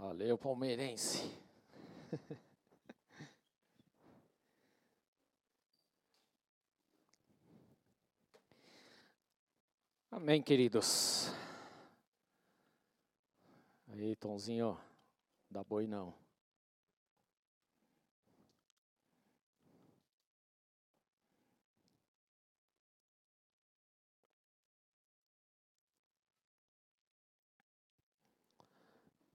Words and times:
Valeu, 0.00 0.36
palmeirense. 0.38 1.30
Amém, 10.10 10.40
queridos. 10.42 11.30
Aí, 13.88 14.16
Tonzinho, 14.16 14.80
dá 15.50 15.62
boi 15.62 15.86
não. 15.86 16.14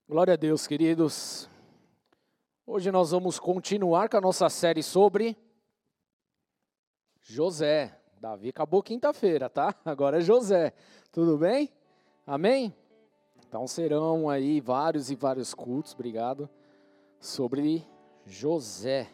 Glória 0.08 0.36
a 0.36 0.38
Deus, 0.38 0.68
queridos. 0.68 1.50
Hoje 2.63 2.91
nós 2.91 3.09
vamos 3.09 3.40
continuar 3.40 4.08
com 4.08 4.18
a 4.18 4.22
nossa 4.22 4.48
série 4.50 4.84
sobre 4.84 5.36
José. 7.23 8.00
Davi 8.22 8.49
acabou 8.49 8.84
quinta-feira, 8.84 9.49
tá? 9.49 9.73
Agora 9.84 10.20
é 10.20 10.22
José. 10.22 10.73
Tudo 11.12 11.40
bem? 11.40 11.72
Amém? 12.23 12.72
Então 13.48 13.66
serão 13.66 14.30
aí 14.30 14.62
vários 14.62 15.10
e 15.10 15.16
vários 15.16 15.55
cultos, 15.55 15.96
obrigado, 15.96 16.48
sobre 17.20 17.84
José, 18.27 19.10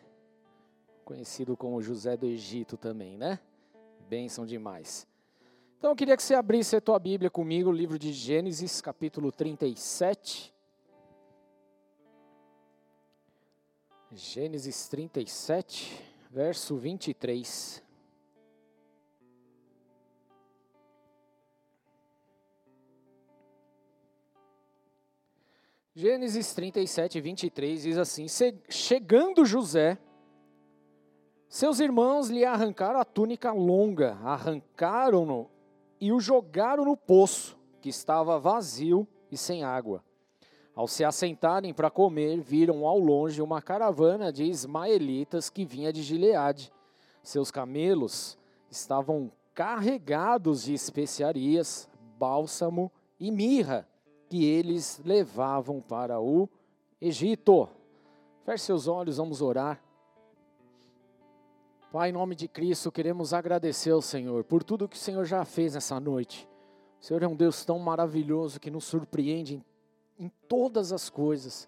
conhecido 1.05 1.55
como 1.55 1.81
José 1.81 2.17
do 2.17 2.25
Egito 2.25 2.75
também, 2.75 3.17
né? 3.17 3.39
Bênção 4.09 4.45
demais. 4.45 5.07
Então 5.77 5.91
eu 5.91 5.95
queria 5.95 6.17
que 6.17 6.23
você 6.23 6.35
abrisse 6.35 6.75
a 6.75 6.81
tua 6.81 6.99
Bíblia 6.99 7.29
comigo, 7.29 7.69
o 7.69 7.73
livro 7.73 7.97
de 7.97 8.11
Gênesis, 8.11 8.81
capítulo 8.81 9.31
37. 9.31 10.50
Gênesis 14.13 14.89
37, 14.89 16.03
verso 16.29 16.75
23. 16.75 17.81
Gênesis 25.95 26.53
37, 26.53 27.21
23 27.21 27.83
diz 27.83 27.97
assim: 27.97 28.25
Chegando 28.67 29.45
José, 29.45 29.97
seus 31.47 31.79
irmãos 31.79 32.29
lhe 32.29 32.43
arrancaram 32.43 32.99
a 32.99 33.05
túnica 33.05 33.53
longa, 33.53 34.15
arrancaram-no 34.23 35.49
e 36.01 36.11
o 36.11 36.19
jogaram 36.19 36.83
no 36.83 36.97
poço, 36.97 37.57
que 37.79 37.87
estava 37.87 38.37
vazio 38.37 39.07
e 39.31 39.37
sem 39.37 39.63
água. 39.63 40.03
Ao 40.75 40.87
se 40.87 41.03
assentarem 41.03 41.73
para 41.73 41.89
comer, 41.89 42.39
viram 42.39 42.85
ao 42.87 42.97
longe 42.97 43.41
uma 43.41 43.61
caravana 43.61 44.31
de 44.31 44.45
ismaelitas 44.45 45.49
que 45.49 45.65
vinha 45.65 45.91
de 45.91 46.01
Gileade. 46.01 46.71
Seus 47.21 47.51
camelos 47.51 48.37
estavam 48.69 49.31
carregados 49.53 50.63
de 50.63 50.73
especiarias, 50.73 51.89
bálsamo 52.17 52.91
e 53.19 53.29
mirra, 53.29 53.87
que 54.29 54.45
eles 54.45 55.01
levavam 55.03 55.81
para 55.81 56.21
o 56.21 56.47
Egito. 57.01 57.67
Feche 58.45 58.63
seus 58.63 58.87
olhos, 58.87 59.17
vamos 59.17 59.41
orar. 59.41 59.83
Pai, 61.91 62.09
em 62.09 62.13
nome 62.13 62.35
de 62.35 62.47
Cristo, 62.47 62.89
queremos 62.89 63.33
agradecer 63.33 63.91
ao 63.91 64.01
Senhor 64.01 64.45
por 64.45 64.63
tudo 64.63 64.87
que 64.87 64.95
o 64.95 64.99
Senhor 64.99 65.25
já 65.25 65.43
fez 65.43 65.73
nessa 65.73 65.99
noite. 65.99 66.47
O 67.01 67.03
Senhor 67.03 67.21
é 67.21 67.27
um 67.27 67.35
Deus 67.35 67.65
tão 67.65 67.77
maravilhoso 67.77 68.61
que 68.61 68.71
nos 68.71 68.85
surpreende 68.85 69.55
em 69.55 69.63
em 70.21 70.31
todas 70.47 70.93
as 70.93 71.09
coisas. 71.09 71.67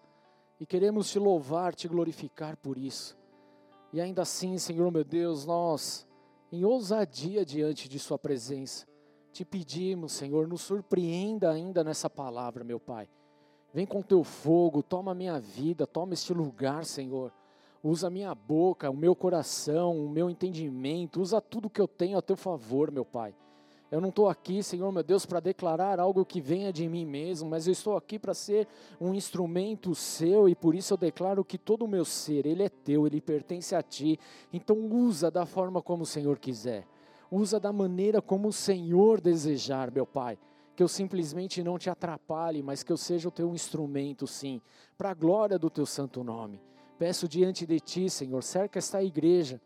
E 0.59 0.65
queremos 0.65 1.09
te 1.09 1.17
louvar, 1.17 1.73
te 1.73 1.87
glorificar 1.87 2.55
por 2.55 2.77
isso. 2.77 3.17
E 3.91 3.99
ainda 3.99 4.21
assim, 4.21 4.57
Senhor 4.59 4.91
meu 4.91 5.03
Deus, 5.03 5.43
nós, 5.45 6.07
em 6.51 6.63
ousadia 6.63 7.43
diante 7.43 7.89
de 7.89 7.97
Sua 7.97 8.17
presença, 8.17 8.85
te 9.31 9.43
pedimos, 9.43 10.11
Senhor, 10.13 10.47
nos 10.47 10.61
surpreenda 10.61 11.51
ainda 11.51 11.83
nessa 11.83 12.07
palavra, 12.07 12.63
meu 12.63 12.79
Pai. 12.79 13.09
Vem 13.73 13.87
com 13.87 14.03
teu 14.03 14.23
fogo, 14.23 14.83
toma 14.83 15.15
minha 15.15 15.39
vida, 15.39 15.87
toma 15.87 16.13
este 16.13 16.31
lugar, 16.31 16.85
Senhor. 16.85 17.33
Usa 17.83 18.11
minha 18.11 18.33
boca, 18.35 18.89
o 18.89 18.95
meu 18.95 19.15
coração, 19.15 20.05
o 20.05 20.07
meu 20.07 20.29
entendimento, 20.29 21.19
usa 21.19 21.41
tudo 21.41 21.71
que 21.71 21.81
eu 21.81 21.87
tenho 21.87 22.19
a 22.19 22.21
teu 22.21 22.37
favor, 22.37 22.91
meu 22.91 23.03
Pai. 23.03 23.35
Eu 23.93 24.01
não 24.01 24.09
estou 24.09 24.27
aqui, 24.27 24.63
Senhor 24.63 24.91
meu 24.91 25.03
Deus, 25.03 25.23
para 25.23 25.39
declarar 25.39 25.99
algo 25.99 26.25
que 26.25 26.41
venha 26.41 26.73
de 26.73 26.89
mim 26.89 27.05
mesmo, 27.05 27.47
mas 27.47 27.67
eu 27.67 27.71
estou 27.71 27.95
aqui 27.95 28.17
para 28.17 28.33
ser 28.33 28.67
um 28.99 29.13
instrumento 29.13 29.93
seu 29.93 30.49
e 30.49 30.55
por 30.55 30.73
isso 30.73 30.95
eu 30.95 30.97
declaro 30.97 31.45
que 31.45 31.59
todo 31.59 31.85
o 31.85 31.87
meu 31.87 32.03
ser, 32.03 32.47
ele 32.47 32.63
é 32.63 32.69
teu, 32.69 33.05
ele 33.05 33.21
pertence 33.21 33.75
a 33.75 33.83
ti. 33.83 34.19
Então 34.51 34.75
usa 34.75 35.29
da 35.29 35.45
forma 35.45 35.79
como 35.79 36.01
o 36.01 36.07
Senhor 36.07 36.39
quiser. 36.39 36.87
Usa 37.29 37.59
da 37.59 37.71
maneira 37.71 38.19
como 38.19 38.47
o 38.47 38.51
Senhor 38.51 39.21
desejar, 39.21 39.91
meu 39.91 40.07
Pai. 40.07 40.39
Que 40.75 40.81
eu 40.81 40.87
simplesmente 40.87 41.61
não 41.61 41.77
te 41.77 41.87
atrapalhe, 41.87 42.63
mas 42.63 42.81
que 42.81 42.91
eu 42.91 42.97
seja 42.97 43.27
o 43.27 43.31
teu 43.31 43.53
instrumento, 43.53 44.25
sim, 44.25 44.59
para 44.97 45.11
a 45.11 45.13
glória 45.13 45.59
do 45.59 45.69
teu 45.69 45.85
santo 45.85 46.23
nome. 46.23 46.59
Peço 46.97 47.27
diante 47.27 47.63
de 47.63 47.79
ti, 47.79 48.09
Senhor, 48.09 48.41
cerca 48.41 48.79
esta 48.79 49.03
igreja 49.03 49.61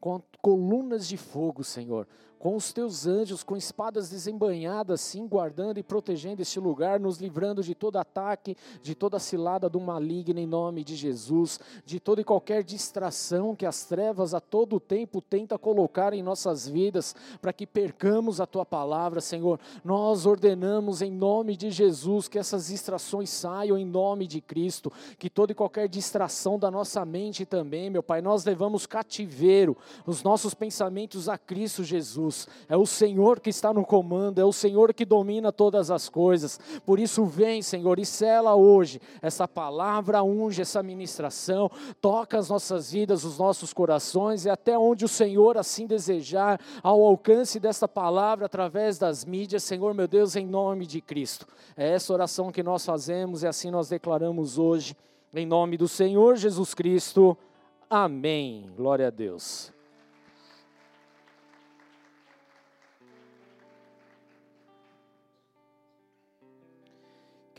com 0.00 0.20
colunas 0.40 1.06
de 1.06 1.16
fogo, 1.16 1.62
Senhor, 1.62 2.08
com 2.40 2.56
os 2.56 2.72
teus 2.72 3.06
anjos, 3.06 3.42
com 3.42 3.54
espadas 3.54 4.08
desembanhadas, 4.08 5.02
sim, 5.02 5.28
guardando 5.28 5.76
e 5.76 5.82
protegendo 5.82 6.40
este 6.40 6.58
lugar, 6.58 6.98
nos 6.98 7.18
livrando 7.18 7.62
de 7.62 7.74
todo 7.74 7.98
ataque, 7.98 8.56
de 8.82 8.94
toda 8.94 9.18
cilada 9.18 9.68
do 9.68 9.78
maligno, 9.78 10.40
em 10.40 10.46
nome 10.46 10.82
de 10.82 10.96
Jesus, 10.96 11.60
de 11.84 12.00
toda 12.00 12.22
e 12.22 12.24
qualquer 12.24 12.64
distração 12.64 13.54
que 13.54 13.66
as 13.66 13.84
trevas 13.84 14.32
a 14.32 14.40
todo 14.40 14.80
tempo 14.80 15.20
tenta 15.20 15.58
colocar 15.58 16.14
em 16.14 16.22
nossas 16.22 16.66
vidas, 16.66 17.14
para 17.42 17.52
que 17.52 17.66
percamos 17.66 18.40
a 18.40 18.46
tua 18.46 18.64
palavra, 18.64 19.20
Senhor. 19.20 19.60
Nós 19.84 20.24
ordenamos 20.24 21.02
em 21.02 21.10
nome 21.10 21.54
de 21.54 21.70
Jesus 21.70 22.26
que 22.26 22.38
essas 22.38 22.68
distrações 22.68 23.28
saiam 23.28 23.76
em 23.76 23.84
nome 23.84 24.26
de 24.26 24.40
Cristo, 24.40 24.90
que 25.18 25.28
toda 25.28 25.52
e 25.52 25.54
qualquer 25.54 25.90
distração 25.90 26.58
da 26.58 26.70
nossa 26.70 27.04
mente 27.04 27.44
também, 27.44 27.90
meu 27.90 28.02
Pai, 28.02 28.22
nós 28.22 28.46
levamos 28.46 28.86
cativeiro 28.86 29.76
os 30.06 30.22
nossos 30.22 30.54
pensamentos 30.54 31.28
a 31.28 31.36
Cristo 31.36 31.84
Jesus 31.84 32.29
Deus, 32.30 32.48
é 32.68 32.76
o 32.76 32.86
Senhor 32.86 33.40
que 33.40 33.50
está 33.50 33.74
no 33.74 33.84
comando, 33.84 34.40
é 34.40 34.44
o 34.44 34.52
Senhor 34.52 34.94
que 34.94 35.04
domina 35.04 35.50
todas 35.50 35.90
as 35.90 36.08
coisas. 36.08 36.60
Por 36.86 37.00
isso, 37.00 37.24
vem, 37.24 37.60
Senhor, 37.60 37.98
e 37.98 38.06
sela 38.06 38.54
hoje 38.54 39.00
essa 39.20 39.48
palavra, 39.48 40.22
unge 40.22 40.62
essa 40.62 40.80
ministração, 40.82 41.68
toca 42.00 42.38
as 42.38 42.48
nossas 42.48 42.92
vidas, 42.92 43.24
os 43.24 43.38
nossos 43.38 43.72
corações 43.72 44.44
e 44.44 44.50
até 44.50 44.78
onde 44.78 45.04
o 45.04 45.08
Senhor 45.08 45.58
assim 45.58 45.86
desejar, 45.86 46.60
ao 46.82 47.02
alcance 47.02 47.58
desta 47.58 47.88
palavra 47.88 48.46
através 48.46 48.96
das 48.96 49.24
mídias, 49.24 49.64
Senhor 49.64 49.92
meu 49.92 50.06
Deus, 50.06 50.36
em 50.36 50.46
nome 50.46 50.86
de 50.86 51.00
Cristo. 51.00 51.46
É 51.76 51.90
essa 51.90 52.12
oração 52.12 52.52
que 52.52 52.62
nós 52.62 52.84
fazemos 52.86 53.42
e 53.42 53.46
assim 53.48 53.70
nós 53.70 53.88
declaramos 53.88 54.56
hoje, 54.56 54.96
em 55.34 55.46
nome 55.46 55.76
do 55.76 55.88
Senhor 55.88 56.36
Jesus 56.36 56.74
Cristo. 56.74 57.36
Amém. 57.88 58.70
Glória 58.76 59.08
a 59.08 59.10
Deus. 59.10 59.72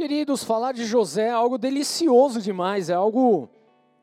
Queridos, 0.01 0.43
falar 0.43 0.71
de 0.71 0.83
José 0.83 1.27
é 1.27 1.29
algo 1.29 1.59
delicioso 1.59 2.41
demais, 2.41 2.89
é 2.89 2.93
algo 2.95 3.47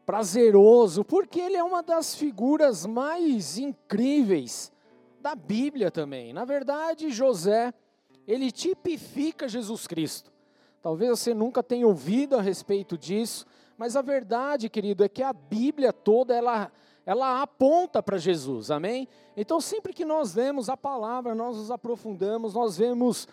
prazeroso, 0.06 1.02
porque 1.02 1.40
ele 1.40 1.56
é 1.56 1.64
uma 1.64 1.82
das 1.82 2.14
figuras 2.14 2.86
mais 2.86 3.58
incríveis 3.58 4.70
da 5.20 5.34
Bíblia 5.34 5.90
também. 5.90 6.32
Na 6.32 6.44
verdade, 6.44 7.10
José, 7.10 7.74
ele 8.28 8.52
tipifica 8.52 9.48
Jesus 9.48 9.88
Cristo. 9.88 10.30
Talvez 10.80 11.18
você 11.18 11.34
nunca 11.34 11.64
tenha 11.64 11.84
ouvido 11.84 12.36
a 12.36 12.40
respeito 12.40 12.96
disso, 12.96 13.44
mas 13.76 13.96
a 13.96 14.00
verdade, 14.00 14.68
querido, 14.68 15.02
é 15.02 15.08
que 15.08 15.24
a 15.24 15.32
Bíblia 15.32 15.92
toda 15.92 16.32
ela 16.32 16.70
ela 17.04 17.40
aponta 17.40 18.02
para 18.02 18.18
Jesus, 18.18 18.70
amém? 18.70 19.08
Então, 19.34 19.62
sempre 19.62 19.94
que 19.94 20.04
nós 20.04 20.34
lemos 20.34 20.68
a 20.68 20.76
palavra, 20.76 21.34
nós 21.34 21.56
nos 21.56 21.70
aprofundamos, 21.70 22.52
nós 22.52 22.76
vemos 22.76 23.26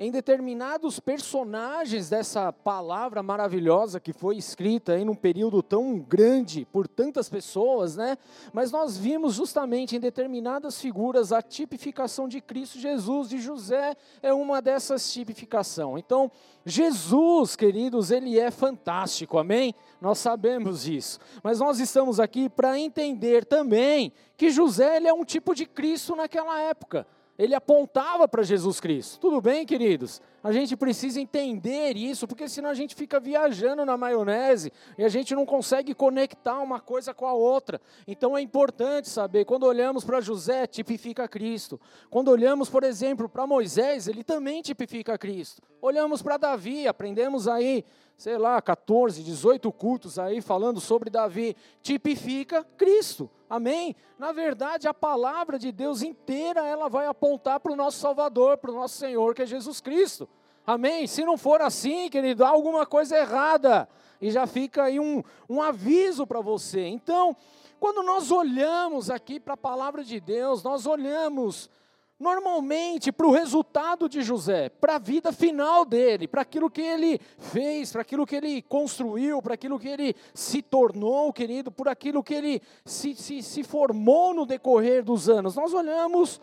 em 0.00 0.10
determinados 0.10 0.98
personagens 0.98 2.08
dessa 2.08 2.50
palavra 2.50 3.22
maravilhosa 3.22 4.00
que 4.00 4.14
foi 4.14 4.38
escrita 4.38 4.98
em 4.98 5.06
um 5.06 5.14
período 5.14 5.62
tão 5.62 5.98
grande 5.98 6.66
por 6.72 6.88
tantas 6.88 7.28
pessoas, 7.28 7.96
né? 7.96 8.16
Mas 8.50 8.72
nós 8.72 8.96
vimos 8.96 9.34
justamente 9.34 9.94
em 9.94 10.00
determinadas 10.00 10.80
figuras 10.80 11.34
a 11.34 11.42
tipificação 11.42 12.26
de 12.28 12.40
Cristo 12.40 12.78
Jesus 12.78 13.30
e 13.30 13.38
José 13.38 13.94
é 14.22 14.32
uma 14.32 14.62
dessas 14.62 15.12
tipificação. 15.12 15.98
Então, 15.98 16.32
Jesus, 16.64 17.54
queridos, 17.54 18.10
ele 18.10 18.38
é 18.38 18.50
fantástico, 18.50 19.36
amém? 19.36 19.74
Nós 20.00 20.16
sabemos 20.16 20.88
isso. 20.88 21.18
Mas 21.42 21.60
nós 21.60 21.78
estamos 21.78 22.18
aqui 22.18 22.48
para 22.48 22.78
entender 22.78 23.44
também 23.44 24.14
que 24.34 24.48
José 24.48 24.96
ele 24.96 25.08
é 25.08 25.12
um 25.12 25.26
tipo 25.26 25.54
de 25.54 25.66
Cristo 25.66 26.16
naquela 26.16 26.58
época. 26.58 27.06
Ele 27.40 27.54
apontava 27.54 28.28
para 28.28 28.42
Jesus 28.42 28.80
Cristo. 28.80 29.18
Tudo 29.18 29.40
bem, 29.40 29.64
queridos? 29.64 30.20
A 30.42 30.52
gente 30.52 30.74
precisa 30.74 31.20
entender 31.20 31.98
isso, 31.98 32.26
porque 32.26 32.48
senão 32.48 32.70
a 32.70 32.74
gente 32.74 32.94
fica 32.94 33.20
viajando 33.20 33.84
na 33.84 33.94
maionese 33.96 34.72
e 34.96 35.04
a 35.04 35.08
gente 35.08 35.34
não 35.34 35.44
consegue 35.44 35.94
conectar 35.94 36.58
uma 36.60 36.80
coisa 36.80 37.12
com 37.12 37.26
a 37.26 37.34
outra. 37.34 37.78
Então 38.06 38.36
é 38.36 38.40
importante 38.40 39.10
saber, 39.10 39.44
quando 39.44 39.64
olhamos 39.64 40.02
para 40.02 40.18
José, 40.20 40.66
tipifica 40.66 41.28
Cristo. 41.28 41.78
Quando 42.08 42.28
olhamos, 42.28 42.70
por 42.70 42.84
exemplo, 42.84 43.28
para 43.28 43.46
Moisés, 43.46 44.08
ele 44.08 44.24
também 44.24 44.62
tipifica 44.62 45.18
Cristo. 45.18 45.60
Olhamos 45.82 46.22
para 46.22 46.38
Davi, 46.38 46.88
aprendemos 46.88 47.46
aí, 47.46 47.84
sei 48.16 48.38
lá, 48.38 48.62
14, 48.62 49.22
18 49.22 49.70
cultos 49.72 50.18
aí 50.18 50.40
falando 50.40 50.80
sobre 50.80 51.10
Davi, 51.10 51.54
tipifica 51.82 52.64
Cristo. 52.78 53.30
Amém? 53.50 53.96
Na 54.16 54.30
verdade, 54.30 54.86
a 54.86 54.94
palavra 54.94 55.58
de 55.58 55.72
Deus 55.72 56.02
inteira 56.02 56.64
ela 56.64 56.88
vai 56.88 57.06
apontar 57.06 57.58
para 57.58 57.72
o 57.72 57.76
nosso 57.76 57.98
Salvador, 57.98 58.56
para 58.56 58.70
o 58.70 58.74
nosso 58.74 58.96
Senhor, 58.96 59.34
que 59.34 59.42
é 59.42 59.46
Jesus 59.46 59.80
Cristo. 59.80 60.28
Amém? 60.66 61.06
Se 61.06 61.24
não 61.24 61.36
for 61.36 61.60
assim, 61.62 62.08
querido, 62.08 62.44
há 62.44 62.48
alguma 62.48 62.86
coisa 62.86 63.16
errada. 63.16 63.88
E 64.20 64.30
já 64.30 64.46
fica 64.46 64.84
aí 64.84 65.00
um, 65.00 65.22
um 65.48 65.62
aviso 65.62 66.26
para 66.26 66.40
você. 66.40 66.86
Então, 66.86 67.36
quando 67.78 68.02
nós 68.02 68.30
olhamos 68.30 69.10
aqui 69.10 69.40
para 69.40 69.54
a 69.54 69.56
palavra 69.56 70.04
de 70.04 70.20
Deus, 70.20 70.62
nós 70.62 70.86
olhamos 70.86 71.70
normalmente 72.18 73.10
para 73.10 73.26
o 73.26 73.30
resultado 73.30 74.06
de 74.06 74.20
José, 74.20 74.68
para 74.68 74.96
a 74.96 74.98
vida 74.98 75.32
final 75.32 75.86
dele, 75.86 76.28
para 76.28 76.42
aquilo 76.42 76.70
que 76.70 76.82
ele 76.82 77.18
fez, 77.38 77.90
para 77.90 78.02
aquilo 78.02 78.26
que 78.26 78.36
ele 78.36 78.60
construiu, 78.60 79.40
para 79.40 79.54
aquilo 79.54 79.78
que 79.78 79.88
ele 79.88 80.14
se 80.34 80.60
tornou, 80.60 81.32
querido, 81.32 81.72
por 81.72 81.88
aquilo 81.88 82.22
que 82.22 82.34
ele 82.34 82.62
se, 82.84 83.14
se, 83.14 83.42
se 83.42 83.64
formou 83.64 84.34
no 84.34 84.44
decorrer 84.44 85.02
dos 85.02 85.30
anos. 85.30 85.56
Nós 85.56 85.72
olhamos 85.72 86.38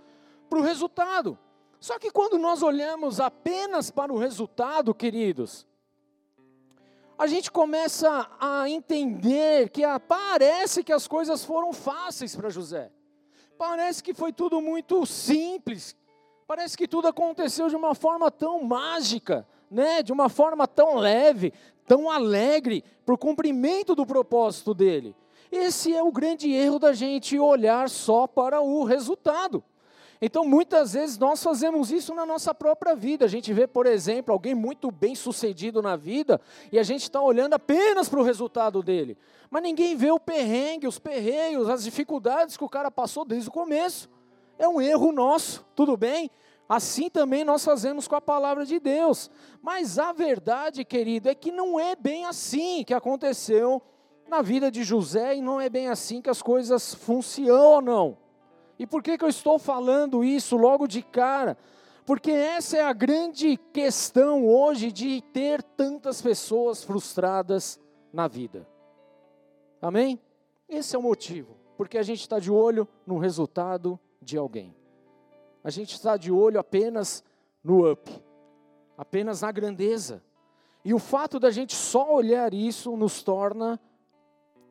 para 0.50 0.58
o 0.58 0.64
resultado. 0.64 1.38
Só 1.80 2.00
que 2.00 2.12
quando 2.12 2.38
nós 2.38 2.64
olhamos 2.64 3.20
apenas 3.20 3.92
para 3.92 4.12
o 4.12 4.18
resultado, 4.18 4.94
queridos, 4.94 5.68
a 7.18 7.28
gente 7.28 7.52
começa 7.52 8.30
a 8.40 8.70
entender 8.70 9.70
que 9.70 9.82
parece 10.08 10.84
que 10.84 10.94
as 10.94 11.08
coisas 11.08 11.44
foram 11.44 11.74
fáceis 11.74 12.36
para 12.36 12.50
José. 12.50 12.92
Parece 13.58 14.04
que 14.04 14.14
foi 14.14 14.32
tudo 14.32 14.62
muito 14.62 15.06
simples. 15.06 15.96
Parece 16.46 16.78
que 16.78 16.88
tudo 16.88 17.08
aconteceu 17.08 17.70
de 17.70 17.76
uma 17.76 17.96
forma 17.96 18.30
tão 18.30 18.64
mágica, 18.64 19.48
né? 19.70 20.04
De 20.04 20.14
uma 20.14 20.30
forma 20.30 20.68
tão 20.68 20.96
leve, 20.96 21.52
tão 21.88 22.10
alegre 22.10 22.84
para 23.06 23.16
o 23.16 23.18
cumprimento 23.18 23.96
do 23.96 24.06
propósito 24.06 24.74
dele. 24.74 25.16
Esse 25.52 25.94
é 25.94 26.04
o 26.04 26.12
grande 26.12 26.52
erro 26.52 26.78
da 26.78 26.94
gente 26.94 27.40
olhar 27.40 27.90
só 27.90 28.28
para 28.28 28.62
o 28.62 28.84
resultado. 28.84 29.64
Então, 30.22 30.44
muitas 30.46 30.94
vezes 30.94 31.18
nós 31.18 31.44
fazemos 31.44 31.92
isso 31.92 32.14
na 32.14 32.26
nossa 32.26 32.54
própria 32.54 32.96
vida. 32.96 33.26
A 33.26 33.28
gente 33.28 33.54
vê, 33.54 33.68
por 33.68 33.86
exemplo, 33.86 34.34
alguém 34.34 34.56
muito 34.56 34.90
bem 34.90 35.14
sucedido 35.14 35.82
na 35.82 35.96
vida 35.96 36.42
e 36.72 36.80
a 36.80 36.84
gente 36.84 37.04
está 37.04 37.22
olhando 37.22 37.54
apenas 37.54 38.10
para 38.10 38.20
o 38.20 38.24
resultado 38.24 38.82
dele. 38.82 39.18
Mas 39.50 39.64
ninguém 39.64 39.96
vê 39.96 40.12
o 40.12 40.20
perrengue, 40.20 40.88
os 40.88 41.00
perreios, 41.00 41.70
as 41.70 41.84
dificuldades 41.84 42.58
que 42.58 42.64
o 42.64 42.70
cara 42.70 42.90
passou 42.90 43.24
desde 43.24 43.50
o 43.50 43.52
começo. 43.52 44.10
É 44.58 44.68
um 44.68 44.82
erro 44.82 45.12
nosso, 45.12 45.66
tudo 45.76 45.96
bem? 45.96 46.32
Assim 46.68 47.10
também 47.10 47.46
nós 47.46 47.64
fazemos 47.64 48.08
com 48.08 48.16
a 48.16 48.22
palavra 48.22 48.66
de 48.66 48.80
Deus. 48.80 49.30
Mas 49.62 49.98
a 49.98 50.12
verdade, 50.12 50.84
querido, 50.84 51.30
é 51.30 51.36
que 51.36 51.52
não 51.52 51.80
é 51.80 51.96
bem 51.96 52.26
assim 52.26 52.84
que 52.84 52.94
aconteceu 52.94 53.82
na 54.28 54.42
vida 54.42 54.70
de 54.70 54.84
José 54.84 55.36
e 55.36 55.42
não 55.42 55.62
é 55.62 55.70
bem 55.70 55.88
assim 55.88 56.22
que 56.22 56.30
as 56.30 56.42
coisas 56.42 56.94
funcionam. 56.94 58.18
E 58.80 58.86
por 58.86 59.02
que, 59.02 59.18
que 59.18 59.24
eu 59.24 59.30
estou 59.30 59.58
falando 59.58 60.24
isso 60.24 60.56
logo 60.56 60.88
de 60.88 61.02
cara? 61.02 61.58
Porque 62.06 62.32
essa 62.32 62.78
é 62.78 62.82
a 62.82 62.94
grande 62.94 63.58
questão 63.74 64.48
hoje 64.48 64.92
de 64.92 65.22
ter 65.34 65.62
tantas 65.62 66.22
pessoas 66.22 66.84
frustradas 66.84 67.80
na 68.14 68.28
vida. 68.28 68.68
Amém? 69.82 70.20
Esse 70.70 70.96
é 70.96 71.00
o 71.00 71.02
motivo. 71.02 71.58
Porque 71.76 71.98
a 71.98 72.04
gente 72.04 72.22
está 72.22 72.40
de 72.40 72.50
olho 72.50 72.88
no 73.06 73.18
resultado 73.18 74.00
de 74.22 74.38
alguém. 74.38 74.76
A 75.64 75.70
gente 75.70 75.94
está 75.94 76.16
de 76.16 76.32
olho 76.32 76.60
apenas 76.60 77.24
no 77.64 77.92
up, 77.92 78.10
apenas 78.98 79.42
na 79.42 79.52
grandeza. 79.52 80.24
E 80.86 80.94
o 80.94 81.00
fato 81.00 81.40
da 81.40 81.52
gente 81.52 81.76
só 81.76 82.14
olhar 82.14 82.54
isso 82.54 82.96
nos 82.96 83.22
torna 83.22 83.80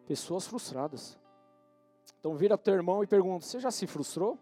pessoas 0.06 0.46
frustradas. 0.46 1.18
Então 2.18 2.34
vira 2.34 2.54
o 2.54 2.58
teu 2.58 2.74
irmão 2.74 3.02
e 3.02 3.06
pergunta: 3.06 3.44
Você 3.44 3.60
já 3.60 3.70
se 3.70 3.86
frustrou? 3.86 4.38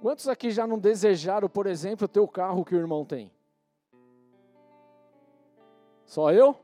Quantos 0.00 0.28
aqui 0.28 0.50
já 0.50 0.66
não 0.66 0.78
desejaram, 0.78 1.48
por 1.48 1.66
exemplo, 1.66 2.04
o 2.04 2.08
teu 2.08 2.28
carro 2.28 2.64
que 2.64 2.74
o 2.74 2.78
irmão 2.78 3.04
tem? 3.04 3.32
Só 6.04 6.30
eu? 6.30 6.54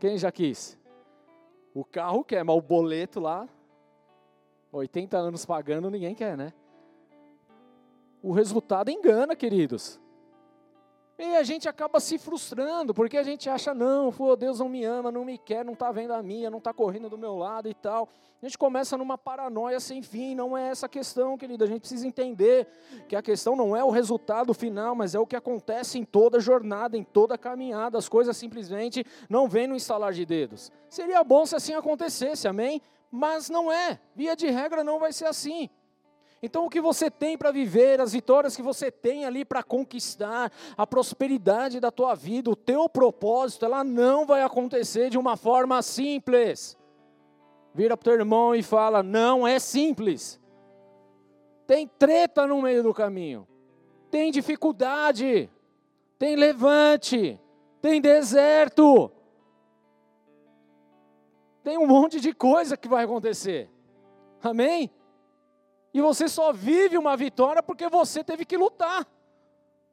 Quem 0.00 0.18
já 0.18 0.32
quis? 0.32 0.76
O 1.72 1.84
carro 1.84 2.24
quer, 2.24 2.44
mas 2.44 2.56
o 2.56 2.60
boleto 2.60 3.20
lá, 3.20 3.48
80 4.72 5.16
anos 5.16 5.46
pagando, 5.46 5.90
ninguém 5.90 6.14
quer, 6.14 6.36
né? 6.36 6.52
O 8.22 8.32
resultado 8.32 8.90
engana, 8.90 9.36
queridos. 9.36 10.00
E 11.16 11.36
a 11.36 11.44
gente 11.44 11.68
acaba 11.68 12.00
se 12.00 12.18
frustrando, 12.18 12.92
porque 12.92 13.16
a 13.16 13.22
gente 13.22 13.48
acha, 13.48 13.72
não, 13.72 14.12
pô, 14.12 14.34
Deus 14.34 14.58
não 14.58 14.68
me 14.68 14.84
ama, 14.84 15.12
não 15.12 15.24
me 15.24 15.38
quer, 15.38 15.64
não 15.64 15.74
está 15.74 15.92
vendo 15.92 16.12
a 16.12 16.22
minha, 16.22 16.50
não 16.50 16.58
está 16.58 16.72
correndo 16.72 17.08
do 17.08 17.16
meu 17.16 17.36
lado 17.36 17.68
e 17.68 17.74
tal. 17.74 18.08
A 18.42 18.46
gente 18.46 18.58
começa 18.58 18.98
numa 18.98 19.16
paranoia 19.16 19.78
sem 19.78 20.02
fim, 20.02 20.34
não 20.34 20.58
é 20.58 20.68
essa 20.68 20.86
a 20.86 20.88
questão, 20.88 21.38
querido. 21.38 21.62
A 21.62 21.66
gente 21.66 21.80
precisa 21.80 22.06
entender 22.06 22.66
que 23.08 23.14
a 23.14 23.22
questão 23.22 23.54
não 23.54 23.76
é 23.76 23.82
o 23.82 23.90
resultado 23.90 24.52
final, 24.52 24.94
mas 24.94 25.14
é 25.14 25.18
o 25.18 25.26
que 25.26 25.36
acontece 25.36 25.98
em 25.98 26.04
toda 26.04 26.40
jornada, 26.40 26.96
em 26.96 27.04
toda 27.04 27.38
caminhada. 27.38 27.96
As 27.96 28.08
coisas 28.08 28.36
simplesmente 28.36 29.06
não 29.30 29.48
vêm 29.48 29.68
no 29.68 29.76
instalar 29.76 30.12
de 30.12 30.26
dedos. 30.26 30.70
Seria 30.90 31.22
bom 31.22 31.46
se 31.46 31.54
assim 31.54 31.74
acontecesse, 31.74 32.48
amém? 32.48 32.82
Mas 33.10 33.48
não 33.48 33.70
é. 33.72 34.00
Via 34.16 34.34
de 34.34 34.48
regra 34.48 34.82
não 34.82 34.98
vai 34.98 35.12
ser 35.12 35.26
assim. 35.26 35.70
Então, 36.44 36.66
o 36.66 36.68
que 36.68 36.78
você 36.78 37.10
tem 37.10 37.38
para 37.38 37.50
viver, 37.50 38.02
as 38.02 38.12
vitórias 38.12 38.54
que 38.54 38.60
você 38.60 38.90
tem 38.90 39.24
ali 39.24 39.46
para 39.46 39.62
conquistar, 39.62 40.52
a 40.76 40.86
prosperidade 40.86 41.80
da 41.80 41.90
tua 41.90 42.14
vida, 42.14 42.50
o 42.50 42.54
teu 42.54 42.86
propósito, 42.86 43.64
ela 43.64 43.82
não 43.82 44.26
vai 44.26 44.42
acontecer 44.42 45.08
de 45.08 45.16
uma 45.16 45.38
forma 45.38 45.80
simples. 45.80 46.76
Vira 47.72 47.96
para 47.96 48.02
o 48.02 48.04
teu 48.04 48.20
irmão 48.20 48.54
e 48.54 48.62
fala: 48.62 49.02
não 49.02 49.48
é 49.48 49.58
simples. 49.58 50.38
Tem 51.66 51.88
treta 51.88 52.46
no 52.46 52.60
meio 52.60 52.82
do 52.82 52.92
caminho, 52.92 53.48
tem 54.10 54.30
dificuldade, 54.30 55.48
tem 56.18 56.36
levante, 56.36 57.40
tem 57.80 58.02
deserto, 58.02 59.10
tem 61.62 61.78
um 61.78 61.86
monte 61.86 62.20
de 62.20 62.34
coisa 62.34 62.76
que 62.76 62.86
vai 62.86 63.04
acontecer. 63.04 63.70
Amém? 64.42 64.90
E 65.94 66.00
você 66.00 66.28
só 66.28 66.52
vive 66.52 66.98
uma 66.98 67.16
vitória 67.16 67.62
porque 67.62 67.88
você 67.88 68.24
teve 68.24 68.44
que 68.44 68.56
lutar. 68.56 69.06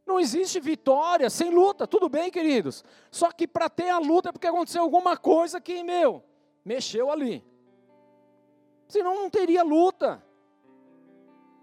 Não 0.04 0.20
existe 0.20 0.60
vitória 0.60 1.30
sem 1.30 1.52
luta, 1.52 1.86
tudo 1.86 2.10
bem, 2.10 2.32
queridos? 2.32 2.84
Só 3.12 3.32
que 3.32 3.48
para 3.48 3.70
ter 3.70 3.90
a 3.90 4.00
luta 4.00 4.30
é 4.30 4.32
porque 4.32 4.48
aconteceu 4.48 4.82
alguma 4.82 5.16
coisa 5.16 5.62
que, 5.62 5.84
meu, 5.84 6.24
mexeu 6.66 7.12
ali. 7.12 7.46
Senão 8.88 9.14
não 9.14 9.30
teria 9.30 9.64
luta. 9.64 10.22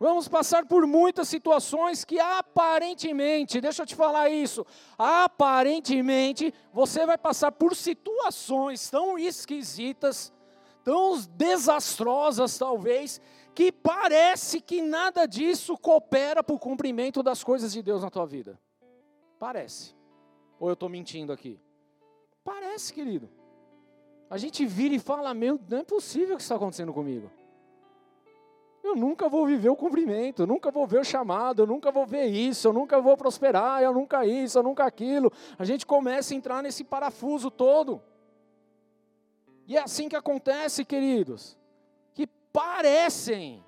Vamos 0.01 0.29
passar 0.29 0.65
por 0.65 0.87
muitas 0.87 1.29
situações 1.29 2.05
que 2.05 2.21
aparentemente, 2.21 3.61
deixa 3.61 3.83
eu 3.83 3.87
te 3.87 3.97
falar 3.97 4.31
isso, 4.31 4.65
aparentemente 4.97 6.55
você 6.73 7.05
vai 7.05 7.19
passar 7.19 7.51
por 7.51 7.75
situações 7.75 8.89
tão 8.89 9.19
esquisitas, 9.19 10.33
tão 10.85 11.21
desastrosas 11.37 12.57
talvez, 12.57 13.21
que 13.59 13.73
parece 13.73 14.61
que 14.61 14.81
nada 14.81 15.27
disso 15.27 15.77
coopera 15.77 16.45
para 16.45 16.55
o 16.55 16.61
cumprimento 16.61 17.25
das 17.25 17.43
coisas 17.43 17.73
de 17.73 17.83
Deus 17.83 18.05
na 18.05 18.09
tua 18.09 18.25
vida. 18.25 18.57
Parece. 19.37 19.97
Ou 20.61 20.69
eu 20.69 20.75
estou 20.75 20.89
mentindo 20.89 21.33
aqui? 21.33 21.59
Parece, 22.45 22.93
querido. 22.95 23.29
A 24.31 24.39
gente 24.39 24.65
vira 24.65 24.95
e 24.95 25.01
fala: 25.01 25.35
Meu, 25.35 25.59
não 25.69 25.79
é 25.79 25.83
possível 25.83 26.37
que 26.37 26.43
isso 26.43 26.53
está 26.53 26.55
acontecendo 26.55 26.93
comigo. 26.93 27.29
Eu 28.81 28.95
nunca 28.95 29.29
vou 29.29 29.45
viver 29.45 29.71
o 29.71 29.75
cumprimento, 29.75 30.43
eu 30.43 30.47
nunca 30.47 30.71
vou 30.71 30.87
ver 30.87 31.01
o 31.01 31.05
chamado, 31.05 31.63
eu 31.63 31.67
nunca 31.67 31.91
vou 31.91 32.07
ver 32.07 32.27
isso, 32.27 32.69
eu 32.69 32.73
nunca 32.73 33.01
vou 33.01 33.17
prosperar, 33.17 33.83
eu 33.83 33.93
nunca 33.93 34.25
isso, 34.25 34.57
eu 34.57 34.63
nunca 34.63 34.85
aquilo. 34.85 35.33
A 35.59 35.65
gente 35.65 35.85
começa 35.85 36.33
a 36.33 36.37
entrar 36.37 36.63
nesse 36.63 36.85
parafuso 36.85 37.51
todo. 37.51 38.01
E 39.67 39.77
é 39.77 39.83
assim 39.83 40.09
que 40.09 40.15
acontece, 40.15 40.85
queridos 40.85 41.58
parecem 42.53 43.65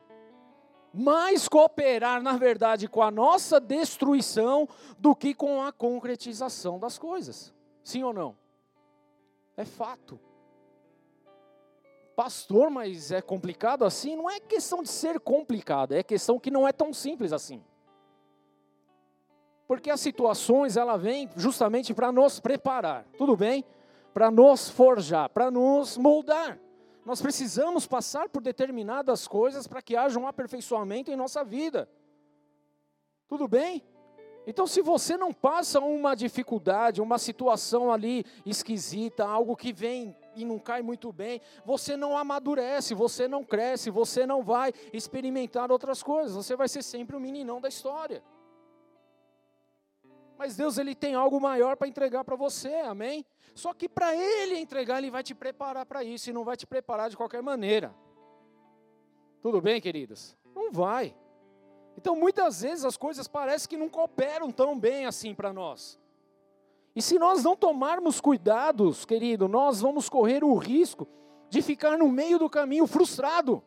mais 0.92 1.48
cooperar, 1.48 2.22
na 2.22 2.36
verdade, 2.36 2.88
com 2.88 3.02
a 3.02 3.10
nossa 3.10 3.60
destruição 3.60 4.68
do 4.98 5.14
que 5.14 5.34
com 5.34 5.62
a 5.62 5.72
concretização 5.72 6.78
das 6.78 6.98
coisas. 6.98 7.54
Sim 7.82 8.02
ou 8.02 8.12
não? 8.12 8.36
É 9.56 9.64
fato. 9.64 10.18
Pastor, 12.16 12.70
mas 12.70 13.12
é 13.12 13.22
complicado 13.22 13.84
assim? 13.84 14.16
Não 14.16 14.28
é 14.28 14.40
questão 14.40 14.82
de 14.82 14.88
ser 14.88 15.20
complicado, 15.20 15.92
é 15.92 16.02
questão 16.02 16.38
que 16.38 16.50
não 16.50 16.66
é 16.66 16.72
tão 16.72 16.92
simples 16.92 17.32
assim. 17.32 17.62
Porque 19.66 19.88
as 19.88 20.00
situações, 20.00 20.76
ela 20.76 20.96
vem 20.96 21.30
justamente 21.36 21.94
para 21.94 22.10
nos 22.10 22.40
preparar, 22.40 23.06
tudo 23.16 23.36
bem? 23.36 23.64
Para 24.12 24.30
nos 24.30 24.68
forjar, 24.68 25.30
para 25.30 25.50
nos 25.50 25.96
moldar. 25.96 26.58
Nós 27.04 27.20
precisamos 27.20 27.86
passar 27.86 28.28
por 28.28 28.42
determinadas 28.42 29.26
coisas 29.26 29.66
para 29.66 29.82
que 29.82 29.96
haja 29.96 30.18
um 30.18 30.26
aperfeiçoamento 30.26 31.10
em 31.10 31.16
nossa 31.16 31.44
vida. 31.44 31.88
Tudo 33.26 33.48
bem? 33.48 33.82
Então, 34.46 34.66
se 34.66 34.80
você 34.80 35.16
não 35.16 35.32
passa 35.32 35.80
uma 35.80 36.14
dificuldade, 36.14 37.00
uma 37.00 37.18
situação 37.18 37.92
ali 37.92 38.24
esquisita, 38.44 39.24
algo 39.24 39.54
que 39.54 39.72
vem 39.72 40.16
e 40.34 40.44
não 40.44 40.58
cai 40.58 40.82
muito 40.82 41.12
bem, 41.12 41.40
você 41.64 41.96
não 41.96 42.16
amadurece, 42.16 42.94
você 42.94 43.28
não 43.28 43.44
cresce, 43.44 43.90
você 43.90 44.26
não 44.26 44.42
vai 44.42 44.72
experimentar 44.92 45.70
outras 45.70 46.02
coisas, 46.02 46.34
você 46.34 46.56
vai 46.56 46.68
ser 46.68 46.82
sempre 46.82 47.16
o 47.16 47.20
meninão 47.20 47.60
da 47.60 47.68
história. 47.68 48.22
Mas 50.40 50.56
Deus 50.56 50.78
ele 50.78 50.94
tem 50.94 51.14
algo 51.14 51.38
maior 51.38 51.76
para 51.76 51.86
entregar 51.86 52.24
para 52.24 52.34
você, 52.34 52.76
amém? 52.76 53.26
Só 53.54 53.74
que 53.74 53.86
para 53.86 54.16
Ele 54.16 54.56
entregar, 54.56 54.96
Ele 54.96 55.10
vai 55.10 55.22
te 55.22 55.34
preparar 55.34 55.84
para 55.84 56.02
isso 56.02 56.30
e 56.30 56.32
não 56.32 56.44
vai 56.44 56.56
te 56.56 56.66
preparar 56.66 57.10
de 57.10 57.16
qualquer 57.18 57.42
maneira. 57.42 57.94
Tudo 59.42 59.60
bem, 59.60 59.82
queridos? 59.82 60.34
Não 60.54 60.72
vai. 60.72 61.14
Então, 61.94 62.16
muitas 62.16 62.62
vezes 62.62 62.86
as 62.86 62.96
coisas 62.96 63.28
parecem 63.28 63.68
que 63.68 63.76
não 63.76 63.90
cooperam 63.90 64.50
tão 64.50 64.80
bem 64.80 65.04
assim 65.04 65.34
para 65.34 65.52
nós. 65.52 66.00
E 66.96 67.02
se 67.02 67.18
nós 67.18 67.44
não 67.44 67.54
tomarmos 67.54 68.18
cuidados, 68.18 69.04
querido, 69.04 69.46
nós 69.46 69.82
vamos 69.82 70.08
correr 70.08 70.42
o 70.42 70.56
risco 70.56 71.06
de 71.50 71.60
ficar 71.60 71.98
no 71.98 72.08
meio 72.08 72.38
do 72.38 72.48
caminho 72.48 72.86
frustrado. 72.86 73.62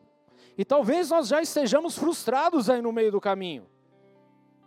E 0.58 0.64
talvez 0.64 1.08
nós 1.08 1.28
já 1.28 1.40
estejamos 1.40 1.96
frustrados 1.96 2.68
aí 2.68 2.82
no 2.82 2.90
meio 2.90 3.12
do 3.12 3.20
caminho. 3.20 3.72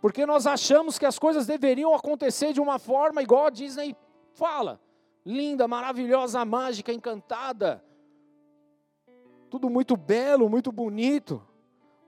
Porque 0.00 0.24
nós 0.24 0.46
achamos 0.46 0.98
que 0.98 1.06
as 1.06 1.18
coisas 1.18 1.46
deveriam 1.46 1.94
acontecer 1.94 2.52
de 2.52 2.60
uma 2.60 2.78
forma 2.78 3.22
igual 3.22 3.46
a 3.46 3.50
Disney 3.50 3.96
fala. 4.32 4.80
Linda, 5.24 5.66
maravilhosa, 5.66 6.44
mágica, 6.44 6.92
encantada. 6.92 7.84
Tudo 9.50 9.68
muito 9.68 9.96
belo, 9.96 10.48
muito 10.48 10.70
bonito. 10.70 11.42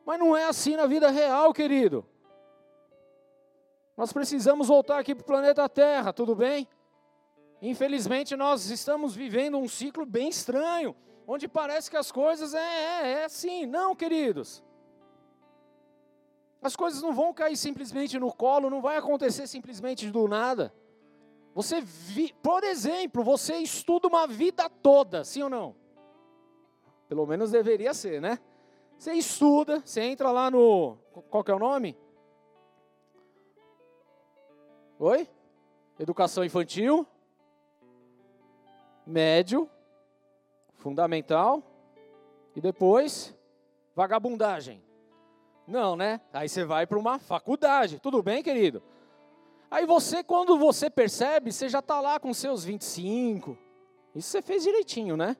Mas 0.06 0.18
não 0.18 0.36
é 0.36 0.44
assim 0.44 0.76
na 0.76 0.86
vida 0.86 1.10
real, 1.10 1.52
querido. 1.52 2.06
Nós 3.96 4.12
precisamos 4.12 4.68
voltar 4.68 4.98
aqui 4.98 5.14
para 5.14 5.22
o 5.22 5.26
planeta 5.26 5.68
Terra, 5.68 6.12
tudo 6.12 6.34
bem? 6.34 6.66
Infelizmente, 7.60 8.34
nós 8.36 8.70
estamos 8.70 9.14
vivendo 9.14 9.58
um 9.58 9.68
ciclo 9.68 10.06
bem 10.06 10.28
estranho, 10.28 10.96
onde 11.26 11.46
parece 11.46 11.90
que 11.90 11.96
as 11.96 12.10
coisas 12.10 12.54
é, 12.54 12.58
é, 12.58 13.12
é 13.20 13.24
assim. 13.24 13.66
Não, 13.66 13.94
queridos. 13.94 14.62
As 16.62 16.76
coisas 16.76 17.00
não 17.00 17.12
vão 17.12 17.32
cair 17.32 17.56
simplesmente 17.56 18.18
no 18.18 18.32
colo, 18.32 18.68
não 18.68 18.82
vai 18.82 18.96
acontecer 18.96 19.46
simplesmente 19.46 20.10
do 20.10 20.28
nada. 20.28 20.74
Você, 21.54 21.80
vi, 21.80 22.32
por 22.42 22.62
exemplo, 22.62 23.24
você 23.24 23.56
estuda 23.56 24.06
uma 24.06 24.26
vida 24.26 24.68
toda, 24.68 25.24
sim 25.24 25.42
ou 25.42 25.48
não? 25.48 25.74
Pelo 27.08 27.26
menos 27.26 27.50
deveria 27.50 27.92
ser, 27.92 28.20
né? 28.20 28.38
Você 28.96 29.14
estuda, 29.14 29.80
você 29.80 30.02
entra 30.02 30.30
lá 30.30 30.50
no. 30.50 30.98
Qual 31.30 31.42
que 31.42 31.50
é 31.50 31.54
o 31.54 31.58
nome? 31.58 31.96
Oi? 34.98 35.26
Educação 35.98 36.44
infantil, 36.44 37.06
médio, 39.06 39.68
fundamental 40.74 41.62
e 42.54 42.60
depois 42.60 43.34
vagabundagem. 43.94 44.82
Não, 45.70 45.94
né? 45.94 46.20
Aí 46.32 46.48
você 46.48 46.64
vai 46.64 46.84
para 46.84 46.98
uma 46.98 47.20
faculdade. 47.20 48.00
Tudo 48.00 48.20
bem, 48.24 48.42
querido? 48.42 48.82
Aí 49.70 49.86
você, 49.86 50.24
quando 50.24 50.58
você 50.58 50.90
percebe, 50.90 51.52
você 51.52 51.68
já 51.68 51.78
está 51.78 52.00
lá 52.00 52.18
com 52.18 52.34
seus 52.34 52.64
25. 52.64 53.56
Isso 54.12 54.28
você 54.28 54.42
fez 54.42 54.64
direitinho, 54.64 55.16
né? 55.16 55.36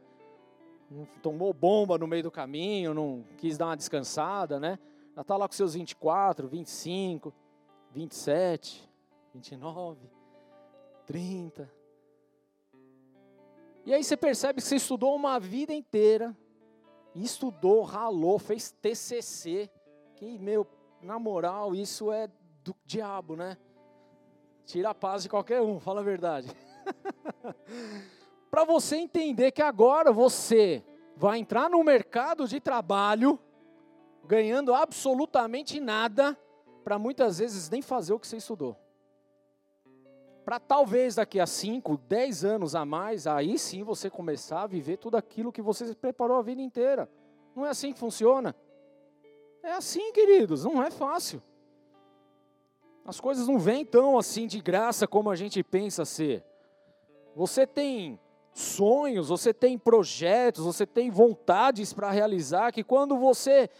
tomou 1.22 1.52
bomba 1.52 1.96
no 1.96 2.06
meio 2.06 2.24
do 2.24 2.30
caminho, 2.30 2.92
não 2.92 3.24
quis 3.38 3.56
dar 3.56 3.66
uma 3.66 3.76
descansada, 3.76 4.58
né? 4.58 4.78
Já 5.14 5.22
está 5.22 5.36
lá 5.36 5.46
com 5.46 5.54
seus 5.54 5.74
24, 5.74 6.48
25, 6.48 7.32
27, 7.92 8.88
29, 9.32 10.10
30. 11.06 11.72
E 13.86 13.94
aí 13.94 14.02
você 14.02 14.16
percebe 14.16 14.60
que 14.60 14.66
você 14.66 14.76
estudou 14.76 15.14
uma 15.14 15.38
vida 15.38 15.72
inteira, 15.72 16.36
estudou, 17.14 17.82
ralou, 17.82 18.38
fez 18.38 18.72
TCC, 18.72 19.70
que, 20.20 20.38
meu, 20.38 20.66
na 21.00 21.18
moral, 21.18 21.74
isso 21.74 22.12
é 22.12 22.28
do 22.62 22.76
diabo, 22.84 23.36
né? 23.36 23.56
Tira 24.66 24.90
a 24.90 24.94
paz 24.94 25.22
de 25.22 25.30
qualquer 25.30 25.62
um, 25.62 25.80
fala 25.80 26.02
a 26.02 26.04
verdade. 26.04 26.54
para 28.50 28.64
você 28.64 28.96
entender 28.96 29.50
que 29.50 29.62
agora 29.62 30.12
você 30.12 30.84
vai 31.16 31.38
entrar 31.38 31.70
no 31.70 31.82
mercado 31.82 32.46
de 32.46 32.60
trabalho 32.60 33.40
ganhando 34.26 34.74
absolutamente 34.74 35.80
nada 35.80 36.38
para 36.84 36.98
muitas 36.98 37.38
vezes 37.38 37.70
nem 37.70 37.80
fazer 37.80 38.12
o 38.12 38.20
que 38.20 38.26
você 38.26 38.36
estudou. 38.36 38.76
Para 40.44 40.60
talvez 40.60 41.14
daqui 41.14 41.40
a 41.40 41.46
5, 41.46 41.96
10 41.96 42.44
anos 42.44 42.74
a 42.74 42.84
mais, 42.84 43.26
aí 43.26 43.58
sim 43.58 43.82
você 43.82 44.10
começar 44.10 44.64
a 44.64 44.66
viver 44.66 44.98
tudo 44.98 45.16
aquilo 45.16 45.50
que 45.50 45.62
você 45.62 45.94
preparou 45.94 46.36
a 46.36 46.42
vida 46.42 46.60
inteira. 46.60 47.08
Não 47.56 47.64
é 47.64 47.70
assim 47.70 47.94
que 47.94 47.98
funciona? 47.98 48.54
É 49.62 49.72
assim, 49.72 50.12
queridos, 50.12 50.64
não 50.64 50.82
é 50.82 50.90
fácil. 50.90 51.42
As 53.04 53.20
coisas 53.20 53.48
não 53.48 53.58
vêm 53.58 53.84
tão 53.84 54.18
assim 54.18 54.46
de 54.46 54.60
graça 54.60 55.06
como 55.06 55.30
a 55.30 55.36
gente 55.36 55.62
pensa 55.62 56.04
ser. 56.04 56.44
Você 57.34 57.66
tem 57.66 58.20
sonhos, 58.52 59.28
você 59.28 59.52
tem 59.52 59.78
projetos, 59.78 60.64
você 60.64 60.86
tem 60.86 61.10
vontades 61.10 61.92
para 61.92 62.10
realizar 62.10 62.72
que 62.72 62.84
quando 62.84 63.16
você 63.16 63.70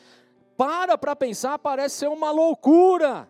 para 0.56 0.98
para 0.98 1.16
pensar 1.16 1.58
parece 1.58 1.96
ser 1.96 2.08
uma 2.08 2.30
loucura. 2.30 3.28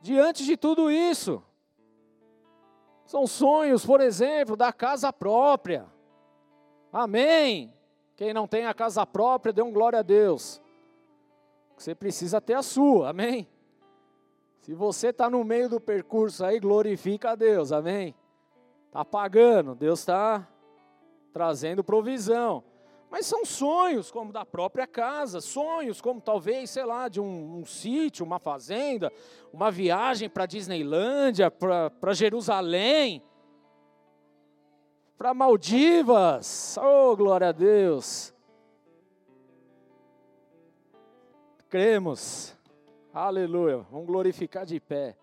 Diante 0.00 0.44
de 0.44 0.56
tudo 0.56 0.90
isso, 0.90 1.42
são 3.06 3.26
sonhos, 3.26 3.84
por 3.84 4.00
exemplo, 4.00 4.56
da 4.56 4.72
casa 4.72 5.12
própria. 5.12 5.86
Amém. 6.92 7.72
Quem 8.16 8.32
não 8.32 8.46
tem 8.46 8.66
a 8.66 8.74
casa 8.74 9.04
própria, 9.04 9.52
dê 9.52 9.62
um 9.62 9.72
glória 9.72 9.98
a 9.98 10.02
Deus. 10.02 10.60
Você 11.76 11.94
precisa 11.94 12.40
ter 12.40 12.54
a 12.54 12.62
sua, 12.62 13.10
amém? 13.10 13.46
Se 14.62 14.74
você 14.74 15.08
está 15.08 15.30
no 15.30 15.44
meio 15.44 15.68
do 15.68 15.80
percurso 15.80 16.44
aí, 16.44 16.58
glorifica 16.58 17.30
a 17.30 17.34
Deus, 17.36 17.70
amém? 17.70 18.14
Está 18.86 19.04
pagando, 19.04 19.74
Deus 19.74 20.00
está 20.00 20.48
trazendo 21.32 21.84
provisão. 21.84 22.64
Mas 23.10 23.26
são 23.26 23.44
sonhos 23.44 24.10
como 24.10 24.32
da 24.32 24.44
própria 24.44 24.86
casa, 24.86 25.40
sonhos 25.40 26.00
como 26.00 26.20
talvez, 26.20 26.70
sei 26.70 26.84
lá, 26.84 27.08
de 27.08 27.20
um, 27.20 27.58
um 27.58 27.64
sítio, 27.64 28.26
uma 28.26 28.38
fazenda, 28.38 29.12
uma 29.52 29.70
viagem 29.70 30.28
para 30.28 30.46
Disneylândia, 30.46 31.50
para 31.50 32.12
Jerusalém, 32.12 33.22
para 35.16 35.32
Maldivas. 35.32 36.76
Oh, 36.78 37.14
glória 37.16 37.50
a 37.50 37.52
Deus! 37.52 38.35
Cremos. 41.68 42.56
Aleluia. 43.12 43.78
Vamos 43.90 44.06
glorificar 44.06 44.64
de 44.64 44.78
pé. 44.78 45.16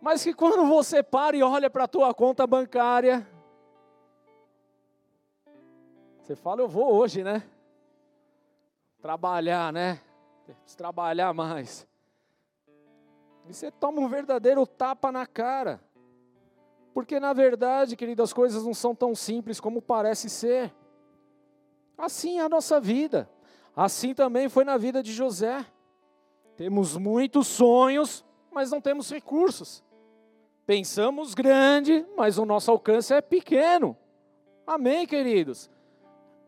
Mas 0.00 0.22
que 0.22 0.34
quando 0.34 0.66
você 0.66 1.02
para 1.02 1.36
e 1.36 1.42
olha 1.42 1.70
para 1.70 1.84
a 1.84 1.88
tua 1.88 2.12
conta 2.14 2.46
bancária, 2.46 3.26
você 6.20 6.36
fala, 6.36 6.60
eu 6.60 6.68
vou 6.68 6.92
hoje, 6.94 7.24
né? 7.24 7.42
Trabalhar, 9.00 9.72
né? 9.72 10.00
Trabalhar 10.76 11.32
mais. 11.32 11.86
E 13.48 13.52
você 13.52 13.70
toma 13.70 14.00
um 14.00 14.08
verdadeiro 14.08 14.66
tapa 14.66 15.10
na 15.10 15.26
cara. 15.26 15.80
Porque 16.94 17.18
na 17.18 17.32
verdade, 17.32 17.96
querido, 17.96 18.22
as 18.22 18.32
coisas 18.32 18.64
não 18.64 18.74
são 18.74 18.94
tão 18.94 19.14
simples 19.14 19.58
como 19.58 19.82
parece 19.82 20.28
ser. 20.30 20.72
Assim 21.96 22.38
é 22.38 22.42
a 22.42 22.48
nossa 22.48 22.80
vida. 22.80 23.28
Assim 23.74 24.14
também 24.14 24.48
foi 24.48 24.64
na 24.64 24.76
vida 24.76 25.02
de 25.02 25.12
José. 25.12 25.64
Temos 26.56 26.96
muitos 26.96 27.46
sonhos, 27.46 28.24
mas 28.50 28.70
não 28.70 28.80
temos 28.80 29.10
recursos. 29.10 29.82
Pensamos 30.66 31.34
grande, 31.34 32.06
mas 32.16 32.38
o 32.38 32.44
nosso 32.44 32.70
alcance 32.70 33.12
é 33.12 33.20
pequeno. 33.20 33.96
Amém, 34.66 35.06
queridos? 35.06 35.70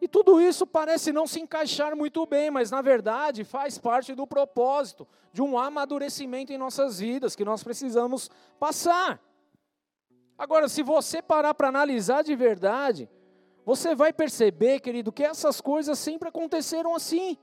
E 0.01 0.07
tudo 0.07 0.41
isso 0.41 0.67
parece 0.67 1.13
não 1.13 1.27
se 1.27 1.41
encaixar 1.41 1.97
muito 1.97 2.27
bem, 2.27 2.51
mas 2.51 2.71
na 2.71 2.83
verdade 2.83 3.43
faz 3.43 3.79
parte 3.79 4.15
do 4.15 4.27
propósito 4.27 5.09
de 5.33 5.41
um 5.41 5.59
amadurecimento 5.59 6.53
em 6.53 6.59
nossas 6.59 7.01
vidas 7.01 7.35
que 7.35 7.45
nós 7.45 7.65
precisamos 7.65 8.31
passar. 8.61 9.19
Agora, 10.37 10.69
se 10.69 10.83
você 10.83 11.23
parar 11.23 11.55
para 11.55 11.69
analisar 11.69 12.23
de 12.23 12.37
verdade, 12.37 13.09
você 13.65 13.95
vai 13.95 14.13
perceber, 14.13 14.81
querido, 14.81 15.13
que 15.13 15.25
essas 15.25 15.61
coisas 15.61 15.99
sempre 15.99 16.29
aconteceram 16.29 16.95
assim. 16.95 17.39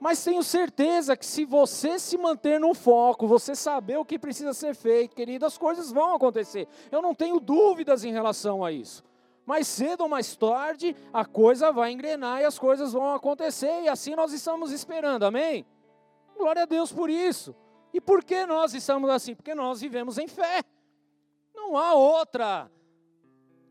Mas 0.00 0.22
tenho 0.22 0.42
certeza 0.42 1.16
que 1.16 1.24
se 1.24 1.44
você 1.44 1.98
se 1.98 2.18
manter 2.18 2.58
no 2.58 2.74
foco, 2.74 3.26
você 3.26 3.54
saber 3.54 3.96
o 3.96 4.04
que 4.04 4.18
precisa 4.18 4.52
ser 4.52 4.74
feito, 4.74 5.14
querido, 5.14 5.46
as 5.46 5.56
coisas 5.56 5.92
vão 5.92 6.14
acontecer. 6.14 6.66
Eu 6.90 7.00
não 7.00 7.14
tenho 7.14 7.38
dúvidas 7.38 8.04
em 8.04 8.12
relação 8.12 8.64
a 8.64 8.72
isso. 8.72 9.02
Mais 9.46 9.66
cedo 9.66 10.02
ou 10.02 10.08
mais 10.08 10.34
tarde, 10.36 10.96
a 11.12 11.24
coisa 11.24 11.70
vai 11.70 11.92
engrenar 11.92 12.40
e 12.40 12.44
as 12.44 12.58
coisas 12.58 12.92
vão 12.92 13.14
acontecer, 13.14 13.82
e 13.82 13.88
assim 13.88 14.14
nós 14.14 14.32
estamos 14.32 14.72
esperando, 14.72 15.24
amém? 15.24 15.66
Glória 16.36 16.62
a 16.62 16.66
Deus 16.66 16.90
por 16.90 17.10
isso. 17.10 17.54
E 17.92 18.00
por 18.00 18.24
que 18.24 18.44
nós 18.46 18.74
estamos 18.74 19.08
assim? 19.10 19.34
Porque 19.34 19.54
nós 19.54 19.80
vivemos 19.80 20.18
em 20.18 20.26
fé. 20.26 20.62
Não 21.54 21.76
há 21.76 21.94
outra 21.94 22.70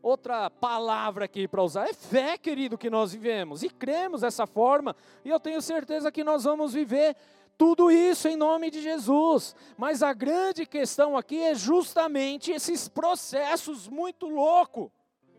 outra 0.04 0.50
palavra 0.50 1.24
aqui 1.24 1.48
para 1.48 1.62
usar. 1.62 1.88
É 1.88 1.94
fé, 1.94 2.36
querido, 2.36 2.76
que 2.76 2.90
nós 2.90 3.12
vivemos 3.12 3.62
e 3.62 3.70
cremos 3.70 4.20
dessa 4.20 4.46
forma. 4.46 4.94
E 5.24 5.30
eu 5.30 5.40
tenho 5.40 5.62
certeza 5.62 6.12
que 6.12 6.22
nós 6.22 6.44
vamos 6.44 6.74
viver 6.74 7.16
tudo 7.56 7.90
isso 7.90 8.28
em 8.28 8.36
nome 8.36 8.70
de 8.70 8.82
Jesus. 8.82 9.56
Mas 9.78 10.02
a 10.02 10.12
grande 10.12 10.66
questão 10.66 11.16
aqui 11.16 11.40
é 11.40 11.54
justamente 11.54 12.52
esses 12.52 12.86
processos 12.86 13.88
muito 13.88 14.28
loucos 14.28 14.90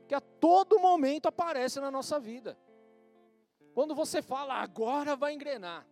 que 0.07 0.15
a 0.15 0.21
todo 0.21 0.79
momento 0.79 1.27
aparecem 1.27 1.81
na 1.81 1.91
nossa 1.91 2.19
vida. 2.19 2.57
Quando 3.73 3.93
você 3.93 4.21
fala, 4.21 4.55
agora 4.55 5.15
vai 5.15 5.33
engrenar, 5.33 5.85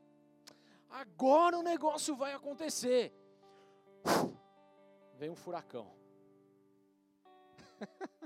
agora 0.89 1.57
o 1.57 1.63
negócio 1.63 2.15
vai 2.15 2.33
acontecer, 2.33 3.13
vem 5.15 5.29
um 5.29 5.35
furacão. 5.35 5.91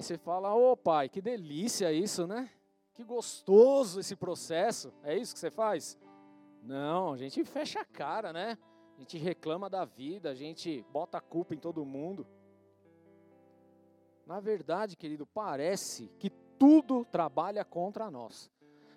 Aí 0.00 0.04
você 0.04 0.16
fala, 0.16 0.54
ô 0.54 0.72
oh, 0.72 0.76
pai, 0.78 1.10
que 1.10 1.20
delícia 1.20 1.92
isso, 1.92 2.26
né? 2.26 2.48
Que 2.94 3.04
gostoso 3.04 4.00
esse 4.00 4.16
processo. 4.16 4.90
É 5.02 5.14
isso 5.14 5.34
que 5.34 5.38
você 5.38 5.50
faz? 5.50 5.98
Não, 6.62 7.12
a 7.12 7.18
gente 7.18 7.44
fecha 7.44 7.80
a 7.80 7.84
cara, 7.84 8.32
né? 8.32 8.56
A 8.96 9.00
gente 9.00 9.18
reclama 9.18 9.68
da 9.68 9.84
vida, 9.84 10.30
a 10.30 10.34
gente 10.34 10.82
bota 10.90 11.18
a 11.18 11.20
culpa 11.20 11.54
em 11.54 11.58
todo 11.58 11.84
mundo. 11.84 12.26
Na 14.24 14.40
verdade, 14.40 14.96
querido, 14.96 15.26
parece 15.26 16.10
que 16.18 16.30
tudo 16.58 17.04
trabalha 17.04 17.62
contra 17.62 18.10
nós. 18.10 18.50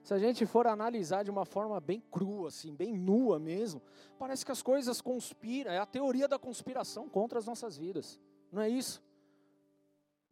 Se 0.04 0.14
a 0.14 0.18
gente 0.18 0.46
for 0.46 0.66
analisar 0.68 1.24
de 1.24 1.30
uma 1.30 1.44
forma 1.44 1.82
bem 1.82 2.00
crua, 2.00 2.48
assim, 2.48 2.74
bem 2.74 2.94
nua 2.94 3.38
mesmo, 3.38 3.82
parece 4.18 4.46
que 4.46 4.54
as 4.54 4.62
coisas 4.62 5.02
conspiram, 5.02 5.70
é 5.70 5.80
a 5.80 5.86
teoria 5.86 6.30
da 6.30 6.40
conspiração 6.40 7.10
contra 7.10 7.40
as 7.40 7.46
nossas 7.46 7.78
vidas. 7.78 8.22
Não 8.50 8.62
é 8.62 8.70
isso? 8.70 9.04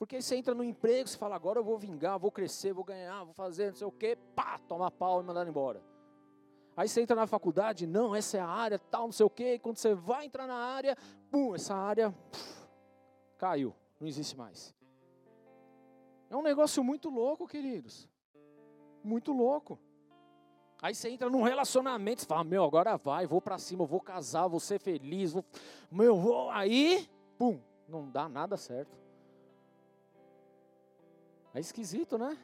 Porque 0.01 0.15
aí 0.15 0.21
você 0.23 0.35
entra 0.35 0.55
no 0.55 0.63
emprego, 0.63 1.07
você 1.07 1.15
fala, 1.15 1.35
agora 1.35 1.59
eu 1.59 1.63
vou 1.63 1.77
vingar, 1.77 2.17
vou 2.17 2.31
crescer, 2.31 2.73
vou 2.73 2.83
ganhar, 2.83 3.23
vou 3.23 3.35
fazer 3.35 3.67
não 3.67 3.75
sei 3.75 3.85
o 3.85 3.91
quê, 3.91 4.17
pá, 4.35 4.57
toma 4.67 4.89
pau 4.89 5.21
e 5.21 5.23
mandar 5.23 5.47
embora. 5.47 5.79
Aí 6.75 6.89
você 6.89 7.01
entra 7.01 7.15
na 7.15 7.27
faculdade, 7.27 7.85
não, 7.85 8.15
essa 8.15 8.37
é 8.37 8.39
a 8.39 8.47
área, 8.47 8.79
tal, 8.79 9.03
não 9.03 9.11
sei 9.11 9.27
o 9.27 9.29
quê, 9.29 9.53
e 9.53 9.59
quando 9.59 9.77
você 9.77 9.93
vai 9.93 10.25
entrar 10.25 10.47
na 10.47 10.55
área, 10.55 10.97
pum, 11.29 11.53
essa 11.53 11.75
área 11.75 12.09
puf, 12.31 12.67
caiu, 13.37 13.75
não 13.99 14.07
existe 14.07 14.35
mais. 14.35 14.73
É 16.31 16.35
um 16.35 16.41
negócio 16.41 16.83
muito 16.83 17.07
louco, 17.07 17.47
queridos. 17.47 18.09
Muito 19.03 19.31
louco. 19.31 19.77
Aí 20.81 20.95
você 20.95 21.11
entra 21.11 21.29
num 21.29 21.43
relacionamento, 21.43 22.21
você 22.21 22.27
fala, 22.27 22.43
meu, 22.43 22.63
agora 22.63 22.97
vai, 22.97 23.27
vou 23.27 23.39
para 23.39 23.59
cima, 23.59 23.85
vou 23.85 24.01
casar, 24.01 24.47
vou 24.47 24.59
ser 24.59 24.79
feliz, 24.79 25.31
vou, 25.31 25.45
meu, 25.91 26.17
vou, 26.17 26.49
aí, 26.49 27.07
pum, 27.37 27.61
não 27.87 28.09
dá 28.09 28.27
nada 28.27 28.57
certo. 28.57 28.99
É 31.53 31.59
esquisito, 31.59 32.17
né? 32.17 32.37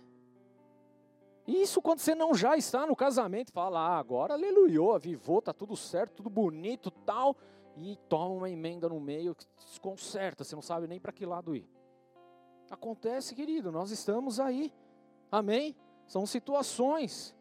Isso 1.47 1.81
quando 1.81 1.99
você 1.99 2.13
não 2.13 2.33
já 2.33 2.57
está 2.57 2.85
no 2.85 2.95
casamento, 2.95 3.53
fala, 3.53 3.79
ah, 3.79 3.97
agora 3.97 4.33
aleluia, 4.33 4.95
avivou, 4.95 5.41
tá 5.41 5.53
tudo 5.53 5.77
certo, 5.77 6.15
tudo 6.15 6.29
bonito, 6.29 6.91
tal, 6.91 7.37
e 7.77 7.95
toma 8.09 8.35
uma 8.35 8.49
emenda 8.49 8.89
no 8.89 8.99
meio 8.99 9.33
que 9.33 9.45
desconcerta, 9.55 10.43
você 10.43 10.55
não 10.55 10.61
sabe 10.61 10.87
nem 10.87 10.99
para 10.99 11.13
que 11.13 11.25
lado 11.25 11.55
ir. 11.55 11.65
Acontece, 12.69 13.33
querido, 13.33 13.71
nós 13.71 13.91
estamos 13.91 14.41
aí. 14.41 14.73
Amém? 15.31 15.73
São 16.05 16.25
situações. 16.25 17.33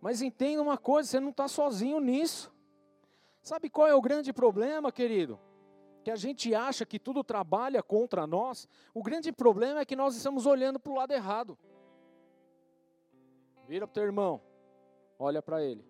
Mas 0.00 0.22
entenda 0.22 0.62
uma 0.62 0.78
coisa, 0.78 1.08
você 1.08 1.18
não 1.18 1.30
está 1.30 1.48
sozinho 1.48 1.98
nisso. 1.98 2.54
Sabe 3.42 3.68
qual 3.68 3.88
é 3.88 3.94
o 3.94 4.00
grande 4.00 4.32
problema, 4.32 4.92
querido? 4.92 5.40
Que 6.04 6.10
a 6.10 6.16
gente 6.16 6.54
acha 6.54 6.84
que 6.84 6.98
tudo 6.98 7.24
trabalha 7.24 7.82
contra 7.82 8.26
nós, 8.26 8.68
o 8.92 9.02
grande 9.02 9.32
problema 9.32 9.80
é 9.80 9.84
que 9.86 9.96
nós 9.96 10.14
estamos 10.14 10.44
olhando 10.44 10.78
para 10.78 10.92
o 10.92 10.96
lado 10.96 11.12
errado. 11.12 11.58
Vira 13.66 13.86
para 13.86 13.92
o 13.92 13.94
teu 13.94 14.04
irmão, 14.04 14.42
olha 15.18 15.40
para 15.40 15.64
ele. 15.64 15.82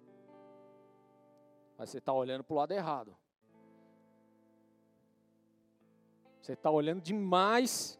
Mas 1.76 1.90
você 1.90 1.98
está 1.98 2.12
olhando 2.12 2.44
para 2.44 2.54
o 2.54 2.56
lado 2.56 2.72
errado. 2.72 3.16
Você 6.40 6.52
está 6.52 6.70
olhando 6.70 7.00
demais 7.00 7.98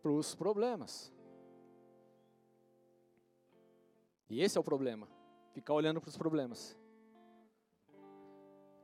para 0.00 0.12
os 0.12 0.36
problemas. 0.36 1.12
E 4.30 4.40
esse 4.40 4.56
é 4.56 4.60
o 4.60 4.64
problema. 4.64 5.08
Ficar 5.52 5.74
olhando 5.74 6.00
para 6.00 6.08
os 6.08 6.16
problemas. 6.16 6.77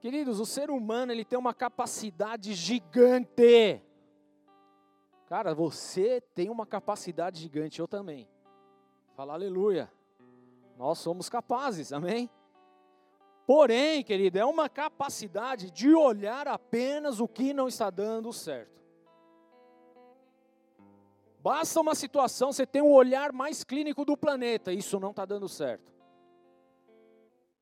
Queridos, 0.05 0.39
o 0.39 0.45
ser 0.45 0.71
humano 0.71 1.13
ele 1.13 1.25
tem 1.25 1.39
uma 1.39 1.55
capacidade 1.55 2.53
gigante. 2.53 3.81
Cara, 5.27 5.55
você 5.55 6.21
tem 6.35 6.51
uma 6.51 6.67
capacidade 6.67 7.41
gigante, 7.41 7.81
eu 7.81 7.89
também. 7.89 8.29
Fala 9.17 9.33
aleluia. 9.33 9.91
Nós 10.77 10.99
somos 10.99 11.31
capazes, 11.31 11.91
amém? 11.91 12.29
Porém, 13.47 14.05
querido, 14.05 14.39
é 14.39 14.45
uma 14.45 14.69
capacidade 14.69 15.71
de 15.71 15.95
olhar 15.95 16.49
apenas 16.49 17.19
o 17.19 17.27
que 17.27 17.55
não 17.55 17.67
está 17.67 17.89
dando 17.89 18.31
certo. 18.31 18.85
Basta 21.41 21.81
uma 21.81 21.95
situação, 21.95 22.53
você 22.53 22.67
tem 22.67 22.83
um 22.83 22.93
olhar 22.93 23.33
mais 23.33 23.65
clínico 23.65 24.05
do 24.05 24.19
planeta, 24.19 24.71
isso 24.71 25.01
não 25.01 25.13
está 25.13 25.25
dando 25.25 25.49
certo. 25.49 25.94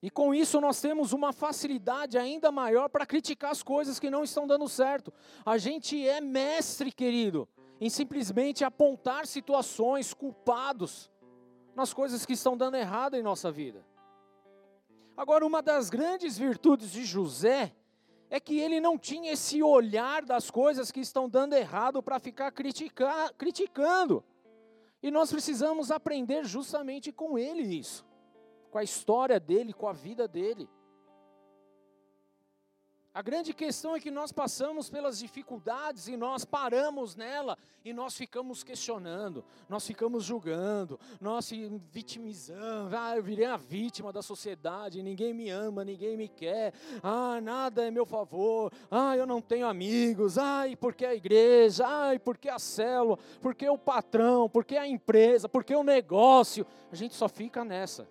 E 0.02 0.10
com 0.10 0.34
isso 0.34 0.60
nós 0.60 0.80
temos 0.80 1.12
uma 1.12 1.32
facilidade 1.32 2.18
ainda 2.18 2.50
maior 2.50 2.88
para 2.88 3.06
criticar 3.06 3.52
as 3.52 3.62
coisas 3.62 4.00
que 4.00 4.10
não 4.10 4.24
estão 4.24 4.48
dando 4.48 4.68
certo. 4.68 5.12
A 5.46 5.56
gente 5.56 6.06
é 6.06 6.20
mestre, 6.20 6.90
querido, 6.90 7.48
em 7.80 7.88
simplesmente 7.88 8.64
apontar 8.64 9.28
situações, 9.28 10.12
culpados 10.12 11.08
nas 11.76 11.94
coisas 11.94 12.26
que 12.26 12.32
estão 12.32 12.56
dando 12.56 12.76
errado 12.76 13.14
em 13.14 13.22
nossa 13.22 13.52
vida. 13.52 13.86
Agora, 15.16 15.46
uma 15.46 15.62
das 15.62 15.88
grandes 15.88 16.36
virtudes 16.36 16.90
de 16.90 17.04
José 17.04 17.72
é 18.28 18.40
que 18.40 18.58
ele 18.58 18.80
não 18.80 18.98
tinha 18.98 19.32
esse 19.32 19.62
olhar 19.62 20.24
das 20.24 20.50
coisas 20.50 20.90
que 20.90 21.00
estão 21.00 21.28
dando 21.28 21.52
errado 21.52 22.02
para 22.02 22.18
ficar 22.18 22.50
criticar, 22.50 23.32
criticando. 23.34 24.24
E 25.00 25.12
nós 25.12 25.30
precisamos 25.30 25.92
aprender 25.92 26.44
justamente 26.44 27.12
com 27.12 27.38
ele 27.38 27.62
isso 27.62 28.04
com 28.72 28.78
a 28.78 28.82
história 28.82 29.38
dele, 29.38 29.74
com 29.74 29.86
a 29.86 29.92
vida 29.92 30.26
dele. 30.26 30.66
A 33.14 33.20
grande 33.20 33.52
questão 33.52 33.94
é 33.94 34.00
que 34.00 34.10
nós 34.10 34.32
passamos 34.32 34.88
pelas 34.88 35.18
dificuldades 35.18 36.08
e 36.08 36.16
nós 36.16 36.46
paramos 36.46 37.14
nela 37.14 37.58
e 37.84 37.92
nós 37.92 38.16
ficamos 38.16 38.64
questionando, 38.64 39.44
nós 39.68 39.86
ficamos 39.86 40.24
julgando, 40.24 40.98
nós 41.20 41.44
se 41.44 41.68
vitimizando. 41.90 42.96
Ah, 42.96 43.14
eu 43.14 43.22
virei 43.22 43.44
a 43.44 43.58
vítima 43.58 44.10
da 44.10 44.22
sociedade, 44.22 45.02
ninguém 45.02 45.34
me 45.34 45.50
ama, 45.50 45.84
ninguém 45.84 46.16
me 46.16 46.26
quer. 46.26 46.72
Ah, 47.02 47.38
nada 47.42 47.86
é 47.86 47.90
meu 47.90 48.06
favor. 48.06 48.72
Ah, 48.90 49.14
eu 49.14 49.26
não 49.26 49.42
tenho 49.42 49.66
amigos. 49.66 50.38
Ai, 50.38 50.74
porque 50.74 51.04
a 51.04 51.14
igreja? 51.14 51.86
Ai, 51.86 52.18
porque 52.18 52.48
a 52.48 52.58
célula? 52.58 53.18
Porque 53.42 53.68
o 53.68 53.76
patrão? 53.76 54.48
Porque 54.48 54.78
a 54.78 54.88
empresa? 54.88 55.46
Porque 55.46 55.76
o 55.76 55.84
negócio? 55.84 56.66
A 56.90 56.96
gente 56.96 57.14
só 57.14 57.28
fica 57.28 57.62
nessa. 57.62 58.08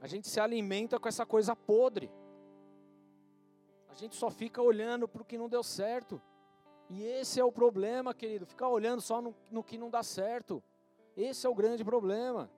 A 0.00 0.06
gente 0.06 0.28
se 0.28 0.38
alimenta 0.38 0.98
com 0.98 1.08
essa 1.08 1.26
coisa 1.26 1.56
podre. 1.56 2.10
A 3.88 3.94
gente 3.94 4.14
só 4.14 4.30
fica 4.30 4.62
olhando 4.62 5.08
para 5.08 5.22
o 5.22 5.24
que 5.24 5.36
não 5.36 5.48
deu 5.48 5.62
certo. 5.62 6.20
E 6.88 7.02
esse 7.02 7.40
é 7.40 7.44
o 7.44 7.52
problema, 7.52 8.14
querido. 8.14 8.46
Ficar 8.46 8.68
olhando 8.68 9.00
só 9.00 9.20
no, 9.20 9.34
no 9.50 9.62
que 9.62 9.76
não 9.76 9.90
dá 9.90 10.02
certo. 10.02 10.62
Esse 11.16 11.46
é 11.46 11.50
o 11.50 11.54
grande 11.54 11.84
problema. 11.84 12.50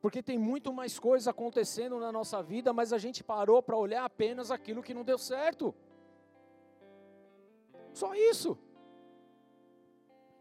Porque 0.00 0.22
tem 0.22 0.38
muito 0.38 0.72
mais 0.72 0.98
coisas 0.98 1.28
acontecendo 1.28 2.00
na 2.00 2.10
nossa 2.10 2.42
vida, 2.42 2.72
mas 2.72 2.92
a 2.92 2.98
gente 2.98 3.22
parou 3.22 3.62
para 3.62 3.76
olhar 3.76 4.04
apenas 4.04 4.50
aquilo 4.50 4.82
que 4.82 4.94
não 4.94 5.04
deu 5.04 5.18
certo. 5.18 5.74
Só 7.92 8.14
isso. 8.14 8.58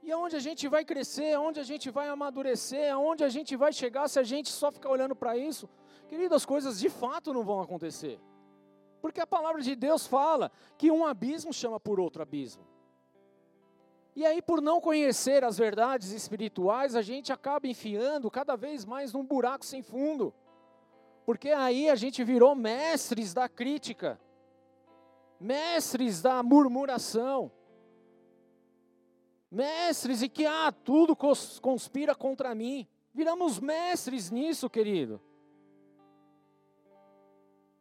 E 0.09 0.11
aonde 0.11 0.35
a 0.35 0.39
gente 0.39 0.67
vai 0.67 0.83
crescer, 0.83 1.33
aonde 1.33 1.59
a 1.59 1.63
gente 1.63 1.91
vai 1.91 2.07
amadurecer, 2.07 2.91
aonde 2.91 3.23
a 3.23 3.29
gente 3.29 3.55
vai 3.55 3.71
chegar 3.71 4.07
se 4.07 4.17
a 4.17 4.23
gente 4.23 4.49
só 4.49 4.71
ficar 4.71 4.89
olhando 4.89 5.15
para 5.15 5.37
isso? 5.37 5.69
Querido, 6.07 6.33
as 6.33 6.47
coisas 6.47 6.79
de 6.79 6.89
fato 6.89 7.31
não 7.31 7.43
vão 7.43 7.61
acontecer. 7.61 8.19
Porque 9.03 9.21
a 9.21 9.27
palavra 9.27 9.61
de 9.61 9.75
Deus 9.75 10.07
fala 10.07 10.51
que 10.79 10.89
um 10.89 11.05
abismo 11.05 11.53
chama 11.53 11.79
por 11.79 11.99
outro 11.99 12.23
abismo. 12.23 12.65
E 14.15 14.25
aí, 14.25 14.41
por 14.41 14.63
não 14.63 14.81
conhecer 14.81 15.43
as 15.43 15.59
verdades 15.59 16.11
espirituais, 16.11 16.95
a 16.95 17.03
gente 17.03 17.31
acaba 17.31 17.67
enfiando 17.67 18.31
cada 18.31 18.55
vez 18.55 18.85
mais 18.85 19.13
num 19.13 19.23
buraco 19.23 19.63
sem 19.63 19.83
fundo. 19.83 20.33
Porque 21.23 21.49
aí 21.49 21.87
a 21.87 21.93
gente 21.93 22.23
virou 22.23 22.55
mestres 22.55 23.31
da 23.31 23.47
crítica, 23.47 24.19
mestres 25.39 26.19
da 26.19 26.41
murmuração, 26.41 27.51
mestres 29.51 30.21
e 30.21 30.29
que, 30.29 30.45
ah, 30.45 30.71
tudo 30.71 31.15
conspira 31.61 32.13
contra 32.15 32.53
mim. 32.53 32.87
Viramos 33.13 33.59
mestres 33.59 34.29
nisso, 34.29 34.69
querido. 34.69 35.21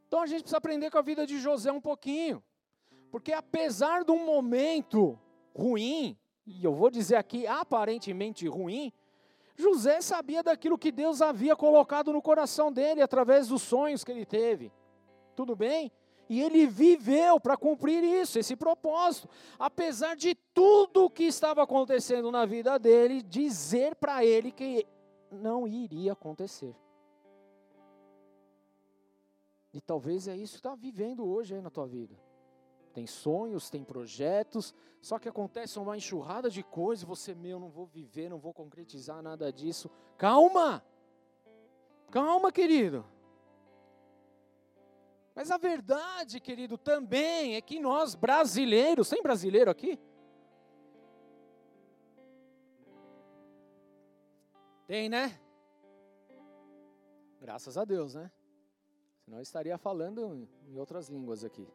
Então 0.06 0.20
a 0.22 0.26
gente 0.26 0.40
precisa 0.40 0.56
aprender 0.56 0.90
com 0.90 0.98
a 0.98 1.02
vida 1.02 1.26
de 1.26 1.38
José 1.38 1.70
um 1.70 1.80
pouquinho. 1.80 2.42
Porque 3.10 3.32
apesar 3.32 4.04
de 4.04 4.10
um 4.10 4.24
momento 4.24 5.18
ruim, 5.54 6.16
e 6.46 6.64
eu 6.64 6.74
vou 6.74 6.90
dizer 6.90 7.16
aqui 7.16 7.46
aparentemente 7.46 8.48
ruim, 8.48 8.92
José 9.54 10.00
sabia 10.00 10.42
daquilo 10.42 10.78
que 10.78 10.92
Deus 10.92 11.20
havia 11.20 11.56
colocado 11.56 12.12
no 12.12 12.22
coração 12.22 12.72
dele 12.72 13.02
através 13.02 13.48
dos 13.48 13.60
sonhos 13.60 14.04
que 14.04 14.12
ele 14.12 14.24
teve. 14.24 14.72
Tudo 15.34 15.54
bem? 15.56 15.92
E 16.28 16.40
ele 16.40 16.66
viveu 16.66 17.40
para 17.40 17.56
cumprir 17.56 18.04
isso, 18.04 18.38
esse 18.38 18.54
propósito. 18.54 19.28
Apesar 19.58 20.14
de 20.14 20.34
tudo 20.52 21.04
o 21.04 21.10
que 21.10 21.24
estava 21.24 21.62
acontecendo 21.62 22.30
na 22.30 22.44
vida 22.44 22.78
dele, 22.78 23.22
dizer 23.22 23.94
para 23.94 24.24
ele 24.24 24.52
que 24.52 24.86
não 25.30 25.66
iria 25.66 26.12
acontecer. 26.12 26.74
E 29.72 29.80
talvez 29.80 30.28
é 30.28 30.36
isso 30.36 30.54
que 30.54 30.58
está 30.58 30.74
vivendo 30.74 31.26
hoje 31.26 31.54
aí 31.54 31.60
na 31.60 31.70
tua 31.70 31.86
vida 31.86 32.16
tem 32.98 33.06
sonhos, 33.06 33.70
tem 33.70 33.84
projetos, 33.84 34.74
só 35.00 35.20
que 35.20 35.28
acontece 35.28 35.78
uma 35.78 35.96
enxurrada 35.96 36.50
de 36.50 36.64
coisas, 36.64 37.04
você, 37.04 37.32
meu, 37.32 37.60
não 37.60 37.68
vou 37.68 37.86
viver, 37.86 38.28
não 38.28 38.40
vou 38.40 38.52
concretizar 38.52 39.22
nada 39.22 39.52
disso. 39.52 39.88
Calma! 40.16 40.84
Calma, 42.10 42.50
querido. 42.50 43.04
Mas 45.38 45.52
a 45.52 45.56
verdade, 45.56 46.40
querido, 46.40 46.76
também 46.76 47.54
é 47.54 47.60
que 47.60 47.78
nós 47.78 48.16
brasileiros, 48.16 49.08
tem 49.08 49.22
brasileiro 49.22 49.70
aqui? 49.70 49.96
Tem, 54.88 55.08
né? 55.08 55.38
Graças 57.40 57.78
a 57.78 57.84
Deus, 57.84 58.16
né? 58.16 58.32
Senão 59.20 59.38
eu 59.38 59.42
estaria 59.42 59.78
falando 59.78 60.48
em 60.66 60.76
outras 60.76 61.08
línguas 61.08 61.44
aqui. 61.44 61.68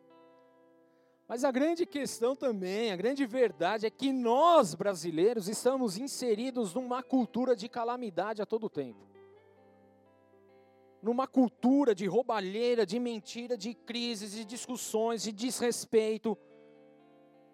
Mas 1.25 1.45
a 1.45 1.51
grande 1.51 1.85
questão 1.85 2.35
também, 2.35 2.91
a 2.91 2.97
grande 2.97 3.25
verdade 3.25 3.85
é 3.85 3.89
que 3.89 4.11
nós 4.11 4.75
brasileiros 4.75 5.47
estamos 5.47 5.97
inseridos 5.97 6.73
numa 6.73 7.01
cultura 7.01 7.55
de 7.55 7.69
calamidade 7.69 8.41
a 8.41 8.45
todo 8.45 8.69
tempo. 8.69 9.12
Numa 11.03 11.27
cultura 11.27 11.93
de 11.93 12.07
roubalheira, 12.07 12.85
de 12.85 12.97
mentira, 12.97 13.55
de 13.57 13.75
crises, 13.75 14.31
de 14.31 14.45
discussões, 14.45 15.21
de 15.21 15.33
desrespeito, 15.33 16.37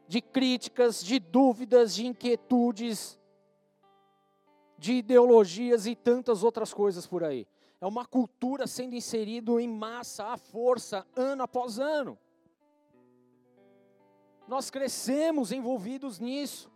de 0.07 0.21
críticas, 0.21 1.03
de 1.03 1.19
dúvidas, 1.19 1.95
de 1.95 2.05
inquietudes, 2.05 3.19
de 4.77 4.93
ideologias 4.93 5.87
e 5.87 5.95
tantas 5.95 6.43
outras 6.43 6.73
coisas 6.73 7.07
por 7.07 7.23
aí. 7.23 7.47
É 7.81 7.87
uma 7.87 8.05
cultura 8.05 8.67
sendo 8.67 8.93
inserida 8.93 9.51
em 9.59 9.67
massa, 9.67 10.25
à 10.25 10.37
força, 10.37 11.05
ano 11.15 11.41
após 11.41 11.79
ano. 11.79 12.19
Nós 14.47 14.69
crescemos 14.69 15.51
envolvidos 15.51 16.19
nisso. 16.19 16.68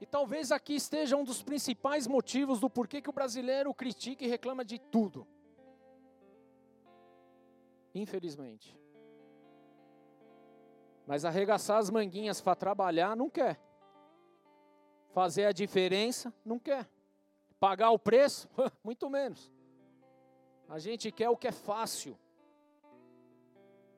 E 0.00 0.06
talvez 0.06 0.50
aqui 0.50 0.74
esteja 0.74 1.16
um 1.16 1.24
dos 1.24 1.42
principais 1.42 2.06
motivos 2.06 2.58
do 2.58 2.70
porquê 2.70 3.02
que 3.02 3.10
o 3.10 3.12
brasileiro 3.12 3.74
critica 3.74 4.24
e 4.24 4.28
reclama 4.28 4.64
de 4.64 4.78
tudo. 4.78 5.26
Infelizmente. 7.94 8.78
Mas 11.06 11.24
arregaçar 11.24 11.78
as 11.78 11.90
manguinhas 11.90 12.40
para 12.40 12.54
trabalhar 12.54 13.14
não 13.14 13.28
quer. 13.28 13.60
Fazer 15.12 15.44
a 15.44 15.52
diferença 15.52 16.32
não 16.44 16.58
quer. 16.58 16.88
Pagar 17.58 17.90
o 17.90 17.98
preço, 17.98 18.48
muito 18.82 19.10
menos. 19.10 19.52
A 20.68 20.78
gente 20.78 21.10
quer 21.10 21.28
o 21.28 21.36
que 21.36 21.48
é 21.48 21.52
fácil. 21.52 22.16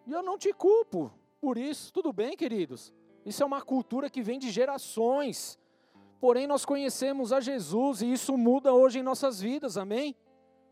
E 0.07 0.13
eu 0.13 0.23
não 0.23 0.37
te 0.37 0.53
culpo 0.53 1.13
por 1.41 1.57
isso. 1.57 1.93
Tudo 1.93 2.13
bem, 2.13 2.37
queridos? 2.37 2.93
Isso 3.25 3.43
é 3.43 3.47
uma 3.47 3.63
cultura 3.63 4.11
que 4.11 4.23
vem 4.23 4.39
de 4.39 4.51
gerações. 4.51 5.59
Porém, 6.23 6.47
nós 6.47 6.65
conhecemos 6.65 7.33
a 7.33 7.41
Jesus 7.41 8.01
e 8.01 8.13
isso 8.13 8.39
muda 8.39 8.73
hoje 8.73 9.01
em 9.01 9.03
nossas 9.03 9.41
vidas, 9.41 9.77
amém? 9.77 10.15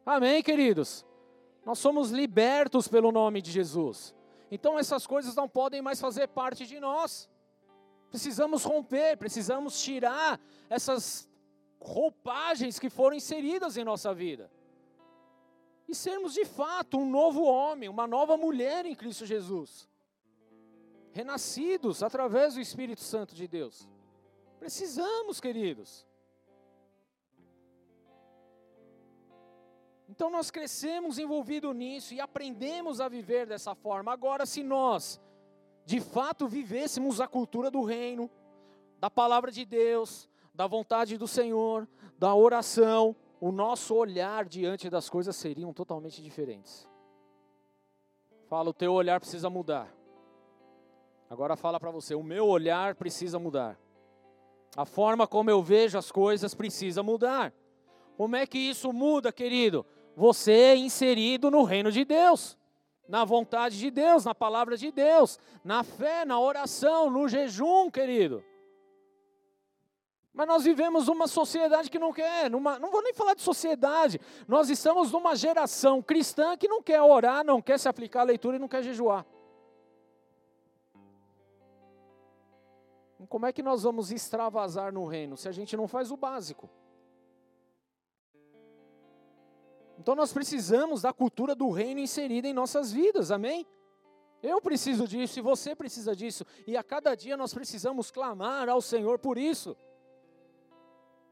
Amém, 0.07 0.45
queridos? 0.45 1.05
Nós 1.67 1.81
somos 1.81 2.13
libertos 2.13 2.87
pelo 2.87 3.11
nome 3.11 3.43
de 3.43 3.51
Jesus. 3.51 4.15
Então, 4.49 4.79
essas 4.79 5.09
coisas 5.09 5.35
não 5.35 5.49
podem 5.49 5.83
mais 5.83 6.01
fazer 6.01 6.29
parte 6.29 6.65
de 6.69 6.79
nós. 6.79 7.29
Precisamos 8.11 8.63
romper, 8.63 9.17
precisamos 9.17 9.83
tirar 9.83 10.41
essas 10.69 11.29
roupagens 11.81 12.79
que 12.79 12.89
foram 12.89 13.17
inseridas 13.17 13.77
em 13.77 13.83
nossa 13.83 14.15
vida. 14.15 14.49
E 15.89 15.97
sermos 15.97 16.33
de 16.33 16.45
fato 16.45 16.97
um 16.97 17.11
novo 17.11 17.43
homem, 17.43 17.89
uma 17.89 18.07
nova 18.07 18.37
mulher 18.37 18.87
em 18.87 18.95
Cristo 18.95 19.27
Jesus 19.27 19.91
renascidos 21.13 22.05
através 22.05 22.55
do 22.55 22.61
Espírito 22.61 23.01
Santo 23.01 23.35
de 23.35 23.49
Deus. 23.49 23.89
Precisamos, 24.61 25.41
queridos. 25.41 26.07
Então 30.07 30.29
nós 30.29 30.51
crescemos 30.51 31.19
envolvido 31.19 31.73
nisso 31.73 32.13
e 32.13 32.21
aprendemos 32.21 33.01
a 33.01 33.09
viver 33.09 33.47
dessa 33.47 33.75
forma. 33.75 34.13
Agora, 34.13 34.45
se 34.45 34.63
nós 34.63 35.19
de 35.87 35.99
fato 35.99 36.47
vivêssemos 36.47 37.23
a 37.23 37.27
cultura 37.27 37.71
do 37.71 37.83
reino, 37.83 38.31
da 38.99 39.11
palavra 39.11 39.51
de 39.51 39.65
Deus, 39.65 40.29
da 40.55 40.67
vontade 40.67 41.17
do 41.17 41.27
Senhor, 41.27 41.89
da 42.19 42.35
oração, 42.35 43.17
o 43.41 43.51
nosso 43.51 43.95
olhar 43.95 44.45
diante 44.45 44.91
das 44.91 45.09
coisas 45.09 45.35
seriam 45.37 45.73
totalmente 45.73 46.23
diferentes. 46.23 46.87
Fala, 48.47 48.69
o 48.69 48.75
teu 48.75 48.93
olhar 48.93 49.19
precisa 49.21 49.49
mudar. 49.49 49.91
Agora 51.31 51.57
fala 51.57 51.81
para 51.81 51.91
você, 51.91 52.15
o 52.15 52.23
meu 52.23 52.47
olhar 52.47 52.95
precisa 52.95 53.39
mudar. 53.39 53.79
A 54.77 54.85
forma 54.85 55.27
como 55.27 55.51
eu 55.51 55.63
vejo 55.63 55.99
as 55.99 56.13
coisas 56.13 56.55
precisa 56.55 57.03
mudar. 57.03 57.53
Como 58.17 58.37
é 58.37 58.47
que 58.47 58.59
isso 58.59 58.93
muda, 58.93 59.33
querido? 59.33 59.85
Você 60.17 60.53
é 60.53 60.77
inserido 60.77 61.51
no 61.51 61.63
reino 61.63 61.91
de 61.91 62.05
Deus, 62.05 62.57
na 63.09 63.25
vontade 63.25 63.79
de 63.79 63.91
Deus, 63.91 64.25
na 64.25 64.35
palavra 64.35 64.77
de 64.77 64.93
Deus, 64.93 65.39
na 65.65 65.83
fé, 65.83 66.25
na 66.25 66.39
oração, 66.39 67.11
no 67.11 67.27
jejum, 67.29 67.91
querido. 67.91 68.45
Mas 70.33 70.47
nós 70.47 70.65
vivemos 70.65 71.09
numa 71.09 71.27
sociedade 71.27 71.91
que 71.91 71.99
não 71.99 72.13
quer, 72.13 72.49
numa, 72.49 72.79
não 72.79 72.91
vou 72.91 73.03
nem 73.03 73.13
falar 73.13 73.35
de 73.35 73.43
sociedade, 73.43 74.21
nós 74.47 74.71
estamos 74.71 75.11
numa 75.11 75.35
geração 75.35 76.01
cristã 76.01 76.57
que 76.57 76.69
não 76.69 76.83
quer 76.83 77.03
orar, 77.03 77.45
não 77.45 77.61
quer 77.61 77.79
se 77.79 77.89
aplicar 77.89 78.21
a 78.21 78.25
leitura 78.25 78.57
e 78.57 78.61
não 78.61 78.69
quer 78.69 78.83
jejuar. 78.83 79.27
Como 83.31 83.47
é 83.47 83.53
que 83.53 83.63
nós 83.63 83.85
vamos 83.85 84.11
extravasar 84.11 84.93
no 84.93 85.07
reino 85.07 85.37
se 85.37 85.49
a 85.49 85.53
gente 85.53 85.77
não 85.77 85.87
faz 85.87 86.11
o 86.11 86.17
básico? 86.17 86.69
Então 89.97 90.17
nós 90.17 90.33
precisamos 90.33 91.03
da 91.03 91.13
cultura 91.13 91.55
do 91.55 91.71
reino 91.71 92.01
inserida 92.01 92.49
em 92.49 92.53
nossas 92.53 92.91
vidas, 92.91 93.31
amém? 93.31 93.65
Eu 94.43 94.61
preciso 94.61 95.07
disso 95.07 95.39
e 95.39 95.43
você 95.43 95.77
precisa 95.77 96.17
disso, 96.17 96.45
e 96.67 96.77
a 96.77 96.83
cada 96.83 97.15
dia 97.15 97.37
nós 97.37 97.55
precisamos 97.55 98.11
clamar 98.11 98.69
ao 98.69 98.81
Senhor 98.81 99.17
por 99.17 99.39
isso. 99.39 99.77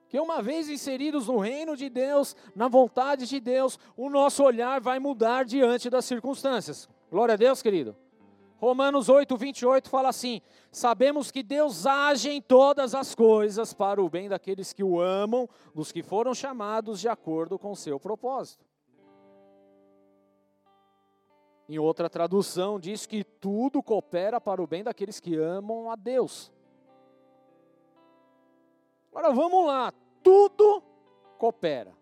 Que 0.06 0.20
uma 0.20 0.40
vez 0.40 0.68
inseridos 0.68 1.26
no 1.26 1.38
reino 1.38 1.76
de 1.76 1.90
Deus, 1.90 2.36
na 2.54 2.68
vontade 2.68 3.26
de 3.26 3.40
Deus, 3.40 3.76
o 3.96 4.08
nosso 4.08 4.44
olhar 4.44 4.80
vai 4.80 5.00
mudar 5.00 5.44
diante 5.44 5.90
das 5.90 6.04
circunstâncias. 6.04 6.88
Glória 7.10 7.34
a 7.34 7.36
Deus, 7.36 7.60
querido. 7.60 7.96
Romanos 8.58 9.08
8, 9.08 9.36
28 9.36 9.88
fala 9.88 10.08
assim: 10.08 10.42
Sabemos 10.70 11.30
que 11.30 11.42
Deus 11.42 11.86
age 11.86 12.28
em 12.28 12.42
todas 12.42 12.94
as 12.94 13.14
coisas 13.14 13.72
para 13.72 14.02
o 14.02 14.10
bem 14.10 14.28
daqueles 14.28 14.72
que 14.72 14.82
o 14.82 15.00
amam, 15.00 15.48
dos 15.74 15.92
que 15.92 16.02
foram 16.02 16.34
chamados 16.34 17.00
de 17.00 17.08
acordo 17.08 17.58
com 17.58 17.70
o 17.70 17.76
seu 17.76 18.00
propósito. 18.00 18.66
Em 21.68 21.78
outra 21.78 22.10
tradução, 22.10 22.80
diz 22.80 23.06
que 23.06 23.22
tudo 23.22 23.82
coopera 23.82 24.40
para 24.40 24.60
o 24.60 24.66
bem 24.66 24.82
daqueles 24.82 25.20
que 25.20 25.36
amam 25.36 25.90
a 25.90 25.94
Deus. 25.94 26.50
Agora 29.12 29.32
vamos 29.32 29.66
lá, 29.66 29.92
tudo 30.22 30.82
coopera. 31.38 31.96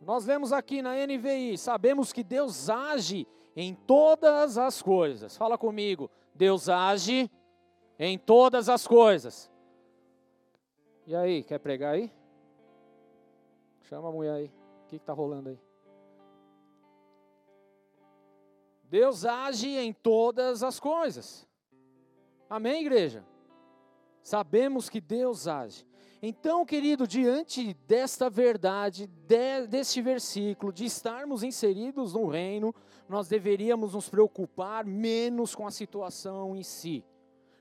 Nós 0.00 0.24
vemos 0.24 0.52
aqui 0.52 0.82
na 0.82 0.94
NVI, 1.06 1.56
sabemos 1.56 2.12
que 2.12 2.24
Deus 2.24 2.68
age 2.68 3.26
em 3.56 3.74
todas 3.74 4.58
as 4.58 4.82
coisas. 4.82 5.36
Fala 5.36 5.56
comigo. 5.56 6.10
Deus 6.34 6.68
age 6.68 7.30
em 7.98 8.18
todas 8.18 8.68
as 8.68 8.86
coisas. 8.86 9.50
E 11.06 11.14
aí, 11.14 11.42
quer 11.42 11.58
pregar 11.58 11.94
aí? 11.94 12.12
Chama 13.82 14.08
a 14.08 14.12
mulher 14.12 14.34
aí. 14.34 14.52
O 14.84 14.88
que 14.88 14.96
está 14.96 15.12
rolando 15.12 15.50
aí? 15.50 15.58
Deus 18.84 19.24
age 19.24 19.68
em 19.76 19.92
todas 19.92 20.62
as 20.62 20.78
coisas. 20.78 21.46
Amém, 22.48 22.82
igreja? 22.82 23.24
Sabemos 24.22 24.88
que 24.88 25.00
Deus 25.00 25.46
age. 25.46 25.86
Então, 26.26 26.64
querido, 26.64 27.06
diante 27.06 27.74
desta 27.86 28.30
verdade, 28.30 29.06
de, 29.06 29.66
deste 29.66 30.00
versículo, 30.00 30.72
de 30.72 30.86
estarmos 30.86 31.42
inseridos 31.42 32.14
no 32.14 32.26
reino, 32.26 32.74
nós 33.06 33.28
deveríamos 33.28 33.92
nos 33.92 34.08
preocupar 34.08 34.86
menos 34.86 35.54
com 35.54 35.66
a 35.66 35.70
situação 35.70 36.56
em 36.56 36.62
si, 36.62 37.04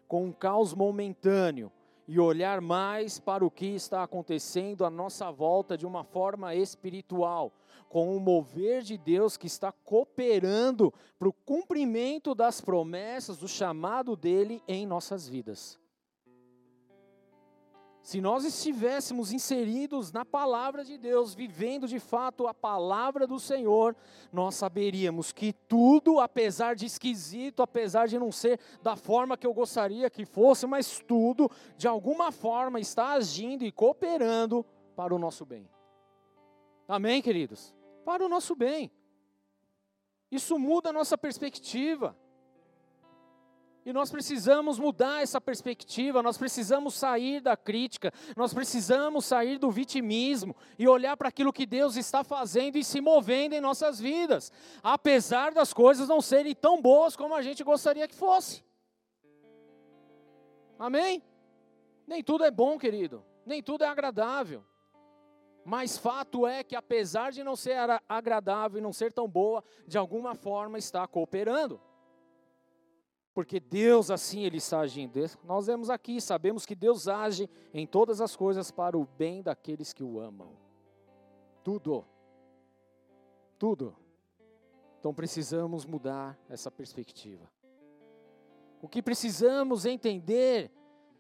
com 0.08 0.30
o 0.30 0.34
caos 0.34 0.73
momentâneo, 0.73 1.69
e 2.08 2.17
olhar 2.21 2.62
mais 2.62 3.19
para 3.19 3.45
o 3.45 3.52
que 3.52 3.65
está 3.65 4.02
acontecendo 4.02 4.86
à 4.86 4.89
nossa 4.89 5.30
volta 5.30 5.78
de 5.78 5.86
uma 5.86 6.06
forma 6.06 6.56
espiritual, 6.56 7.52
com 7.89 8.15
o 8.15 8.19
mover 8.21 8.82
de 8.82 8.97
Deus 8.97 9.36
que 9.36 9.47
está 9.47 9.73
cooperando 9.73 10.93
para 11.19 11.28
o 11.28 11.34
cumprimento 11.34 12.34
das 12.34 12.62
promessas, 12.62 13.38
do 13.39 13.47
chamado 13.47 14.15
dele 14.15 14.63
em 14.69 14.88
nossas 14.88 15.28
vidas. 15.28 15.83
Se 18.04 18.20
nós 18.20 18.44
estivéssemos 18.44 19.32
inseridos 19.32 20.12
na 20.12 20.26
palavra 20.26 20.84
de 20.84 20.98
Deus, 20.98 21.34
vivendo 21.34 21.88
de 21.88 22.02
fato 22.02 22.48
a 22.48 22.54
palavra 22.54 23.26
do 23.26 23.39
Senhor, 23.39 23.96
nós 24.30 24.56
saberíamos 24.56 25.32
que 25.32 25.54
tudo, 25.54 26.20
apesar 26.20 26.76
de 26.76 26.86
esquisito, 26.86 27.63
apesar 27.63 28.10
de 28.10 28.20
não 28.20 28.30
ser 28.30 28.60
da 28.82 28.98
forma 28.98 29.38
que 29.38 29.48
eu 29.48 29.54
gostaria 29.54 30.10
que 30.10 30.26
fosse, 30.26 30.68
mas 30.68 31.00
tudo, 31.00 31.50
de 31.78 31.88
alguma 31.88 32.30
forma, 32.30 32.78
está 32.78 33.13
agindo 33.13 33.63
e 33.63 33.72
cooperando 33.72 34.66
para 34.98 35.16
o 35.16 35.18
nosso 35.18 35.46
bem. 35.46 35.70
Amém, 36.86 37.22
queridos? 37.22 37.74
Para 38.04 38.26
o 38.26 38.28
nosso 38.28 38.54
bem. 38.54 38.92
Isso 40.30 40.60
muda 40.60 40.89
a 40.89 40.94
nossa 40.94 41.18
perspectiva. 41.18 42.18
E 43.86 43.91
nós 43.91 44.10
precisamos 44.10 44.80
mudar 44.80 45.22
essa 45.22 45.41
perspectiva, 45.41 46.24
nós 46.24 46.38
precisamos 46.38 46.93
sair 46.93 47.41
da 47.41 47.58
crítica, 47.58 48.13
nós 48.36 48.54
precisamos 48.54 49.26
sair 49.26 49.58
do 49.58 49.69
vitimismo 49.69 50.56
e 50.80 50.88
olhar 50.88 51.17
para 51.17 51.28
aquilo 51.28 51.52
que 51.52 51.65
Deus 51.65 51.98
está 51.98 52.24
fazendo 52.24 52.78
e 52.78 52.84
se 52.84 53.02
movendo 53.02 53.54
em 53.54 53.60
nossas 53.60 54.00
vidas, 54.00 54.54
apesar 54.82 55.54
das 55.54 55.74
coisas 55.74 56.08
não 56.08 56.22
serem 56.22 56.56
tão 56.56 56.82
boas 56.82 57.15
como 57.17 57.36
a 57.36 57.41
gente 57.41 57.62
gostaria 57.62 58.08
que 58.08 58.15
fosse. 58.15 58.63
Amém? 60.80 61.22
Nem 62.08 62.24
tudo 62.24 62.46
é 62.46 62.52
bom, 62.52 62.78
querido, 62.78 63.24
nem 63.46 63.62
tudo 63.62 63.84
é 63.84 63.88
agradável. 63.88 64.63
Mas 65.65 65.98
fato 65.98 66.48
é 66.48 66.63
que 66.63 66.76
apesar 66.76 67.32
de 67.32 67.43
não 67.43 67.56
ser 67.56 67.78
agradável 68.08 68.80
e 68.80 68.82
não 68.82 68.93
ser 68.93 69.12
tão 69.12 69.28
boa, 69.28 69.62
de 69.86 69.98
alguma 69.98 70.36
forma 70.36 70.78
está 70.78 71.06
cooperando 71.06 71.82
porque 73.34 73.60
Deus 73.60 74.12
assim 74.12 74.43
ele 74.43 74.58
está 74.58 74.80
agindo. 74.80 75.19
Nós 75.43 75.65
vemos 75.65 75.89
aqui, 75.89 76.22
sabemos 76.22 76.65
que 76.65 76.76
Deus 76.76 77.08
age 77.08 77.50
em 77.74 77.88
todas 77.88 78.22
as 78.22 78.36
coisas 78.36 78.69
para 78.69 78.98
o 78.98 79.06
bem 79.17 79.41
daqueles 79.41 79.91
que 79.91 80.04
o 80.04 80.19
amam. 80.19 80.56
Tudo. 81.63 82.06
Tudo. 83.58 83.96
Então 85.00 85.13
precisamos 85.13 85.86
mudar 85.86 86.38
essa 86.48 86.69
perspectiva. 86.69 87.50
O 88.82 88.88
que 88.88 89.02
precisamos 89.02 89.86
entender 89.86 90.72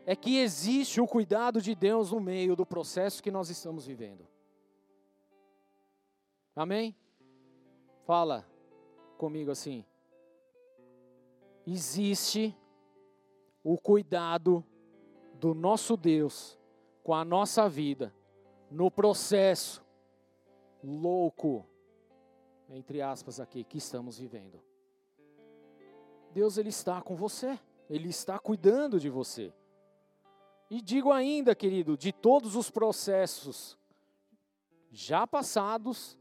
é 0.05 0.15
que 0.15 0.37
existe 0.37 1.01
o 1.01 1.07
cuidado 1.07 1.61
de 1.61 1.73
Deus 1.73 2.11
no 2.11 2.19
meio 2.19 2.55
do 2.55 2.65
processo 2.65 3.23
que 3.23 3.31
nós 3.31 3.49
estamos 3.49 3.87
vivendo. 3.87 4.27
Amém? 6.55 6.95
Fala 8.05 8.45
comigo 9.17 9.49
assim 9.49 9.85
existe 11.65 12.55
o 13.63 13.77
cuidado 13.77 14.63
do 15.39 15.53
nosso 15.53 15.95
Deus 15.95 16.57
com 17.03 17.13
a 17.13 17.23
nossa 17.23 17.67
vida 17.67 18.13
no 18.69 18.89
processo 18.89 19.83
louco, 20.83 21.65
entre 22.69 23.01
aspas 23.01 23.39
aqui, 23.39 23.63
que 23.63 23.77
estamos 23.77 24.17
vivendo. 24.17 24.61
Deus 26.31 26.57
ele 26.57 26.69
está 26.69 27.01
com 27.01 27.15
você, 27.15 27.59
ele 27.89 28.09
está 28.09 28.39
cuidando 28.39 28.99
de 28.99 29.09
você. 29.09 29.53
E 30.69 30.81
digo 30.81 31.11
ainda, 31.11 31.53
querido, 31.53 31.95
de 31.95 32.11
todos 32.11 32.55
os 32.55 32.71
processos 32.71 33.77
já 34.91 35.27
passados, 35.27 36.17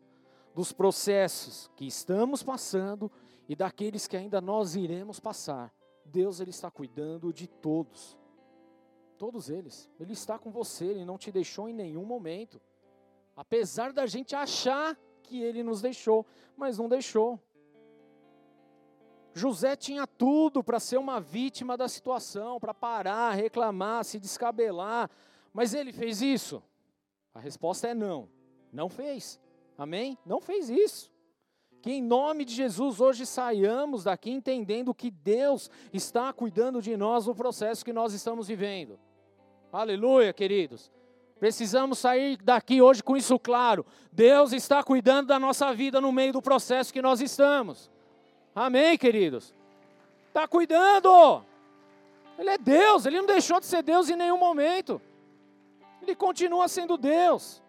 dos 0.55 0.73
processos 0.73 1.71
que 1.75 1.87
estamos 1.87 2.43
passando 2.43 3.11
e 3.49 3.57
daqueles 3.57 4.07
que 4.07 4.17
ainda 4.17 4.41
nós 4.41 4.75
iremos 4.75 5.21
passar. 5.21 5.73
Deus 6.05 6.41
ele 6.41 6.51
está 6.51 6.71
cuidando 6.71 7.33
de 7.33 7.47
todos. 7.47 8.19
Todos 9.19 9.51
eles. 9.51 9.91
Ele 10.01 10.13
está 10.13 10.39
com 10.39 10.51
você, 10.51 10.87
ele 10.87 11.05
não 11.05 11.19
te 11.19 11.31
deixou 11.31 11.69
em 11.69 11.73
nenhum 11.73 12.05
momento. 12.05 12.61
Apesar 13.37 13.93
da 13.93 14.07
gente 14.07 14.35
achar 14.35 14.97
que 15.23 15.43
ele 15.43 15.63
nos 15.63 15.81
deixou, 15.81 16.27
mas 16.57 16.79
não 16.79 16.89
deixou. 16.89 17.39
José 19.35 19.77
tinha 19.77 20.07
tudo 20.07 20.63
para 20.63 20.79
ser 20.79 20.99
uma 20.99 21.21
vítima 21.21 21.77
da 21.77 21.89
situação, 21.89 22.61
para 22.61 22.75
parar, 22.75 23.31
reclamar, 23.33 24.05
se 24.05 24.19
descabelar, 24.19 25.11
mas 25.53 25.73
ele 25.73 25.93
fez 25.93 26.21
isso? 26.21 26.63
A 27.35 27.41
resposta 27.41 27.89
é 27.89 27.95
não. 27.95 28.29
Não 28.73 28.89
fez. 28.89 29.41
Amém? 29.77 30.19
Não 30.25 30.41
fez 30.41 30.69
isso. 30.69 31.12
Que 31.83 31.91
em 31.91 32.01
nome 32.01 32.45
de 32.45 32.55
Jesus 32.55 33.01
hoje 33.01 33.27
saiamos 33.27 34.05
daqui 34.05 34.31
entendendo 34.31 34.95
que 34.95 35.11
Deus 35.11 35.69
está 35.93 36.33
cuidando 36.33 36.81
de 36.81 36.97
nós 36.97 37.27
no 37.27 37.35
processo 37.35 37.85
que 37.85 37.93
nós 37.93 38.15
estamos 38.15 38.47
vivendo. 38.47 39.01
Aleluia, 39.73 40.33
queridos. 40.33 40.93
Precisamos 41.41 41.99
sair 41.99 42.37
daqui 42.37 42.81
hoje 42.81 43.03
com 43.03 43.17
isso 43.17 43.37
claro. 43.37 43.85
Deus 44.13 44.53
está 44.53 44.81
cuidando 44.85 45.27
da 45.27 45.41
nossa 45.41 45.75
vida 45.75 46.01
no 46.01 46.13
meio 46.13 46.33
do 46.33 46.41
processo 46.41 46.93
que 46.93 47.03
nós 47.03 47.21
estamos. 47.21 47.91
Amém, 48.55 48.97
queridos? 48.97 49.53
Está 50.29 50.47
cuidando. 50.47 51.45
Ele 52.39 52.51
é 52.51 52.59
Deus, 52.59 53.07
ele 53.07 53.19
não 53.19 53.27
deixou 53.27 53.59
de 53.59 53.67
ser 53.67 53.83
Deus 53.83 54.09
em 54.09 54.15
nenhum 54.15 54.39
momento. 54.39 55.03
Ele 56.01 56.15
continua 56.15 56.69
sendo 56.69 56.97
Deus. 56.97 57.61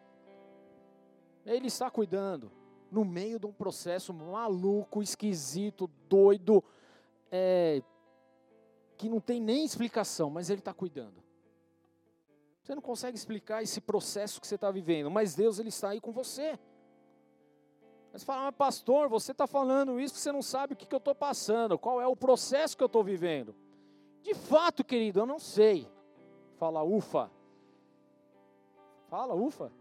Ele 1.48 1.66
está 1.66 1.90
cuidando 1.90 2.52
no 2.94 3.04
meio 3.04 3.40
de 3.40 3.48
um 3.48 3.52
processo 3.52 4.14
maluco, 4.14 5.02
esquisito, 5.02 5.90
doido, 6.08 6.64
é, 7.32 7.82
que 8.96 9.10
não 9.10 9.20
tem 9.20 9.42
nem 9.42 9.66
explicação, 9.66 10.30
mas 10.30 10.50
Ele 10.52 10.60
está 10.60 10.74
cuidando. 10.74 11.24
Você 12.62 12.76
não 12.76 12.82
consegue 12.82 13.18
explicar 13.18 13.64
esse 13.64 13.82
processo 13.82 14.40
que 14.40 14.46
você 14.46 14.56
está 14.56 14.70
vivendo, 14.70 15.10
mas 15.10 15.34
Deus 15.34 15.58
Ele 15.58 15.70
está 15.70 15.90
aí 15.90 16.00
com 16.00 16.12
você. 16.12 16.58
Mas 18.14 18.24
fala, 18.24 18.44
mas 18.44 18.56
pastor, 18.56 19.10
você 19.10 19.32
está 19.32 19.48
falando 19.48 20.00
isso, 20.00 20.16
você 20.16 20.32
não 20.32 20.44
sabe 20.44 20.74
o 20.74 20.78
que, 20.78 20.86
que 20.86 20.94
eu 20.94 21.00
estou 21.00 21.16
passando, 21.16 21.80
qual 21.80 22.00
é 22.00 22.06
o 22.06 22.16
processo 22.16 22.78
que 22.78 22.84
eu 22.84 22.88
estou 22.88 23.04
vivendo. 23.04 23.56
De 24.22 24.36
fato, 24.36 24.84
querido, 24.84 25.20
eu 25.20 25.26
não 25.26 25.40
sei. 25.40 25.90
Fala, 26.58 26.84
ufa. 26.84 27.32
Fala, 29.10 29.34
ufa. 29.34 29.72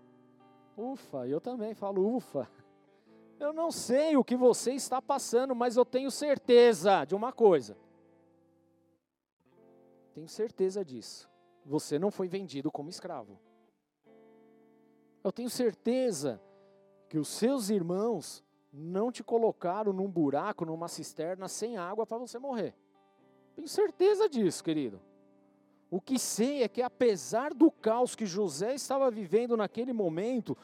Ufa, 0.77 1.29
eu 1.29 1.43
também 1.43 1.75
falo 1.75 2.17
ufa. 2.17 2.49
Eu 3.43 3.53
não 3.53 3.73
sei 3.73 4.17
o 4.17 4.23
que 4.23 4.37
você 4.37 4.73
está 4.73 5.03
passando, 5.03 5.53
mas 5.53 5.77
eu 5.77 5.85
tenho 5.85 6.13
certeza 6.13 7.05
de 7.05 7.13
uma 7.13 7.33
coisa. 7.33 7.77
Tenho 10.15 10.29
certeza 10.29 10.85
disso. 10.85 11.29
Você 11.67 11.99
não 11.99 12.13
foi 12.13 12.29
vendido 12.29 12.71
como 12.71 12.89
escravo. 12.89 13.41
Eu 15.25 15.33
tenho 15.33 15.51
certeza 15.51 16.41
que 17.09 17.19
os 17.19 17.27
seus 17.27 17.69
irmãos 17.69 18.45
não 18.73 19.11
te 19.11 19.25
colocaram 19.25 19.93
num 19.93 20.09
buraco, 20.09 20.65
numa 20.65 20.87
cisterna 20.87 21.49
sem 21.49 21.77
água 21.77 22.07
para 22.07 22.19
você 22.19 22.39
morrer. 22.39 22.77
Tenho 23.57 23.67
certeza 23.67 24.29
disso, 24.29 24.63
querido. 24.63 25.01
O 25.91 26.01
que 26.01 26.17
sei 26.17 26.63
é 26.63 26.69
que, 26.69 26.81
apesar 26.81 27.53
do 27.53 27.71
caos 27.71 28.15
que 28.15 28.25
José 28.25 28.75
estava 28.75 29.11
vivendo 29.11 29.57
naquele 29.57 29.93
momento, 29.93 30.57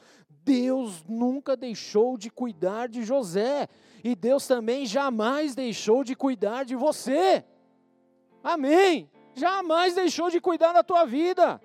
Deus 0.44 1.04
nunca 1.08 1.56
deixou 1.56 2.16
de 2.16 2.30
cuidar 2.30 2.88
de 2.88 3.02
José. 3.02 3.68
E 4.02 4.14
Deus 4.14 4.46
também 4.46 4.86
jamais 4.86 5.54
deixou 5.54 6.04
de 6.04 6.14
cuidar 6.14 6.64
de 6.64 6.74
você. 6.74 7.44
Amém. 8.42 9.10
Jamais 9.34 9.94
deixou 9.94 10.30
de 10.30 10.40
cuidar 10.40 10.72
da 10.72 10.82
tua 10.82 11.04
vida. 11.04 11.60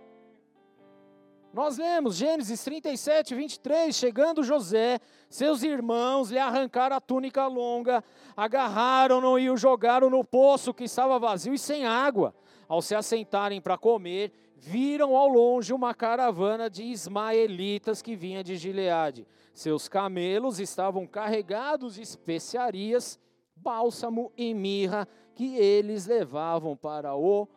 Nós 1.53 1.77
lemos 1.77 2.15
Gênesis 2.15 2.63
37, 2.63 3.35
23, 3.35 3.95
chegando 3.95 4.43
José, 4.43 4.99
seus 5.29 5.61
irmãos 5.61 6.31
lhe 6.31 6.39
arrancaram 6.39 6.95
a 6.95 6.99
túnica 6.99 7.45
longa, 7.45 8.03
agarraram-no 8.35 9.37
e 9.37 9.51
o 9.51 9.55
jogaram 9.55 10.09
no 10.09 10.23
poço 10.23 10.73
que 10.73 10.85
estava 10.85 11.19
vazio 11.19 11.53
e 11.53 11.59
sem 11.59 11.85
água 11.85 12.33
ao 12.67 12.81
se 12.81 12.95
assentarem 12.95 13.61
para 13.61 13.77
comer, 13.77 14.31
viram 14.65 15.15
ao 15.15 15.27
longe 15.27 15.73
uma 15.73 15.93
caravana 15.93 16.69
de 16.69 16.83
ismaelitas 16.83 18.01
que 18.01 18.15
vinha 18.15 18.43
de 18.43 18.55
Gileade. 18.55 19.27
Seus 19.53 19.89
camelos 19.89 20.59
estavam 20.59 21.05
carregados 21.05 21.95
de 21.95 22.01
especiarias, 22.01 23.19
bálsamo 23.55 24.31
e 24.37 24.53
mirra 24.53 25.07
que 25.35 25.57
eles 25.57 26.05
levavam 26.05 26.77
para 26.77 27.13
o 27.15 27.47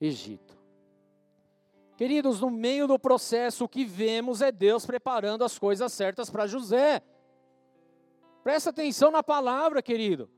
Egito. 0.00 0.56
Queridos, 1.96 2.40
no 2.40 2.50
meio 2.50 2.86
do 2.86 2.98
processo, 2.98 3.64
o 3.64 3.68
que 3.68 3.84
vemos 3.84 4.40
é 4.40 4.52
Deus 4.52 4.86
preparando 4.86 5.44
as 5.44 5.58
coisas 5.58 5.92
certas 5.92 6.30
para 6.30 6.46
José. 6.46 7.02
Presta 8.42 8.70
atenção 8.70 9.10
na 9.10 9.22
palavra, 9.22 9.82
querido. 9.82 10.30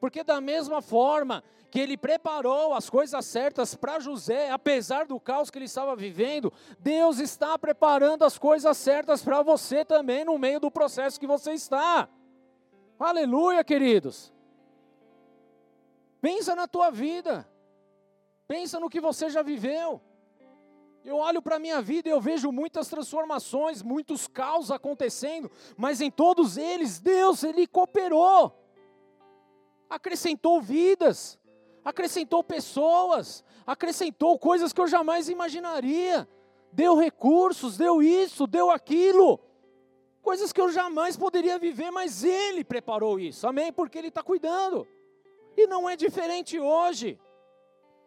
Porque 0.00 0.22
da 0.22 0.40
mesma 0.40 0.80
forma 0.80 1.42
que 1.74 1.80
ele 1.80 1.96
preparou 1.96 2.72
as 2.72 2.88
coisas 2.88 3.26
certas 3.26 3.74
para 3.74 3.98
José, 3.98 4.48
apesar 4.48 5.06
do 5.06 5.18
caos 5.18 5.50
que 5.50 5.58
ele 5.58 5.64
estava 5.64 5.96
vivendo, 5.96 6.52
Deus 6.78 7.18
está 7.18 7.58
preparando 7.58 8.24
as 8.24 8.38
coisas 8.38 8.76
certas 8.76 9.22
para 9.22 9.42
você 9.42 9.84
também 9.84 10.24
no 10.24 10.38
meio 10.38 10.60
do 10.60 10.70
processo 10.70 11.18
que 11.18 11.26
você 11.26 11.50
está. 11.50 12.08
Aleluia, 12.96 13.64
queridos. 13.64 14.32
Pensa 16.20 16.54
na 16.54 16.68
tua 16.68 16.92
vida. 16.92 17.44
Pensa 18.46 18.78
no 18.78 18.88
que 18.88 19.00
você 19.00 19.28
já 19.28 19.42
viveu. 19.42 20.00
Eu 21.04 21.16
olho 21.16 21.42
para 21.42 21.56
a 21.56 21.58
minha 21.58 21.82
vida 21.82 22.08
e 22.08 22.12
eu 22.12 22.20
vejo 22.20 22.52
muitas 22.52 22.86
transformações, 22.86 23.82
muitos 23.82 24.28
caos 24.28 24.70
acontecendo, 24.70 25.50
mas 25.76 26.00
em 26.00 26.08
todos 26.08 26.56
eles 26.56 27.00
Deus 27.00 27.42
ele 27.42 27.66
cooperou. 27.66 28.64
Acrescentou 29.90 30.62
vidas, 30.62 31.36
acrescentou 31.84 32.42
pessoas, 32.42 33.44
acrescentou 33.66 34.38
coisas 34.38 34.72
que 34.72 34.80
eu 34.80 34.86
jamais 34.86 35.28
imaginaria. 35.28 36.28
Deu 36.72 36.96
recursos, 36.96 37.76
deu 37.76 38.02
isso, 38.02 38.46
deu 38.46 38.70
aquilo. 38.70 39.38
Coisas 40.22 40.52
que 40.52 40.60
eu 40.60 40.70
jamais 40.70 41.16
poderia 41.16 41.58
viver, 41.58 41.90
mas 41.90 42.24
Ele 42.24 42.64
preparou 42.64 43.20
isso, 43.20 43.46
amém? 43.46 43.72
Porque 43.72 43.98
Ele 43.98 44.08
está 44.08 44.22
cuidando. 44.22 44.86
E 45.56 45.66
não 45.66 45.88
é 45.88 45.96
diferente 45.96 46.58
hoje. 46.58 47.20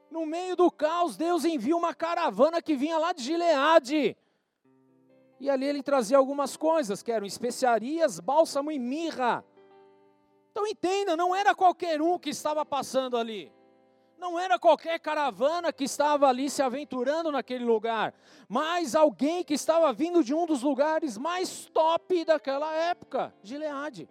No 0.09 0.25
meio 0.25 0.55
do 0.55 0.71
caos, 0.71 1.15
Deus 1.15 1.45
envia 1.45 1.75
uma 1.75 1.93
caravana 1.93 2.61
que 2.61 2.75
vinha 2.75 2.97
lá 2.97 3.13
de 3.13 3.23
Gileade. 3.23 4.17
E 5.39 5.49
ali 5.49 5.65
ele 5.65 5.83
trazia 5.83 6.17
algumas 6.17 6.57
coisas, 6.57 7.03
que 7.03 7.11
eram 7.11 7.27
especiarias, 7.27 8.19
bálsamo 8.19 8.71
e 8.71 8.79
mirra. 8.79 9.45
Então 10.51 10.65
entenda, 10.65 11.15
não 11.15 11.35
era 11.35 11.53
qualquer 11.53 12.01
um 12.01 12.17
que 12.17 12.31
estava 12.31 12.65
passando 12.65 13.15
ali. 13.15 13.51
Não 14.17 14.39
era 14.39 14.57
qualquer 14.57 14.99
caravana 14.99 15.71
que 15.71 15.83
estava 15.83 16.27
ali 16.27 16.49
se 16.49 16.61
aventurando 16.61 17.31
naquele 17.31 17.63
lugar, 17.63 18.15
mas 18.49 18.95
alguém 18.95 19.43
que 19.43 19.53
estava 19.53 19.93
vindo 19.93 20.23
de 20.23 20.33
um 20.33 20.45
dos 20.45 20.63
lugares 20.63 21.17
mais 21.17 21.65
top 21.67 22.25
daquela 22.25 22.73
época, 22.73 23.33
Gileade. 23.43 24.09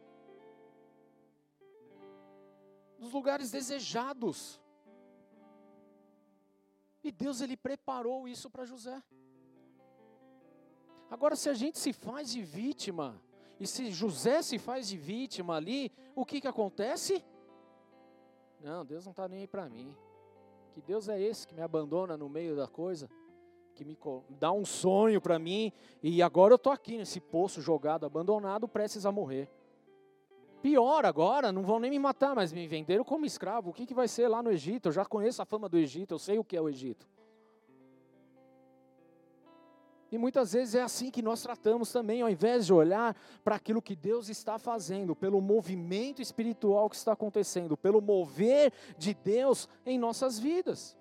Dos 2.99 3.13
lugares 3.13 3.51
desejados. 3.51 4.61
E 7.03 7.11
Deus 7.11 7.41
ele 7.41 7.57
preparou 7.57 8.29
isso 8.29 8.49
para 8.49 8.65
José. 8.65 9.03
Agora, 11.11 11.37
se 11.37 11.49
a 11.49 11.55
gente 11.55 11.79
se 11.79 11.93
faz 11.93 12.31
de 12.31 12.43
vítima, 12.43 13.21
e 13.59 13.67
se 13.67 13.91
José 13.91 14.43
se 14.43 14.59
faz 14.59 14.89
de 14.89 14.97
vítima 14.97 15.57
ali, 15.57 15.93
o 16.15 16.25
que 16.25 16.41
que 16.41 16.49
acontece? 16.49 17.25
Não, 18.61 18.85
Deus 18.85 19.05
não 19.05 19.11
está 19.11 19.29
nem 19.29 19.41
aí 19.41 19.47
para 19.47 19.69
mim. 19.69 19.95
Que 20.73 20.81
Deus 20.81 21.09
é 21.09 21.21
esse 21.21 21.47
que 21.47 21.55
me 21.55 21.63
abandona 21.63 22.17
no 22.17 22.29
meio 22.29 22.55
da 22.55 22.67
coisa, 22.67 23.09
que 23.75 23.85
me 23.85 23.97
dá 24.31 24.53
um 24.53 24.65
sonho 24.65 25.21
para 25.21 25.39
mim, 25.39 25.73
e 26.03 26.23
agora 26.23 26.53
eu 26.53 26.57
estou 26.57 26.73
aqui 26.73 26.97
nesse 26.97 27.21
poço 27.21 27.61
jogado, 27.61 28.05
abandonado, 28.05 28.69
prestes 28.69 29.07
a 29.07 29.13
morrer. 29.13 29.49
Pior 30.63 31.05
agora, 31.07 31.53
não 31.53 31.63
vão 31.63 31.79
nem 31.79 31.91
me 31.91 31.99
matar, 31.99 32.35
mas 32.35 32.53
me 32.53 32.67
venderam 32.67 33.05
como 33.05 33.25
escravo. 33.25 33.71
O 33.71 33.73
que, 33.73 33.87
que 33.87 33.95
vai 33.95 34.09
ser 34.09 34.29
lá 34.29 34.43
no 34.43 34.51
Egito? 34.51 34.89
Eu 34.89 34.93
já 34.93 35.05
conheço 35.05 35.41
a 35.41 35.45
fama 35.45 35.69
do 35.69 35.79
Egito, 35.79 36.15
eu 36.15 36.19
sei 36.19 36.39
o 36.39 36.45
que 36.45 36.57
é 36.57 36.61
o 36.61 36.69
Egito. 36.69 37.07
E 40.11 40.19
muitas 40.19 40.53
vezes 40.53 40.75
é 40.75 40.83
assim 40.83 41.11
que 41.11 41.21
nós 41.21 41.43
tratamos 41.43 41.91
também, 41.91 42.23
ao 42.23 42.31
invés 42.31 42.67
de 42.67 42.73
olhar 42.73 43.17
para 43.43 43.57
aquilo 43.57 43.83
que 43.83 43.97
Deus 43.97 44.29
está 44.29 44.59
fazendo, 44.59 45.17
pelo 45.17 45.41
movimento 45.41 46.23
espiritual 46.23 46.89
que 46.89 46.97
está 46.97 47.13
acontecendo, 47.13 47.77
pelo 47.77 48.01
mover 48.01 48.73
de 48.97 49.15
Deus 49.15 49.69
em 49.85 49.99
nossas 49.99 50.39
vidas. 50.39 50.97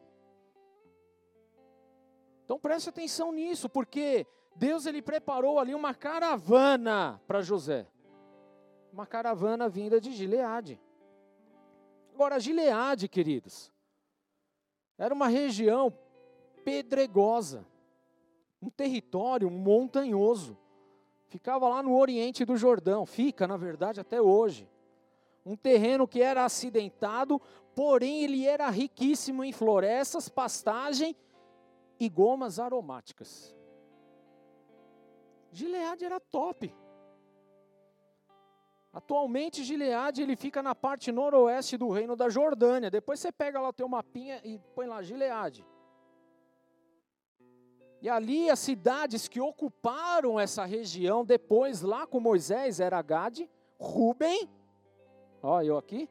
Então 2.43 2.59
preste 2.59 2.89
atenção 2.89 3.31
nisso, 3.31 3.69
porque 3.69 4.25
Deus 4.55 4.85
ele 4.85 5.01
preparou 5.01 5.59
ali 5.59 5.75
uma 5.75 5.93
caravana 5.93 7.21
para 7.27 7.41
José 7.41 7.87
uma 8.95 9.05
caravana 9.05 9.67
vinda 9.67 9.99
de 9.99 10.13
Gileade. 10.13 10.79
Agora, 12.13 12.39
Gileade, 12.39 13.09
queridos, 13.09 13.69
era 14.97 15.13
uma 15.13 15.27
região 15.27 15.93
pedregosa, 16.63 17.65
um 18.65 18.69
território 18.69 19.49
montanhoso. 19.51 20.57
Ficava 21.27 21.69
lá 21.69 21.83
no 21.83 21.95
oriente 21.95 22.43
do 22.45 22.57
Jordão, 22.57 23.05
fica, 23.05 23.47
na 23.47 23.57
verdade, 23.57 23.99
até 23.99 24.21
hoje. 24.21 24.69
Um 25.45 25.55
terreno 25.55 26.07
que 26.07 26.21
era 26.21 26.43
acidentado, 26.43 27.39
porém 27.75 28.23
ele 28.23 28.45
era 28.45 28.69
riquíssimo 28.69 29.43
em 29.43 29.51
florestas, 29.51 30.27
pastagem 30.27 31.15
e 31.99 32.09
gomas 32.09 32.59
aromáticas. 32.59 33.55
Gileade 35.51 36.03
era 36.03 36.19
top. 36.19 36.75
Atualmente, 38.91 39.63
Gileade 39.63 40.21
ele 40.21 40.35
fica 40.35 40.63
na 40.63 40.73
parte 40.73 41.11
noroeste 41.11 41.77
do 41.77 41.89
reino 41.89 42.15
da 42.15 42.29
Jordânia. 42.29 42.89
Depois 42.89 43.19
você 43.19 43.31
pega 43.31 43.59
lá 43.59 43.69
o 43.69 43.73
teu 43.73 43.87
mapinha 43.87 44.41
e 44.43 44.57
põe 44.73 44.87
lá 44.87 45.01
Gileade. 45.01 45.65
E 48.05 48.09
ali 48.09 48.51
as 48.51 48.59
cidades 48.59 49.27
que 49.27 49.41
ocuparam 49.41 50.39
essa 50.39 50.63
região 50.63 51.25
depois, 51.25 51.81
lá 51.81 52.05
com 52.05 52.19
Moisés, 52.19 52.79
era 52.79 53.01
Gade, 53.01 53.49
Ruben, 53.79 54.47
ó, 55.41 55.63
eu 55.63 55.75
aqui, 55.75 56.07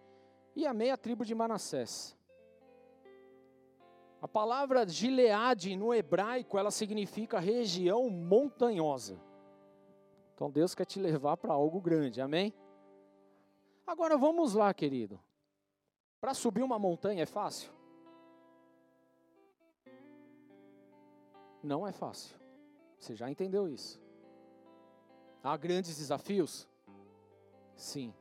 e 0.57 0.67
a 0.67 0.75
meia 0.75 0.99
tribo 0.99 1.25
de 1.25 1.37
Manassés. 1.37 2.17
A 4.21 4.27
palavra 4.27 4.85
Gileade 4.89 5.77
no 5.77 5.95
hebraico, 5.95 6.59
ela 6.59 6.73
significa 6.73 7.39
região 7.39 8.11
montanhosa. 8.11 9.17
Então 10.35 10.51
Deus 10.51 10.75
quer 10.75 10.87
te 10.87 10.99
levar 10.99 11.37
para 11.37 11.55
algo 11.55 11.81
grande, 11.81 12.21
amém? 12.21 12.53
Agora 13.87 14.19
vamos 14.19 14.53
lá, 14.53 14.75
querido. 14.75 15.21
Para 16.21 16.35
subir 16.35 16.65
uma 16.65 16.77
montanha 16.77 17.23
é 17.23 17.27
fácil? 17.27 17.74
Não 21.65 21.87
é 21.87 21.93
fácil. 21.93 22.37
Você 22.99 23.15
já 23.17 23.31
entendeu 23.31 23.69
isso? 23.69 24.01
Há 25.43 25.57
grandes 25.57 25.97
desafios? 25.97 26.69
Sim. 27.75 28.15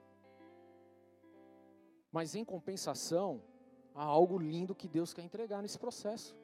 Mas 2.12 2.36
em 2.36 2.44
compensação, 2.44 3.42
há 3.94 4.04
algo 4.04 4.38
lindo 4.38 4.74
que 4.74 4.88
Deus 4.88 5.14
quer 5.14 5.24
entregar 5.24 5.62
nesse 5.62 5.78
processo. 5.78 6.36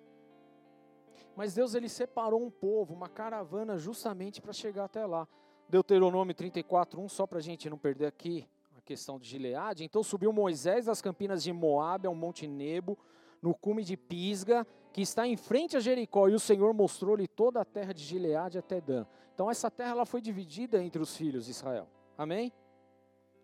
Mas 1.36 1.54
Deus 1.54 1.74
ele 1.74 1.90
separou 1.90 2.46
um 2.46 2.52
povo, 2.52 2.94
uma 2.94 3.10
caravana 3.10 3.78
justamente 3.78 4.42
para 4.42 4.54
chegar 4.54 4.86
até 4.86 5.06
lá. 5.06 5.28
Deuteronômio 5.68 6.36
34, 6.36 7.02
1, 7.02 7.10
só 7.10 7.26
para 7.26 7.40
a 7.40 7.42
gente 7.42 7.70
não 7.70 7.78
perder 7.78 8.08
aqui 8.08 8.48
questão 8.90 9.20
de 9.20 9.30
Gileade. 9.30 9.84
Então 9.84 10.02
subiu 10.02 10.34
Moisés 10.34 10.86
das 10.86 11.00
campinas 11.00 11.44
de 11.44 11.54
Moabe 11.54 12.08
ao 12.08 12.16
Monte 12.16 12.48
Nebo, 12.48 12.98
no 13.42 13.54
cume 13.54 13.84
de 13.84 13.96
Pisga, 13.96 14.66
que 14.92 15.02
está 15.02 15.28
em 15.28 15.38
frente 15.38 15.78
a 15.78 15.80
Jericó, 15.80 16.28
e 16.28 16.34
o 16.34 16.40
Senhor 16.40 16.74
mostrou-lhe 16.74 17.28
toda 17.28 17.62
a 17.62 17.66
terra 17.66 17.94
de 17.94 18.04
Gileade 18.04 18.58
até 18.58 18.82
Dan. 18.82 19.06
Então 19.34 19.50
essa 19.50 19.70
terra 19.72 19.92
ela 19.92 20.06
foi 20.06 20.22
dividida 20.22 20.84
entre 20.84 21.02
os 21.02 21.16
filhos 21.16 21.46
de 21.46 21.52
Israel. 21.52 21.88
Amém? 22.18 22.52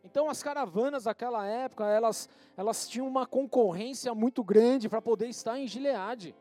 Então 0.03 0.29
as 0.29 0.43
caravanas 0.43 1.05
daquela 1.05 1.45
época, 1.47 1.85
elas, 1.85 2.29
elas 2.55 2.87
tinham 2.87 3.07
uma 3.07 3.25
concorrência 3.25 4.13
muito 4.13 4.43
grande 4.43 4.87
para 4.87 5.01
poder 5.01 5.27
estar 5.27 5.57
em 5.57 5.67
Gileade. 5.67 6.35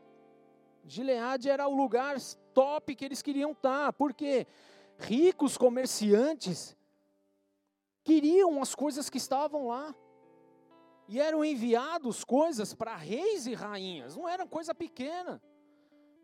Gileade 0.87 1.49
era 1.49 1.67
o 1.67 1.75
lugar 1.75 2.17
top 2.53 2.95
que 2.95 3.05
eles 3.05 3.23
queriam 3.23 3.53
estar, 3.53 3.93
porque 3.95 4.47
ricos 4.99 5.57
comerciantes 5.57 6.77
queriam 8.03 8.61
as 8.61 8.75
coisas 8.75 9.09
que 9.09 9.17
estavam 9.17 9.69
lá. 9.69 9.95
E 11.09 11.21
eram 11.21 11.45
enviados 11.45 12.25
coisas 12.25 12.75
para 12.75 12.97
reis 12.97 13.47
e 13.47 13.55
rainhas, 13.55 14.17
não 14.17 14.29
era 14.29 14.47
coisa 14.47 14.75
pequena. 14.75 15.41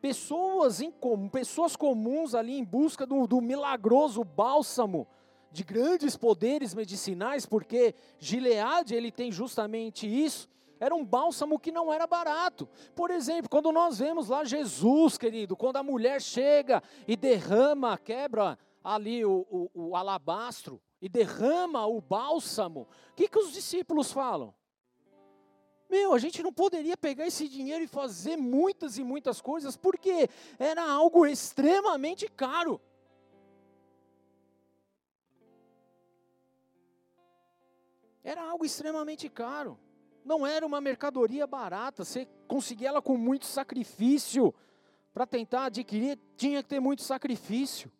Pessoas, 0.00 0.80
em 0.80 0.90
pessoas 1.30 1.76
comuns 1.76 2.34
ali 2.34 2.56
em 2.58 2.64
busca 2.64 3.04
do, 3.04 3.26
do 3.26 3.40
milagroso 3.40 4.24
bálsamo 4.24 5.06
de 5.52 5.62
grandes 5.62 6.16
poderes 6.16 6.74
medicinais, 6.74 7.44
porque 7.44 7.94
Gileade 8.18 8.94
ele 8.94 9.10
tem 9.10 9.30
justamente 9.30 10.06
isso. 10.06 10.48
Era 10.78 10.94
um 10.94 11.04
bálsamo 11.04 11.58
que 11.58 11.70
não 11.70 11.92
era 11.92 12.06
barato. 12.06 12.66
Por 12.94 13.10
exemplo, 13.10 13.50
quando 13.50 13.70
nós 13.70 13.98
vemos 13.98 14.28
lá 14.28 14.44
Jesus, 14.44 15.18
querido, 15.18 15.54
quando 15.54 15.76
a 15.76 15.82
mulher 15.82 16.22
chega 16.22 16.82
e 17.06 17.16
derrama, 17.16 17.98
quebra 17.98 18.58
ali 18.82 19.22
o, 19.22 19.46
o, 19.50 19.70
o 19.74 19.96
alabastro 19.96 20.80
e 21.02 21.08
derrama 21.08 21.86
o 21.86 22.00
bálsamo, 22.00 22.88
o 23.10 23.14
que, 23.14 23.28
que 23.28 23.38
os 23.38 23.52
discípulos 23.52 24.10
falam? 24.10 24.54
Meu, 25.90 26.14
a 26.14 26.18
gente 26.18 26.40
não 26.40 26.52
poderia 26.52 26.96
pegar 26.96 27.26
esse 27.26 27.48
dinheiro 27.48 27.82
e 27.82 27.88
fazer 27.88 28.36
muitas 28.36 28.96
e 28.96 29.02
muitas 29.02 29.40
coisas, 29.40 29.76
porque 29.76 30.30
era 30.56 30.88
algo 30.88 31.26
extremamente 31.26 32.28
caro. 32.28 32.80
Era 38.22 38.40
algo 38.42 38.64
extremamente 38.64 39.28
caro. 39.28 39.76
Não 40.24 40.46
era 40.46 40.64
uma 40.64 40.80
mercadoria 40.80 41.44
barata. 41.44 42.04
Você 42.04 42.28
conseguia 42.46 42.90
ela 42.90 43.02
com 43.02 43.16
muito 43.16 43.46
sacrifício. 43.46 44.54
Para 45.12 45.26
tentar 45.26 45.64
adquirir, 45.64 46.16
tinha 46.36 46.62
que 46.62 46.68
ter 46.68 46.78
muito 46.78 47.02
sacrifício. 47.02 47.90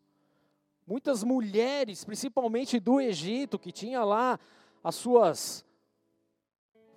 Muitas 0.86 1.24
mulheres, 1.24 2.04
principalmente 2.04 2.78
do 2.78 3.00
Egito, 3.00 3.58
que 3.58 3.72
tinha 3.72 4.04
lá 4.04 4.38
as 4.84 4.94
suas 4.94 5.64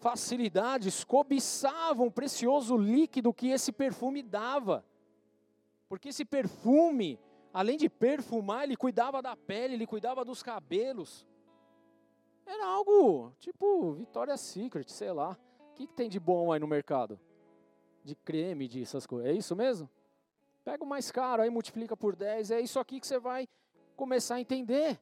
facilidades, 0.03 1.05
cobiçavam 1.05 2.07
o 2.07 2.11
precioso 2.11 2.75
líquido 2.75 3.33
que 3.33 3.47
esse 3.47 3.71
perfume 3.71 4.21
dava. 4.21 4.85
Porque 5.87 6.09
esse 6.09 6.25
perfume, 6.25 7.17
além 7.53 7.77
de 7.77 7.87
perfumar, 7.87 8.65
ele 8.65 8.75
cuidava 8.75 9.21
da 9.21 9.33
pele, 9.37 9.75
ele 9.75 9.87
cuidava 9.87 10.25
dos 10.25 10.43
cabelos. 10.43 11.25
Era 12.45 12.65
algo 12.65 13.31
tipo 13.39 13.93
Victoria's 13.93 14.41
Secret, 14.41 14.91
sei 14.91 15.13
lá. 15.13 15.37
O 15.71 15.73
que, 15.73 15.87
que 15.87 15.93
tem 15.93 16.09
de 16.09 16.19
bom 16.19 16.51
aí 16.51 16.59
no 16.59 16.67
mercado? 16.67 17.17
De 18.03 18.13
creme, 18.13 18.67
de 18.67 18.81
essas 18.81 19.07
coisas. 19.07 19.31
É 19.31 19.33
isso 19.33 19.55
mesmo? 19.55 19.89
Pega 20.65 20.83
o 20.83 20.87
mais 20.87 21.11
caro, 21.11 21.41
aí 21.41 21.49
multiplica 21.49 21.95
por 21.95 22.13
10. 22.13 22.51
É 22.51 22.59
isso 22.59 22.77
aqui 22.77 22.99
que 22.99 23.07
você 23.07 23.19
vai 23.19 23.47
começar 23.95 24.35
a 24.35 24.41
entender. 24.41 24.99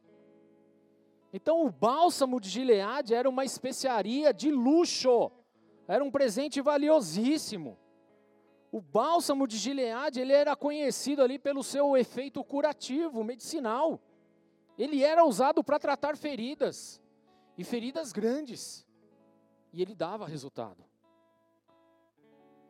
Então 1.34 1.66
o 1.66 1.72
bálsamo 1.72 2.40
de 2.40 2.50
Gileade 2.50 3.14
era 3.14 3.30
uma 3.30 3.46
especiaria 3.46 4.34
de 4.34 4.52
luxo. 4.52 5.32
Era 5.88 6.04
um 6.04 6.12
presente 6.12 6.62
valiosíssimo. 6.62 7.78
O 8.72 8.80
bálsamo 8.80 9.48
de 9.48 9.58
Gileade, 9.58 10.20
ele 10.20 10.34
era 10.34 10.56
conhecido 10.56 11.22
ali 11.22 11.38
pelo 11.38 11.64
seu 11.64 11.98
efeito 11.98 12.44
curativo, 12.44 13.24
medicinal. 13.24 14.00
Ele 14.78 15.04
era 15.04 15.26
usado 15.26 15.64
para 15.64 15.78
tratar 15.78 16.16
feridas 16.16 17.02
e 17.58 17.64
feridas 17.64 18.14
grandes. 18.14 18.86
E 19.74 19.82
ele 19.82 19.94
dava 19.94 20.26
resultado. 20.28 20.84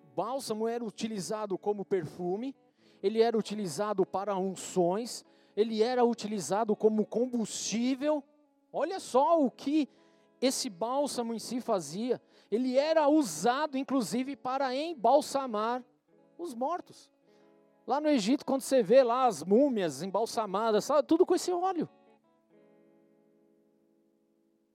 O 0.03 0.15
bálsamo 0.15 0.67
era 0.67 0.83
utilizado 0.83 1.57
como 1.57 1.85
perfume, 1.85 2.55
ele 3.01 3.21
era 3.21 3.37
utilizado 3.37 4.05
para 4.05 4.35
unções, 4.35 5.23
ele 5.55 5.81
era 5.81 6.03
utilizado 6.03 6.75
como 6.75 7.05
combustível. 7.05 8.23
Olha 8.71 8.99
só 8.99 9.43
o 9.43 9.51
que 9.51 9.89
esse 10.39 10.69
bálsamo 10.69 11.33
em 11.33 11.39
si 11.39 11.61
fazia. 11.61 12.21
Ele 12.49 12.77
era 12.77 13.07
usado, 13.07 13.77
inclusive, 13.77 14.35
para 14.35 14.75
embalsamar 14.75 15.83
os 16.37 16.53
mortos. 16.53 17.09
Lá 17.85 17.99
no 17.99 18.09
Egito, 18.09 18.45
quando 18.45 18.61
você 18.61 18.81
vê 18.81 19.03
lá 19.03 19.25
as 19.25 19.43
múmias 19.43 20.01
embalsamadas, 20.01 20.85
sabe, 20.85 21.07
tudo 21.07 21.25
com 21.25 21.35
esse 21.35 21.51
óleo. 21.51 21.89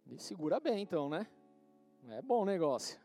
Ele 0.06 0.18
segura 0.18 0.60
bem, 0.60 0.82
então, 0.82 1.08
né? 1.08 1.26
É 2.08 2.22
bom 2.22 2.44
negócio. 2.44 3.00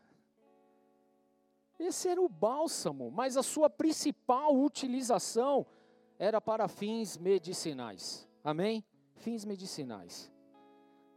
Esse 1.78 2.08
era 2.08 2.20
o 2.20 2.28
bálsamo, 2.28 3.10
mas 3.10 3.36
a 3.36 3.42
sua 3.42 3.68
principal 3.68 4.54
utilização 4.54 5.66
era 6.18 6.40
para 6.40 6.68
fins 6.68 7.18
medicinais. 7.18 8.28
Amém? 8.44 8.84
Fins 9.16 9.44
medicinais. 9.44 10.30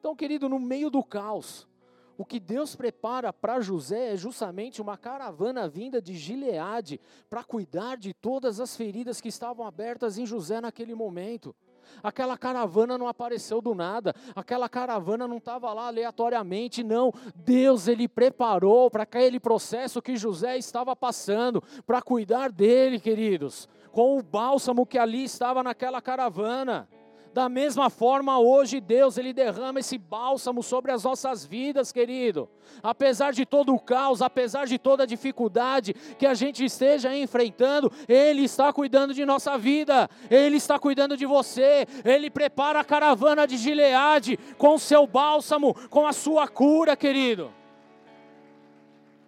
Então, 0.05 0.15
querido, 0.15 0.47
no 0.47 0.59
meio 0.59 0.91
do 0.91 1.03
caos, 1.03 1.67
o 2.15 2.23
que 2.23 2.39
Deus 2.39 2.75
prepara 2.75 3.33
para 3.33 3.59
José 3.59 4.13
é 4.13 4.15
justamente 4.15 4.79
uma 4.79 4.95
caravana 4.95 5.67
vinda 5.67 5.99
de 5.99 6.15
Gileade 6.15 7.01
para 7.27 7.43
cuidar 7.43 7.97
de 7.97 8.13
todas 8.13 8.59
as 8.59 8.77
feridas 8.77 9.19
que 9.19 9.29
estavam 9.29 9.65
abertas 9.65 10.19
em 10.19 10.25
José 10.27 10.61
naquele 10.61 10.93
momento. 10.93 11.55
Aquela 12.03 12.37
caravana 12.37 12.99
não 12.99 13.07
apareceu 13.07 13.63
do 13.63 13.73
nada, 13.73 14.13
aquela 14.35 14.69
caravana 14.69 15.27
não 15.27 15.37
estava 15.37 15.73
lá 15.73 15.87
aleatoriamente, 15.87 16.83
não. 16.83 17.11
Deus 17.37 17.87
ele 17.87 18.07
preparou 18.07 18.91
para 18.91 19.01
aquele 19.01 19.39
processo 19.39 20.03
que 20.03 20.17
José 20.17 20.55
estava 20.55 20.95
passando, 20.95 21.63
para 21.83 21.99
cuidar 21.99 22.51
dele, 22.51 22.99
queridos, 22.99 23.67
com 23.91 24.19
o 24.19 24.21
bálsamo 24.21 24.85
que 24.85 24.99
ali 24.99 25.23
estava 25.23 25.63
naquela 25.63 25.99
caravana. 25.99 26.87
Da 27.35 27.49
mesma 27.49 27.89
forma, 27.89 28.39
hoje 28.39 28.79
Deus 28.79 29.17
ele 29.17 29.33
derrama 29.33 29.81
esse 29.81 29.97
bálsamo 29.97 30.63
sobre 30.63 30.93
as 30.93 31.03
nossas 31.03 31.45
vidas, 31.45 31.91
querido. 31.91 32.47
Apesar 32.81 33.33
de 33.33 33.45
todo 33.45 33.75
o 33.75 33.77
caos, 33.77 34.21
apesar 34.21 34.65
de 34.67 34.79
toda 34.79 35.03
a 35.03 35.05
dificuldade 35.05 35.93
que 36.17 36.25
a 36.25 36.33
gente 36.33 36.63
esteja 36.63 37.13
enfrentando, 37.13 37.91
Ele 38.07 38.45
está 38.45 38.71
cuidando 38.71 39.13
de 39.13 39.25
nossa 39.25 39.57
vida, 39.57 40.09
Ele 40.31 40.55
está 40.55 40.79
cuidando 40.79 41.17
de 41.17 41.25
você, 41.25 41.85
Ele 42.05 42.29
prepara 42.29 42.79
a 42.79 42.85
caravana 42.85 43.45
de 43.45 43.57
Gileade 43.57 44.39
com 44.57 44.75
o 44.75 44.79
seu 44.79 45.05
bálsamo, 45.05 45.75
com 45.89 46.07
a 46.07 46.13
sua 46.13 46.47
cura, 46.47 46.95
querido. 46.95 47.51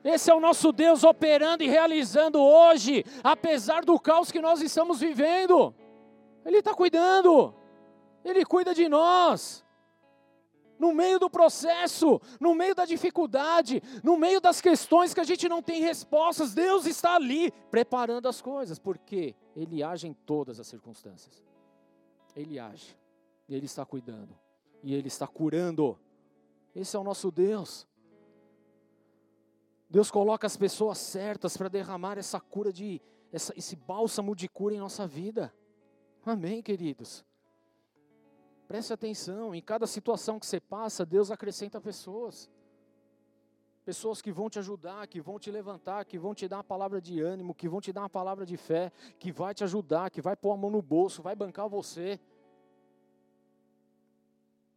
Esse 0.01 0.32
é 0.32 0.34
o 0.34 0.39
nosso 0.39 0.72
Deus 0.72 1.03
operando 1.03 1.62
e 1.62 1.68
realizando 1.68 2.39
hoje, 2.39 3.03
apesar 3.22 3.84
do 3.84 3.99
caos 3.99 4.32
que 4.32 4.39
nós 4.39 4.62
estamos 4.62 5.01
vivendo. 5.01 5.76
Ele 6.45 6.60
está 6.60 6.74
cuidando. 6.74 7.53
Ele 8.30 8.45
cuida 8.45 8.73
de 8.73 8.89
nós. 8.89 9.65
No 10.78 10.93
meio 10.93 11.17
do 11.17 11.30
processo, 11.30 12.21
no 12.39 12.53
meio 12.53 12.75
da 12.75 12.86
dificuldade, 12.86 13.82
no 14.03 14.15
meio 14.15 14.39
das 14.39 14.61
questões 14.61 15.13
que 15.13 15.19
a 15.19 15.23
gente 15.23 15.49
não 15.49 15.61
tem 15.61 15.82
respostas, 15.82 16.53
Deus 16.53 16.86
está 16.86 17.15
ali 17.15 17.51
preparando 17.71 18.28
as 18.28 18.41
coisas, 18.41 18.78
porque 18.78 19.36
Ele 19.55 19.82
age 19.82 20.07
em 20.07 20.13
todas 20.13 20.59
as 20.59 20.67
circunstâncias. 20.67 21.43
Ele 22.36 22.59
age, 22.59 22.95
e 23.49 23.55
Ele 23.55 23.65
está 23.65 23.84
cuidando, 23.86 24.38
e 24.84 24.93
Ele 24.93 25.07
está 25.07 25.25
curando. 25.25 25.97
Esse 26.75 26.95
é 26.95 26.99
o 26.99 27.03
nosso 27.03 27.32
Deus. 27.32 27.88
Deus 29.89 30.11
coloca 30.11 30.45
as 30.45 30.57
pessoas 30.57 30.99
certas 30.99 31.57
para 31.57 31.69
derramar 31.69 32.19
essa 32.19 32.39
cura 32.39 32.71
de, 32.71 33.01
essa, 33.32 33.51
esse 33.57 33.75
bálsamo 33.75 34.36
de 34.36 34.47
cura 34.47 34.75
em 34.75 34.80
nossa 34.80 35.07
vida. 35.07 35.51
Amém, 36.23 36.61
queridos. 36.61 37.25
Preste 38.68 38.91
atenção, 38.91 39.55
em 39.55 39.61
cada 39.61 39.88
situação 39.88 40.39
que 40.39 40.45
você 40.45 40.59
passa, 40.59 41.05
Deus 41.05 41.32
acrescenta 41.32 41.80
pessoas. 41.80 42.49
Pessoas 43.86 44.22
que 44.22 44.30
vão 44.30 44.49
te 44.49 44.59
ajudar, 44.59 45.07
que 45.07 45.22
vão 45.22 45.39
te 45.39 45.49
levantar, 45.49 46.03
que 46.03 46.20
vão 46.20 46.36
te 46.36 46.45
dar 46.45 46.57
uma 46.57 46.63
palavra 46.63 46.99
de 46.99 47.22
ânimo, 47.22 47.55
que 47.55 47.70
vão 47.70 47.80
te 47.80 47.93
dar 47.93 48.01
uma 48.01 48.09
palavra 48.09 48.45
de 48.45 48.57
fé, 48.57 48.91
que 49.18 49.32
vai 49.32 49.53
te 49.53 49.63
ajudar, 49.63 50.11
que 50.11 50.22
vai 50.22 50.36
pôr 50.36 50.51
a 50.51 50.57
mão 50.57 50.70
no 50.70 50.82
bolso, 50.82 51.22
vai 51.22 51.34
bancar 51.34 51.70
você. 51.70 52.20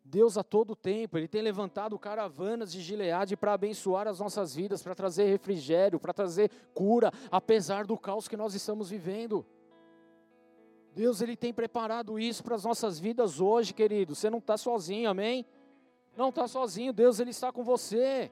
Deus 0.04 0.38
a 0.38 0.44
todo 0.44 0.76
tempo, 0.76 1.18
Ele 1.18 1.26
tem 1.26 1.42
levantado 1.42 1.98
caravanas 1.98 2.70
de 2.70 2.80
Gileade 2.80 3.36
para 3.36 3.52
abençoar 3.52 4.06
as 4.06 4.20
nossas 4.20 4.54
vidas, 4.54 4.82
para 4.82 4.94
trazer 4.94 5.24
refrigério, 5.24 5.98
para 5.98 6.12
trazer 6.12 6.48
cura, 6.72 7.12
apesar 7.28 7.84
do 7.84 7.98
caos 7.98 8.28
que 8.28 8.36
nós 8.36 8.54
estamos 8.54 8.90
vivendo. 8.90 9.44
Deus 10.94 11.20
ele 11.20 11.36
tem 11.36 11.52
preparado 11.52 12.18
isso 12.18 12.42
para 12.42 12.56
as 12.56 12.64
nossas 12.64 12.98
vidas 12.98 13.40
hoje, 13.40 13.72
querido. 13.72 14.14
Você 14.14 14.28
não 14.28 14.38
está 14.38 14.56
sozinho, 14.56 15.08
amém? 15.08 15.46
Não 16.16 16.30
está 16.30 16.48
sozinho, 16.48 16.92
Deus 16.92 17.20
ele 17.20 17.30
está 17.30 17.52
com 17.52 17.62
você. 17.62 18.30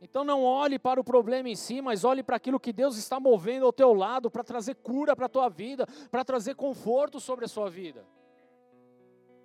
Então 0.00 0.24
não 0.24 0.42
olhe 0.42 0.78
para 0.78 1.00
o 1.00 1.04
problema 1.04 1.48
em 1.48 1.56
si, 1.56 1.80
mas 1.80 2.04
olhe 2.04 2.22
para 2.22 2.36
aquilo 2.36 2.60
que 2.60 2.72
Deus 2.72 2.96
está 2.96 3.18
movendo 3.20 3.64
ao 3.64 3.72
teu 3.72 3.94
lado 3.94 4.30
para 4.30 4.44
trazer 4.44 4.74
cura 4.76 5.14
para 5.14 5.26
a 5.26 5.28
tua 5.28 5.48
vida, 5.48 5.86
para 6.10 6.24
trazer 6.24 6.54
conforto 6.54 7.20
sobre 7.20 7.44
a 7.44 7.48
sua 7.48 7.70
vida. 7.70 8.04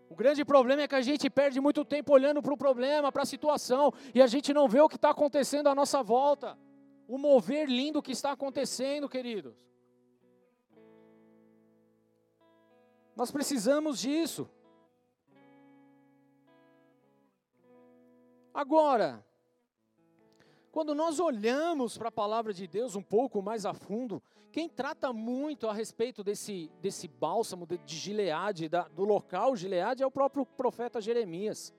O 0.10 0.16
grande 0.16 0.44
problema 0.44 0.82
é 0.82 0.88
que 0.88 0.96
a 0.96 1.02
gente 1.02 1.30
perde 1.30 1.62
muito 1.62 1.86
tempo 1.86 2.12
olhando 2.12 2.42
para 2.42 2.54
o 2.54 2.58
problema, 2.58 3.12
para 3.12 3.24
a 3.24 3.28
situação, 3.28 3.94
e 4.14 4.22
a 4.22 4.28
gente 4.28 4.54
não 4.54 4.68
vê 4.68 4.82
o 4.82 4.90
que 4.90 4.96
está 4.96 5.12
acontecendo 5.12 5.68
à 5.68 5.76
nossa 5.76 6.02
volta. 6.02 6.58
O 7.08 7.18
mover 7.18 7.70
lindo 7.70 8.02
que 8.02 8.12
está 8.12 8.32
acontecendo, 8.32 9.08
queridos. 9.08 9.69
Nós 13.20 13.32
precisamos 13.32 14.00
disso. 14.00 14.50
Agora, 18.54 19.26
quando 20.72 20.96
nós 20.96 21.20
olhamos 21.20 21.98
para 21.98 22.08
a 22.08 22.14
palavra 22.14 22.54
de 22.54 22.66
Deus 22.66 22.96
um 22.96 23.02
pouco 23.04 23.42
mais 23.42 23.66
a 23.66 23.74
fundo, 23.74 24.24
quem 24.54 24.70
trata 24.70 25.12
muito 25.12 25.68
a 25.68 25.74
respeito 25.74 26.24
desse, 26.24 26.72
desse 26.82 27.10
bálsamo 27.10 27.68
de, 27.68 27.78
de 27.80 27.98
Gileade, 27.98 28.70
da, 28.70 28.88
do 28.88 29.04
local 29.04 29.54
Gileade, 29.54 30.02
é 30.02 30.08
o 30.08 30.12
próprio 30.12 30.46
profeta 30.46 31.02
Jeremias. 31.02 31.74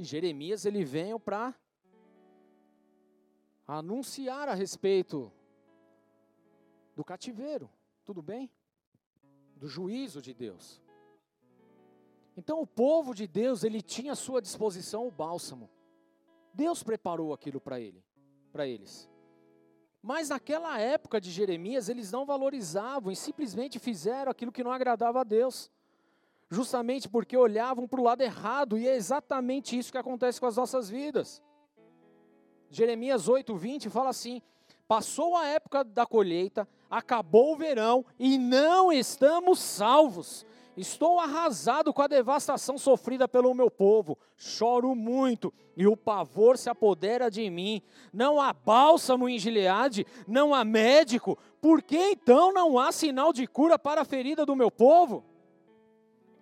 E 0.00 0.02
Jeremias 0.02 0.66
ele 0.66 0.84
vem 0.84 1.16
para 1.20 1.54
anunciar 3.64 4.48
a 4.48 4.54
respeito 4.54 5.32
do 6.96 7.04
cativeiro, 7.04 7.70
tudo 8.04 8.20
bem? 8.20 8.50
Do 9.60 9.68
juízo 9.68 10.20
de 10.20 10.34
Deus. 10.34 10.82
Então 12.36 12.62
o 12.62 12.66
povo 12.66 13.14
de 13.14 13.26
Deus, 13.26 13.62
ele 13.62 13.82
tinha 13.82 14.12
à 14.12 14.16
sua 14.16 14.40
disposição 14.40 15.06
o 15.06 15.10
bálsamo. 15.10 15.68
Deus 16.54 16.82
preparou 16.82 17.34
aquilo 17.34 17.60
para 17.60 17.78
ele, 17.78 18.02
para 18.50 18.66
eles. 18.66 19.08
Mas 20.02 20.30
naquela 20.30 20.80
época 20.80 21.20
de 21.20 21.30
Jeremias, 21.30 21.90
eles 21.90 22.10
não 22.10 22.24
valorizavam 22.24 23.12
e 23.12 23.16
simplesmente 23.16 23.78
fizeram 23.78 24.32
aquilo 24.32 24.50
que 24.50 24.64
não 24.64 24.72
agradava 24.72 25.20
a 25.20 25.24
Deus. 25.24 25.70
Justamente 26.48 27.06
porque 27.06 27.36
olhavam 27.36 27.86
para 27.86 28.00
o 28.00 28.04
lado 28.04 28.22
errado, 28.22 28.78
e 28.78 28.88
é 28.88 28.96
exatamente 28.96 29.78
isso 29.78 29.92
que 29.92 29.98
acontece 29.98 30.40
com 30.40 30.46
as 30.46 30.56
nossas 30.56 30.88
vidas. 30.88 31.42
Jeremias 32.70 33.28
8:20 33.28 33.90
fala 33.90 34.08
assim: 34.08 34.40
Passou 34.88 35.36
a 35.36 35.46
época 35.46 35.84
da 35.84 36.06
colheita, 36.06 36.66
acabou 36.90 37.52
o 37.52 37.56
verão 37.56 38.04
e 38.18 38.36
não 38.36 38.92
estamos 38.92 39.60
salvos. 39.60 40.44
Estou 40.76 41.18
arrasado 41.20 41.92
com 41.92 42.00
a 42.00 42.06
devastação 42.06 42.78
sofrida 42.78 43.28
pelo 43.28 43.54
meu 43.54 43.70
povo. 43.70 44.18
Choro 44.36 44.94
muito 44.94 45.52
e 45.76 45.86
o 45.86 45.96
pavor 45.96 46.56
se 46.56 46.70
apodera 46.70 47.30
de 47.30 47.48
mim. 47.50 47.82
Não 48.12 48.40
há 48.40 48.52
bálsamo 48.52 49.28
em 49.28 49.38
Gileade, 49.38 50.06
não 50.26 50.54
há 50.54 50.64
médico. 50.64 51.38
Por 51.60 51.82
que 51.82 51.98
então 52.12 52.52
não 52.52 52.78
há 52.78 52.92
sinal 52.92 53.32
de 53.32 53.46
cura 53.46 53.78
para 53.78 54.00
a 54.00 54.04
ferida 54.04 54.46
do 54.46 54.56
meu 54.56 54.70
povo? 54.70 55.24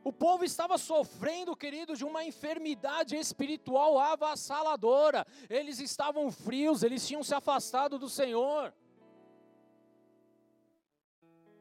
O 0.05 0.12
povo 0.12 0.44
estava 0.44 0.78
sofrendo, 0.78 1.57
querido, 1.57 1.94
de 1.94 2.05
uma 2.05 2.24
enfermidade 2.24 3.16
espiritual 3.16 3.99
avassaladora. 3.99 5.26
Eles 5.51 5.80
estavam 5.80 6.30
frios, 6.30 6.82
eles 6.82 7.07
tinham 7.07 7.22
se 7.22 7.34
afastado 7.34 7.99
do 7.99 8.09
Senhor. 8.09 8.72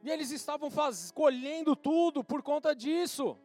E 0.08 0.10
eles 0.10 0.32
estavam 0.32 0.72
faz, 0.72 1.12
colhendo 1.12 1.76
tudo 1.76 2.24
por 2.24 2.41
conta 2.41 2.74
disso. 2.74 3.38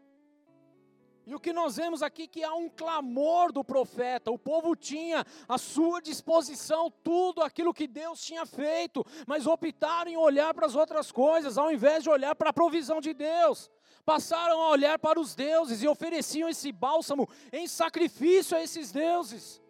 E 1.26 1.34
o 1.34 1.40
que 1.40 1.52
nós 1.52 1.74
vemos 1.74 2.04
aqui 2.04 2.28
que 2.28 2.44
há 2.44 2.54
um 2.54 2.68
clamor 2.68 3.50
do 3.50 3.64
profeta. 3.64 4.30
O 4.30 4.38
povo 4.38 4.76
tinha 4.76 5.26
à 5.48 5.58
sua 5.58 6.00
disposição 6.00 6.88
tudo 7.02 7.42
aquilo 7.42 7.74
que 7.74 7.88
Deus 7.88 8.24
tinha 8.24 8.46
feito, 8.46 9.04
mas 9.26 9.44
optaram 9.44 10.08
em 10.08 10.16
olhar 10.16 10.54
para 10.54 10.66
as 10.66 10.76
outras 10.76 11.10
coisas, 11.10 11.58
ao 11.58 11.72
invés 11.72 12.04
de 12.04 12.10
olhar 12.10 12.36
para 12.36 12.50
a 12.50 12.52
provisão 12.52 13.00
de 13.00 13.12
Deus. 13.12 13.68
Passaram 14.04 14.62
a 14.62 14.70
olhar 14.70 15.00
para 15.00 15.18
os 15.18 15.34
deuses 15.34 15.82
e 15.82 15.88
ofereciam 15.88 16.48
esse 16.48 16.70
bálsamo 16.70 17.28
em 17.52 17.66
sacrifício 17.66 18.56
a 18.56 18.62
esses 18.62 18.92
deuses. 18.92 19.61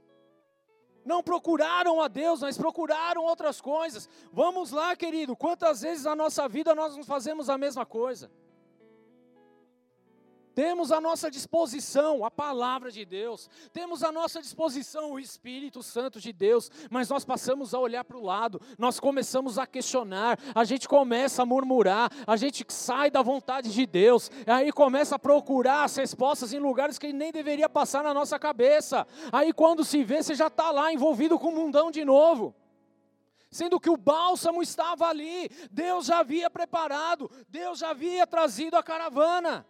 Não 1.05 1.22
procuraram 1.22 2.00
a 2.00 2.09
Deus, 2.09 2.40
mas 2.40 2.57
procuraram 2.57 3.22
outras 3.24 3.61
coisas. 3.61 4.09
Vamos 4.32 4.70
lá, 4.70 4.94
querido, 4.94 5.34
quantas 5.36 5.82
vezes 5.82 6.05
na 6.05 6.14
nossa 6.14 6.48
vida 6.48 6.74
nós 6.74 6.96
não 6.96 7.05
fazemos 7.05 7.50
a 7.50 7.59
mesma 7.59 7.84
coisa? 7.84 8.30
Temos 10.55 10.92
à 10.92 11.00
nossa 11.00 11.30
disposição 11.30 12.24
a 12.24 12.30
palavra 12.30 12.90
de 12.90 13.05
Deus, 13.05 13.48
temos 13.72 14.03
à 14.03 14.12
nossa 14.12 14.40
disposição 14.40 15.12
o 15.12 15.18
Espírito 15.18 15.82
Santo 15.82 16.20
de 16.20 16.32
Deus, 16.32 16.70
mas 16.90 17.09
nós 17.09 17.24
passamos 17.24 17.74
a 17.74 17.78
olhar 17.78 18.05
para 18.05 18.18
o 18.18 18.24
lado, 18.24 18.61
nós 18.78 19.00
começamos 19.00 19.59
a 19.59 19.66
questionar, 19.66 20.38
a 20.55 20.64
gente 20.64 20.88
começa 20.88 21.42
a 21.42 21.46
murmurar, 21.46 22.11
a 22.26 22.36
gente 22.36 22.64
sai 22.68 23.11
da 23.11 23.22
vontade 23.22 23.72
de 23.72 23.86
Deus, 23.86 24.30
aí 24.46 24.70
começa 24.72 25.16
a 25.16 25.18
procurar 25.18 25.84
as 25.84 25.96
respostas 25.96 26.53
em 26.53 26.59
lugares 26.59 26.98
que 26.98 27.12
nem 27.12 27.32
deveria 27.32 27.68
passar 27.68 28.03
na 28.03 28.12
nossa 28.12 28.38
cabeça. 28.38 29.07
Aí 29.32 29.53
quando 29.53 29.84
se 29.84 30.05
vê, 30.05 30.22
você 30.22 30.34
já 30.34 30.48
está 30.48 30.70
lá 30.70 30.92
envolvido 30.92 31.38
com 31.38 31.48
o 31.48 31.55
mundão 31.55 31.90
de 31.90 32.05
novo 32.05 32.55
sendo 33.53 33.78
que 33.78 33.90
o 33.90 33.98
bálsamo 33.98 34.62
estava 34.62 35.07
ali, 35.07 35.50
Deus 35.70 36.07
já 36.07 36.20
havia 36.20 36.48
preparado, 36.48 37.30
Deus 37.50 37.80
já 37.80 37.90
havia 37.90 38.26
trazido 38.26 38.78
a 38.78 38.82
caravana. 38.82 39.66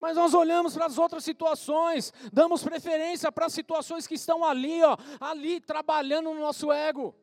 Mas 0.00 0.16
nós 0.16 0.32
olhamos 0.32 0.74
para 0.74 0.86
as 0.86 0.96
outras 0.96 1.24
situações, 1.24 2.12
damos 2.32 2.62
preferência 2.62 3.32
para 3.32 3.46
as 3.46 3.52
situações 3.52 4.06
que 4.06 4.14
estão 4.14 4.44
ali, 4.44 4.82
ó, 4.82 4.96
ali 5.20 5.60
trabalhando 5.60 6.32
no 6.32 6.40
nosso 6.40 6.70
ego. 6.70 7.14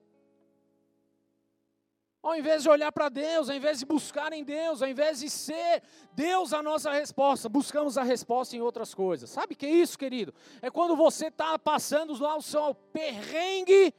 Ao 2.22 2.36
invés 2.36 2.64
de 2.64 2.70
olhar 2.70 2.92
para 2.92 3.08
Deus, 3.08 3.50
ao 3.50 3.56
invés 3.56 3.80
de 3.80 3.86
buscar 3.86 4.34
em 4.34 4.44
Deus, 4.44 4.82
ao 4.82 4.90
invés 4.90 5.20
de 5.20 5.30
ser 5.30 5.84
Deus 6.12 6.54
a 6.54 6.64
nossa 6.64 6.92
resposta, 6.92 7.48
buscamos 7.48 8.00
a 8.00 8.04
resposta 8.04 8.56
em 8.56 8.62
outras 8.62 8.96
coisas. 8.96 9.30
Sabe 9.30 9.54
o 9.54 9.56
que 9.56 9.66
é 9.66 9.70
isso, 9.70 9.98
querido? 9.98 10.34
É 10.60 10.72
quando 10.72 10.96
você 10.96 11.28
está 11.28 11.58
passando 11.60 12.20
lá 12.20 12.36
o 12.36 12.42
seu 12.42 12.74
perrengue 12.74 13.94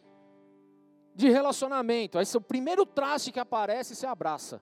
de 1.14 1.31
relacionamento. 1.31 2.18
Aí, 2.18 2.27
o 2.35 2.41
primeiro 2.41 2.85
traste 2.85 3.31
que 3.31 3.39
aparece, 3.39 3.95
você 3.95 4.07
abraça. 4.07 4.61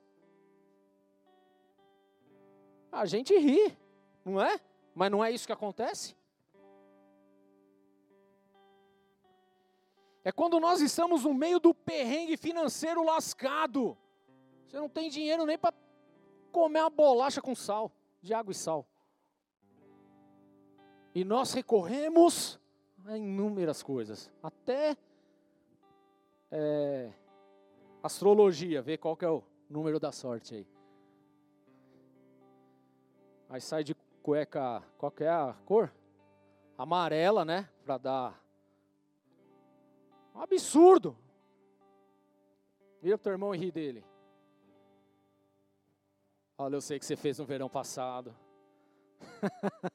A 2.93 3.07
gente 3.07 3.37
ri 3.37 3.77
não 4.25 4.41
é? 4.41 4.59
Mas 4.95 5.11
não 5.11 5.25
é 5.25 5.31
isso 5.31 5.47
que 5.47 5.53
acontece? 5.53 6.17
É 10.25 10.33
quando 10.33 10.59
nós 10.59 10.81
estamos 10.81 11.25
no 11.25 11.35
meio 11.35 11.61
do 11.61 11.75
perrengue 11.75 12.37
financeiro 12.37 13.05
lascado. 13.05 13.97
Você 14.67 14.79
não 14.79 14.89
tem 14.89 15.11
dinheiro 15.11 15.45
nem 15.45 15.59
para 15.59 15.75
comer 16.51 16.81
uma 16.81 16.91
bolacha 16.91 17.43
com 17.43 17.55
sal, 17.55 17.93
de 18.23 18.33
água 18.33 18.53
e 18.53 18.55
sal. 18.55 18.87
E 21.15 21.25
nós 21.25 21.53
recorremos 21.53 22.59
a 23.05 23.19
inúmeras 23.19 23.83
coisas, 23.83 24.33
até 24.43 24.97
é, 26.51 27.13
astrologia, 28.03 28.81
ver 28.81 28.97
qual 28.99 29.17
que 29.17 29.25
é 29.25 29.29
o 29.31 29.43
número 29.69 30.01
da 30.01 30.11
sorte 30.11 30.55
aí. 30.55 30.67
Aí 33.51 33.61
sai 33.61 33.85
de 33.85 33.95
cueca, 34.25 34.83
qual 34.97 35.13
que 35.13 35.23
é 35.23 35.29
a 35.29 35.55
cor? 35.67 35.93
Amarela, 36.79 37.45
né? 37.45 37.69
Para 37.85 37.99
dar. 37.99 38.45
Um 40.35 40.41
absurdo. 40.41 41.15
Vira 43.03 43.19
pro 43.19 43.25
teu 43.25 43.33
irmão 43.33 43.55
e 43.55 43.59
ri 43.59 43.71
dele. 43.71 44.03
Olha, 46.57 46.77
eu 46.77 46.81
sei 46.81 46.99
que 46.99 47.05
você 47.05 47.17
fez 47.17 47.39
no 47.39 47.45
verão 47.45 47.69
passado. 47.69 48.35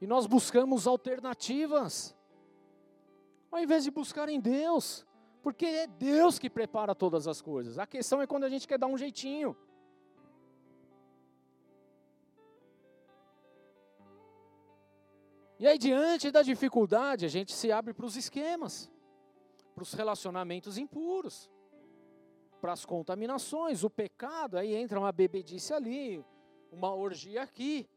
e 0.00 0.06
nós 0.06 0.26
buscamos 0.26 0.86
alternativas. 0.86 2.16
Ao 3.52 3.60
invés 3.60 3.84
de 3.84 3.90
buscar 3.90 4.30
em 4.30 4.40
Deus. 4.40 5.06
Porque 5.42 5.66
é 5.66 5.86
Deus 5.86 6.38
que 6.38 6.48
prepara 6.48 6.94
todas 6.94 7.28
as 7.28 7.42
coisas. 7.42 7.78
A 7.78 7.86
questão 7.86 8.22
é 8.22 8.26
quando 8.26 8.44
a 8.44 8.48
gente 8.48 8.66
quer 8.66 8.78
dar 8.78 8.86
um 8.86 8.96
jeitinho. 8.96 9.54
E 15.58 15.66
aí, 15.66 15.78
diante 15.78 16.30
da 16.30 16.42
dificuldade, 16.42 17.24
a 17.24 17.28
gente 17.28 17.52
se 17.52 17.70
abre 17.70 17.94
para 17.94 18.06
os 18.06 18.16
esquemas, 18.16 18.90
para 19.74 19.82
os 19.82 19.92
relacionamentos 19.92 20.76
impuros, 20.76 21.50
para 22.60 22.72
as 22.72 22.84
contaminações, 22.84 23.84
o 23.84 23.90
pecado, 23.90 24.58
aí 24.58 24.74
entra 24.74 24.98
uma 24.98 25.12
bebedice 25.12 25.72
ali, 25.72 26.24
uma 26.72 26.92
orgia 26.92 27.42
aqui. 27.42 27.88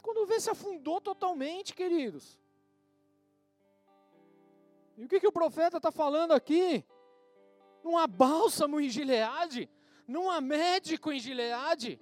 Quando 0.00 0.26
vê, 0.26 0.40
se 0.40 0.48
afundou 0.48 1.00
totalmente, 1.00 1.74
queridos. 1.74 2.38
E 4.96 5.04
o 5.04 5.08
que, 5.08 5.20
que 5.20 5.26
o 5.26 5.32
profeta 5.32 5.76
está 5.76 5.92
falando 5.92 6.32
aqui? 6.32 6.84
Não 7.84 7.96
há 7.98 8.06
bálsamo 8.06 8.80
em 8.80 8.88
Gileade, 8.88 9.68
não 10.06 10.30
há 10.30 10.40
médico 10.40 11.12
em 11.12 11.20
Gileade. 11.20 12.00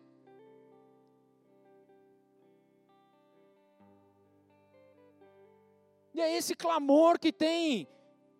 E 6.16 6.20
é 6.22 6.34
esse 6.34 6.54
clamor 6.54 7.18
que 7.18 7.30
tem 7.30 7.86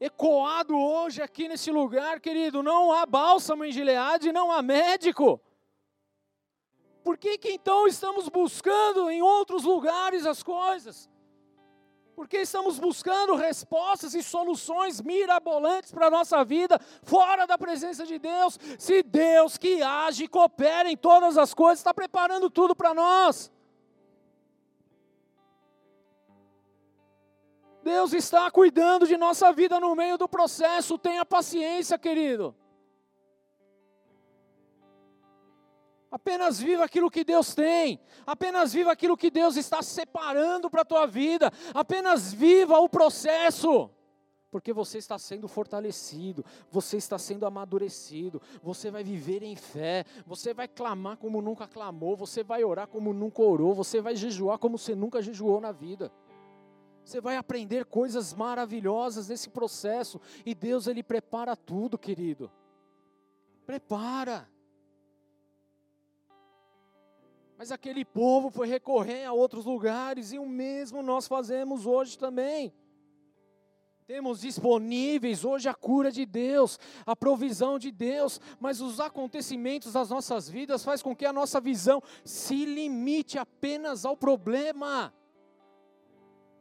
ecoado 0.00 0.74
hoje 0.74 1.20
aqui 1.20 1.46
nesse 1.46 1.70
lugar, 1.70 2.20
querido. 2.20 2.62
Não 2.62 2.90
há 2.90 3.04
bálsamo 3.04 3.66
em 3.66 3.70
Gileade, 3.70 4.32
não 4.32 4.50
há 4.50 4.62
médico. 4.62 5.38
Por 7.04 7.18
que, 7.18 7.36
que 7.36 7.50
então 7.50 7.86
estamos 7.86 8.30
buscando 8.30 9.10
em 9.10 9.20
outros 9.20 9.64
lugares 9.64 10.24
as 10.24 10.42
coisas? 10.42 11.10
Porque 12.14 12.38
estamos 12.38 12.78
buscando 12.78 13.36
respostas 13.36 14.14
e 14.14 14.22
soluções 14.22 15.02
mirabolantes 15.02 15.92
para 15.92 16.06
a 16.06 16.10
nossa 16.10 16.42
vida, 16.46 16.80
fora 17.02 17.46
da 17.46 17.58
presença 17.58 18.06
de 18.06 18.18
Deus. 18.18 18.58
Se 18.78 19.02
Deus 19.02 19.58
que 19.58 19.82
age 19.82 20.24
e 20.24 20.28
coopera 20.28 20.90
em 20.90 20.96
todas 20.96 21.36
as 21.36 21.52
coisas, 21.52 21.80
está 21.80 21.92
preparando 21.92 22.48
tudo 22.48 22.74
para 22.74 22.94
nós. 22.94 23.52
Deus 27.86 28.12
está 28.12 28.50
cuidando 28.50 29.06
de 29.06 29.16
nossa 29.16 29.52
vida 29.52 29.78
no 29.78 29.94
meio 29.94 30.18
do 30.18 30.28
processo. 30.28 30.98
Tenha 30.98 31.24
paciência, 31.24 31.96
querido. 31.96 32.52
Apenas 36.10 36.58
viva 36.58 36.82
aquilo 36.82 37.08
que 37.08 37.22
Deus 37.22 37.54
tem. 37.54 38.00
Apenas 38.26 38.72
viva 38.72 38.90
aquilo 38.90 39.16
que 39.16 39.30
Deus 39.30 39.56
está 39.56 39.82
separando 39.82 40.68
para 40.68 40.82
a 40.82 40.84
tua 40.84 41.06
vida. 41.06 41.52
Apenas 41.72 42.32
viva 42.32 42.76
o 42.80 42.88
processo. 42.88 43.88
Porque 44.50 44.72
você 44.72 44.98
está 44.98 45.16
sendo 45.16 45.46
fortalecido, 45.46 46.44
você 46.68 46.96
está 46.96 47.18
sendo 47.18 47.46
amadurecido, 47.46 48.42
você 48.62 48.90
vai 48.90 49.04
viver 49.04 49.44
em 49.44 49.54
fé, 49.54 50.04
você 50.26 50.52
vai 50.52 50.66
clamar 50.66 51.18
como 51.18 51.40
nunca 51.40 51.68
clamou, 51.68 52.16
você 52.16 52.42
vai 52.42 52.64
orar 52.64 52.88
como 52.88 53.12
nunca 53.12 53.42
orou, 53.42 53.74
você 53.74 54.00
vai 54.00 54.16
jejuar 54.16 54.58
como 54.58 54.76
você 54.78 54.94
nunca 54.94 55.22
jejuou 55.22 55.60
na 55.60 55.72
vida. 55.72 56.10
Você 57.06 57.20
vai 57.20 57.36
aprender 57.36 57.84
coisas 57.84 58.34
maravilhosas 58.34 59.28
nesse 59.28 59.48
processo 59.48 60.20
e 60.44 60.56
Deus 60.56 60.88
ele 60.88 61.04
prepara 61.04 61.54
tudo, 61.54 61.96
querido. 61.96 62.50
Prepara. 63.64 64.50
Mas 67.56 67.70
aquele 67.70 68.04
povo 68.04 68.50
foi 68.50 68.66
recorrer 68.66 69.24
a 69.24 69.32
outros 69.32 69.64
lugares 69.64 70.32
e 70.32 70.38
o 70.40 70.48
mesmo 70.48 71.00
nós 71.00 71.28
fazemos 71.28 71.86
hoje 71.86 72.18
também. 72.18 72.74
Temos 74.04 74.40
disponíveis 74.40 75.44
hoje 75.44 75.68
a 75.68 75.74
cura 75.74 76.10
de 76.10 76.26
Deus, 76.26 76.76
a 77.06 77.14
provisão 77.14 77.78
de 77.78 77.92
Deus, 77.92 78.40
mas 78.58 78.80
os 78.80 78.98
acontecimentos 78.98 79.92
das 79.92 80.10
nossas 80.10 80.50
vidas 80.50 80.82
faz 80.82 81.02
com 81.02 81.14
que 81.14 81.24
a 81.24 81.32
nossa 81.32 81.60
visão 81.60 82.02
se 82.24 82.64
limite 82.64 83.38
apenas 83.38 84.04
ao 84.04 84.16
problema. 84.16 85.14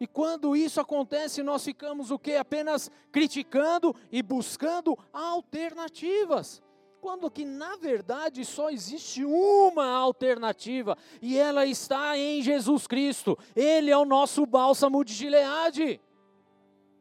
E 0.06 0.08
quando 0.08 0.56
isso 0.56 0.80
acontece, 0.80 1.42
nós 1.42 1.64
ficamos 1.64 2.12
o 2.12 2.20
que? 2.20 2.36
Apenas 2.36 2.92
criticando 3.12 3.96
e 4.12 4.22
buscando 4.22 4.96
alternativas 5.12 6.62
quando 7.02 7.30
que 7.30 7.44
na 7.44 7.76
verdade 7.76 8.46
só 8.46 8.70
existe 8.70 9.26
uma 9.26 9.88
alternativa 9.88 10.96
e 11.22 11.40
ela 11.40 11.66
está 11.66 12.16
em 12.18 12.42
Jesus 12.44 12.86
Cristo. 12.86 13.36
Ele 13.56 13.90
é 13.90 13.98
o 13.98 14.06
nosso 14.06 14.46
bálsamo 14.46 15.04
de 15.04 15.14
Gileade. 15.14 16.00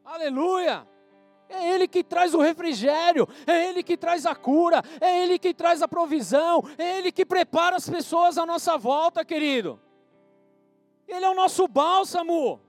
Aleluia! 0.03 0.87
É 1.47 1.75
Ele 1.75 1.87
que 1.87 2.03
traz 2.03 2.33
o 2.33 2.41
refrigério, 2.41 3.27
é 3.45 3.69
Ele 3.69 3.83
que 3.83 3.95
traz 3.95 4.25
a 4.25 4.33
cura, 4.33 4.81
é 4.99 5.23
Ele 5.23 5.37
que 5.37 5.53
traz 5.53 5.83
a 5.83 5.87
provisão, 5.87 6.63
é 6.75 6.97
Ele 6.97 7.11
que 7.11 7.23
prepara 7.23 7.75
as 7.75 7.87
pessoas 7.87 8.39
à 8.39 8.47
nossa 8.47 8.79
volta, 8.79 9.23
querido. 9.23 9.79
Ele 11.07 11.23
é 11.23 11.29
o 11.29 11.35
nosso 11.35 11.67
bálsamo. 11.67 12.64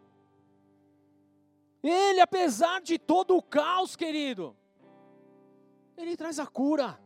Ele, 1.88 2.20
apesar 2.20 2.80
de 2.80 2.98
todo 2.98 3.36
o 3.36 3.42
caos, 3.42 3.94
querido, 3.94 4.56
Ele 5.96 6.16
traz 6.16 6.40
a 6.40 6.46
cura. 6.46 7.00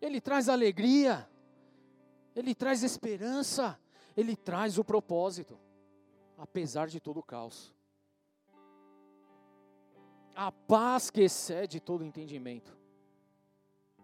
Ele 0.00 0.20
traz 0.20 0.48
alegria, 0.48 1.28
ele 2.36 2.54
traz 2.54 2.84
esperança, 2.84 3.76
ele 4.16 4.36
traz 4.36 4.78
o 4.78 4.84
propósito, 4.84 5.58
apesar 6.36 6.86
de 6.86 7.00
todo 7.00 7.18
o 7.18 7.22
caos. 7.22 7.74
A 10.36 10.52
paz 10.52 11.10
que 11.10 11.22
excede 11.22 11.80
todo 11.80 12.04
entendimento. 12.04 12.78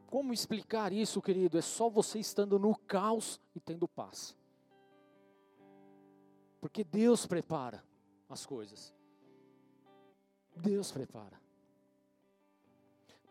Como 0.08 0.32
explicar 0.32 0.92
isso, 0.92 1.22
querido? 1.22 1.58
É 1.58 1.62
só 1.62 1.88
você 1.88 2.18
estando 2.18 2.58
no 2.58 2.74
caos 2.74 3.40
e 3.54 3.60
tendo 3.60 3.86
paz. 3.86 4.36
Porque 6.60 6.82
Deus 6.82 7.24
prepara 7.24 7.84
as 8.29 8.45
coisas. 8.47 8.93
Deus 10.57 10.91
prepara 10.93 11.45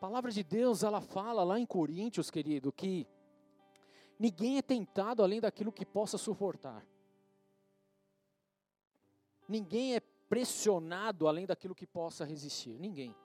palavra 0.03 0.31
de 0.31 0.43
Deus, 0.43 0.83
ela 0.83 0.99
fala 0.99 1.45
lá 1.45 1.57
em 1.57 1.65
Coríntios, 1.65 2.29
querido, 2.29 2.73
que 2.73 3.07
ninguém 4.19 4.57
é 4.57 4.61
tentado 4.61 5.23
além 5.23 5.39
daquilo 5.39 5.71
que 5.71 5.85
possa 5.85 6.17
suportar. 6.17 6.85
Ninguém 9.47 9.95
é 9.95 10.01
pressionado 10.01 11.25
além 11.25 11.45
daquilo 11.45 11.73
que 11.73 11.87
possa 11.87 12.25
resistir. 12.25 12.77
Ninguém. 12.77 13.15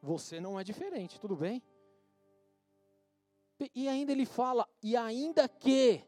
Você 0.00 0.40
não 0.40 0.58
é 0.58 0.64
diferente, 0.64 1.20
tudo 1.20 1.36
bem? 1.36 1.62
E 3.74 3.86
ainda 3.86 4.10
ele 4.10 4.24
fala, 4.24 4.66
e 4.82 4.96
ainda 4.96 5.46
que 5.46 6.02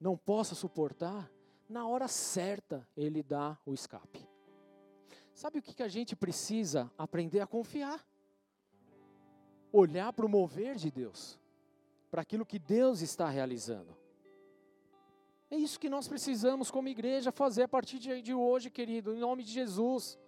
não 0.00 0.16
possa 0.16 0.54
suportar, 0.54 1.30
na 1.70 1.86
hora 1.86 2.08
certa 2.08 2.86
ele 2.96 3.22
dá 3.22 3.58
o 3.64 3.72
escape. 3.72 4.28
Sabe 5.32 5.58
o 5.58 5.62
que, 5.62 5.82
a 5.82 5.88
gente 5.88 6.14
precisa 6.14 6.90
aprender 6.98 7.40
a 7.40 7.46
confiar? 7.46 8.04
olhar 9.72 10.12
para 10.12 10.26
o 10.26 10.28
mover 10.28 10.76
de 10.76 10.90
Deus, 10.90 11.38
para 12.10 12.22
aquilo 12.22 12.44
que 12.44 12.58
Deus 12.58 13.02
está 13.02 13.28
realizando. 13.28 13.96
É 15.50 15.56
isso 15.56 15.80
que 15.80 15.88
nós 15.88 16.06
precisamos, 16.06 16.70
como 16.70 16.88
igreja, 16.88 17.32
fazer 17.32 17.64
a 17.64 17.68
partir 17.68 17.98
de 17.98 18.34
hoje, 18.34 18.70
querido, 18.70 19.14
em 19.14 19.20
nome 19.20 19.42
de 19.42 19.50
Jesus. 19.50 20.18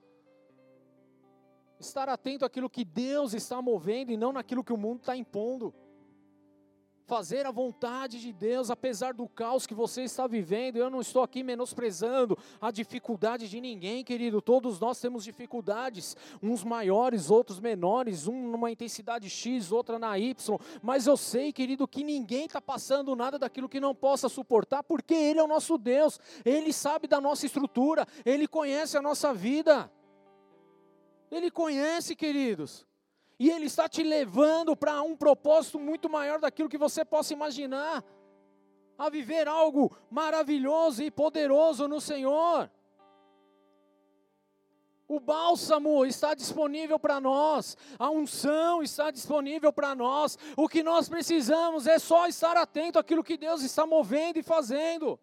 Estar 1.78 2.08
atento 2.08 2.44
àquilo 2.44 2.70
que 2.70 2.84
Deus 2.84 3.34
está 3.34 3.60
movendo 3.60 4.10
e 4.10 4.16
não 4.16 4.32
naquilo 4.32 4.64
que 4.64 4.72
o 4.72 4.76
mundo 4.76 5.00
está 5.00 5.16
impondo 5.16 5.74
fazer 7.12 7.44
a 7.44 7.50
vontade 7.50 8.18
de 8.18 8.32
Deus, 8.32 8.70
apesar 8.70 9.12
do 9.12 9.28
caos 9.28 9.66
que 9.66 9.74
você 9.74 10.02
está 10.02 10.26
vivendo. 10.26 10.78
Eu 10.78 10.88
não 10.88 10.98
estou 10.98 11.22
aqui 11.22 11.42
menosprezando 11.42 12.38
a 12.58 12.70
dificuldade 12.70 13.50
de 13.50 13.60
ninguém, 13.60 14.02
querido. 14.02 14.40
Todos 14.40 14.80
nós 14.80 14.98
temos 14.98 15.22
dificuldades, 15.22 16.16
uns 16.42 16.64
maiores, 16.64 17.30
outros 17.30 17.60
menores, 17.60 18.26
um 18.26 18.50
numa 18.50 18.70
intensidade 18.70 19.28
X, 19.28 19.70
outra 19.70 19.98
na 19.98 20.18
Y. 20.18 20.58
Mas 20.82 21.06
eu 21.06 21.18
sei, 21.18 21.52
querido, 21.52 21.86
que 21.86 22.02
ninguém 22.02 22.46
está 22.46 22.62
passando 22.62 23.14
nada 23.14 23.38
daquilo 23.38 23.68
que 23.68 23.78
não 23.78 23.94
possa 23.94 24.26
suportar, 24.30 24.82
porque 24.82 25.12
Ele 25.12 25.38
é 25.38 25.44
o 25.44 25.46
nosso 25.46 25.76
Deus, 25.76 26.18
Ele 26.46 26.72
sabe 26.72 27.06
da 27.06 27.20
nossa 27.20 27.44
estrutura, 27.44 28.06
Ele 28.24 28.48
conhece 28.48 28.96
a 28.96 29.02
nossa 29.02 29.34
vida. 29.34 29.92
Ele 31.30 31.50
conhece, 31.50 32.16
queridos. 32.16 32.86
E 33.42 33.50
Ele 33.50 33.66
está 33.66 33.88
te 33.88 34.04
levando 34.04 34.76
para 34.76 35.02
um 35.02 35.16
propósito 35.16 35.76
muito 35.76 36.08
maior 36.08 36.38
daquilo 36.38 36.68
que 36.68 36.78
você 36.78 37.04
possa 37.04 37.32
imaginar 37.32 38.04
a 38.96 39.10
viver 39.10 39.48
algo 39.48 39.90
maravilhoso 40.08 41.02
e 41.02 41.10
poderoso 41.10 41.88
no 41.88 42.00
Senhor. 42.00 42.70
O 45.08 45.18
bálsamo 45.18 46.06
está 46.06 46.34
disponível 46.34 47.00
para 47.00 47.20
nós, 47.20 47.76
a 47.98 48.08
unção 48.10 48.80
está 48.80 49.10
disponível 49.10 49.72
para 49.72 49.92
nós. 49.92 50.38
O 50.56 50.68
que 50.68 50.84
nós 50.84 51.08
precisamos 51.08 51.88
é 51.88 51.98
só 51.98 52.28
estar 52.28 52.56
atento 52.56 52.96
àquilo 52.96 53.24
que 53.24 53.36
Deus 53.36 53.62
está 53.62 53.84
movendo 53.84 54.38
e 54.38 54.42
fazendo. 54.44 55.18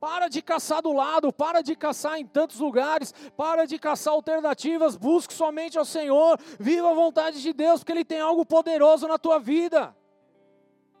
Para 0.00 0.28
de 0.28 0.40
caçar 0.40 0.80
do 0.80 0.92
lado, 0.92 1.32
para 1.32 1.60
de 1.60 1.74
caçar 1.74 2.18
em 2.18 2.26
tantos 2.26 2.60
lugares, 2.60 3.12
para 3.36 3.66
de 3.66 3.78
caçar 3.78 4.14
alternativas, 4.14 4.96
busque 4.96 5.34
somente 5.34 5.76
ao 5.76 5.84
Senhor, 5.84 6.38
viva 6.58 6.90
a 6.90 6.94
vontade 6.94 7.42
de 7.42 7.52
Deus, 7.52 7.80
porque 7.80 7.92
Ele 7.92 8.04
tem 8.04 8.20
algo 8.20 8.46
poderoso 8.46 9.08
na 9.08 9.18
tua 9.18 9.38
vida. 9.40 9.96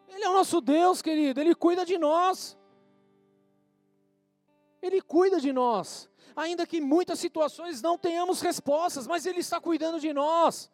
Ele 0.08 0.24
é 0.24 0.28
o 0.28 0.34
nosso 0.34 0.60
Deus, 0.60 1.00
querido, 1.00 1.40
Ele 1.40 1.54
cuida 1.54 1.84
de 1.84 1.96
nós. 1.96 2.58
Ele 4.82 5.00
cuida 5.00 5.40
de 5.40 5.52
nós, 5.52 6.08
ainda 6.34 6.66
que 6.66 6.78
em 6.78 6.80
muitas 6.80 7.18
situações 7.18 7.82
não 7.82 7.98
tenhamos 7.98 8.40
respostas, 8.40 9.06
mas 9.06 9.26
Ele 9.26 9.40
está 9.40 9.60
cuidando 9.60 10.00
de 10.00 10.12
nós. 10.12 10.70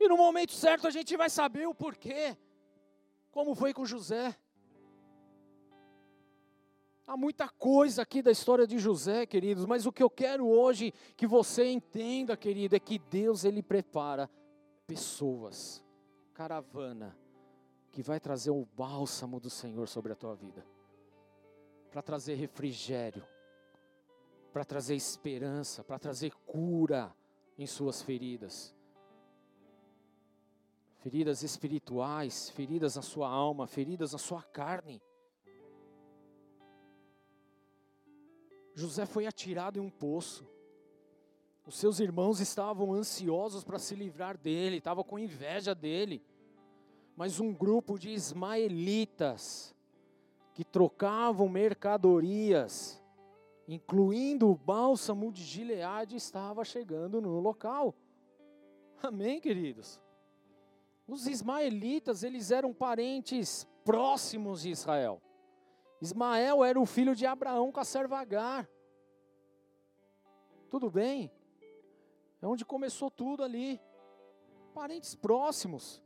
E 0.00 0.08
no 0.08 0.16
momento 0.16 0.52
certo 0.52 0.86
a 0.86 0.90
gente 0.90 1.16
vai 1.16 1.30
saber 1.30 1.66
o 1.66 1.74
porquê, 1.74 2.36
como 3.30 3.54
foi 3.54 3.72
com 3.72 3.84
José. 3.84 4.36
Há 7.08 7.16
muita 7.16 7.48
coisa 7.48 8.02
aqui 8.02 8.20
da 8.20 8.30
história 8.30 8.66
de 8.66 8.78
José, 8.78 9.24
queridos, 9.24 9.64
mas 9.64 9.86
o 9.86 9.92
que 9.92 10.02
eu 10.02 10.10
quero 10.10 10.46
hoje 10.46 10.92
que 11.16 11.26
você 11.26 11.64
entenda, 11.64 12.36
querido, 12.36 12.76
é 12.76 12.78
que 12.78 12.98
Deus 12.98 13.44
ele 13.44 13.62
prepara 13.62 14.28
pessoas, 14.86 15.82
caravana, 16.34 17.16
que 17.90 18.02
vai 18.02 18.20
trazer 18.20 18.50
o 18.50 18.68
bálsamo 18.76 19.40
do 19.40 19.48
Senhor 19.48 19.88
sobre 19.88 20.12
a 20.12 20.14
tua 20.14 20.34
vida, 20.34 20.62
para 21.90 22.02
trazer 22.02 22.34
refrigério, 22.34 23.26
para 24.52 24.62
trazer 24.62 24.94
esperança, 24.94 25.82
para 25.82 25.98
trazer 25.98 26.34
cura 26.44 27.16
em 27.56 27.66
suas 27.66 28.02
feridas. 28.02 28.76
Feridas 30.98 31.42
espirituais, 31.42 32.50
feridas 32.50 32.96
na 32.96 33.02
sua 33.02 33.30
alma, 33.30 33.66
feridas 33.66 34.12
na 34.12 34.18
sua 34.18 34.42
carne. 34.42 35.00
José 38.78 39.04
foi 39.04 39.26
atirado 39.26 39.76
em 39.76 39.82
um 39.82 39.90
poço. 39.90 40.46
Os 41.66 41.74
seus 41.74 41.98
irmãos 41.98 42.38
estavam 42.38 42.92
ansiosos 42.94 43.64
para 43.64 43.76
se 43.76 43.96
livrar 43.96 44.38
dele, 44.38 44.76
estavam 44.76 45.02
com 45.02 45.18
inveja 45.18 45.74
dele. 45.74 46.22
Mas 47.16 47.40
um 47.40 47.52
grupo 47.52 47.98
de 47.98 48.10
ismaelitas 48.10 49.74
que 50.54 50.64
trocavam 50.64 51.48
mercadorias, 51.48 53.02
incluindo 53.66 54.48
o 54.48 54.54
bálsamo 54.54 55.32
de 55.32 55.42
Gileade, 55.42 56.14
estava 56.14 56.64
chegando 56.64 57.20
no 57.20 57.40
local. 57.40 57.92
Amém, 59.02 59.40
queridos? 59.40 60.00
Os 61.04 61.26
ismaelitas, 61.26 62.22
eles 62.22 62.52
eram 62.52 62.72
parentes 62.72 63.66
próximos 63.84 64.62
de 64.62 64.70
Israel. 64.70 65.20
Ismael 66.00 66.64
era 66.64 66.80
o 66.80 66.86
filho 66.86 67.14
de 67.14 67.26
Abraão 67.26 67.72
com 67.72 67.80
a 67.80 67.84
serva 67.84 68.18
Agar. 68.18 68.68
Tudo 70.70 70.90
bem? 70.90 71.30
É 72.40 72.46
onde 72.46 72.64
começou 72.64 73.10
tudo 73.10 73.42
ali. 73.42 73.80
Parentes 74.74 75.14
próximos. 75.14 76.02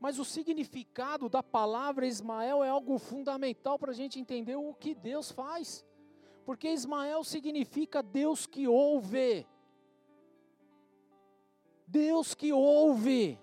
Mas 0.00 0.18
o 0.18 0.24
significado 0.24 1.28
da 1.28 1.42
palavra 1.42 2.06
Ismael 2.06 2.62
é 2.62 2.68
algo 2.68 2.98
fundamental 2.98 3.78
para 3.78 3.90
a 3.90 3.94
gente 3.94 4.18
entender 4.18 4.56
o 4.56 4.74
que 4.74 4.94
Deus 4.94 5.30
faz. 5.30 5.84
Porque 6.44 6.68
Ismael 6.68 7.22
significa 7.24 8.02
Deus 8.02 8.46
que 8.46 8.66
ouve. 8.66 9.46
Deus 11.86 12.34
que 12.34 12.52
ouve. 12.52 13.38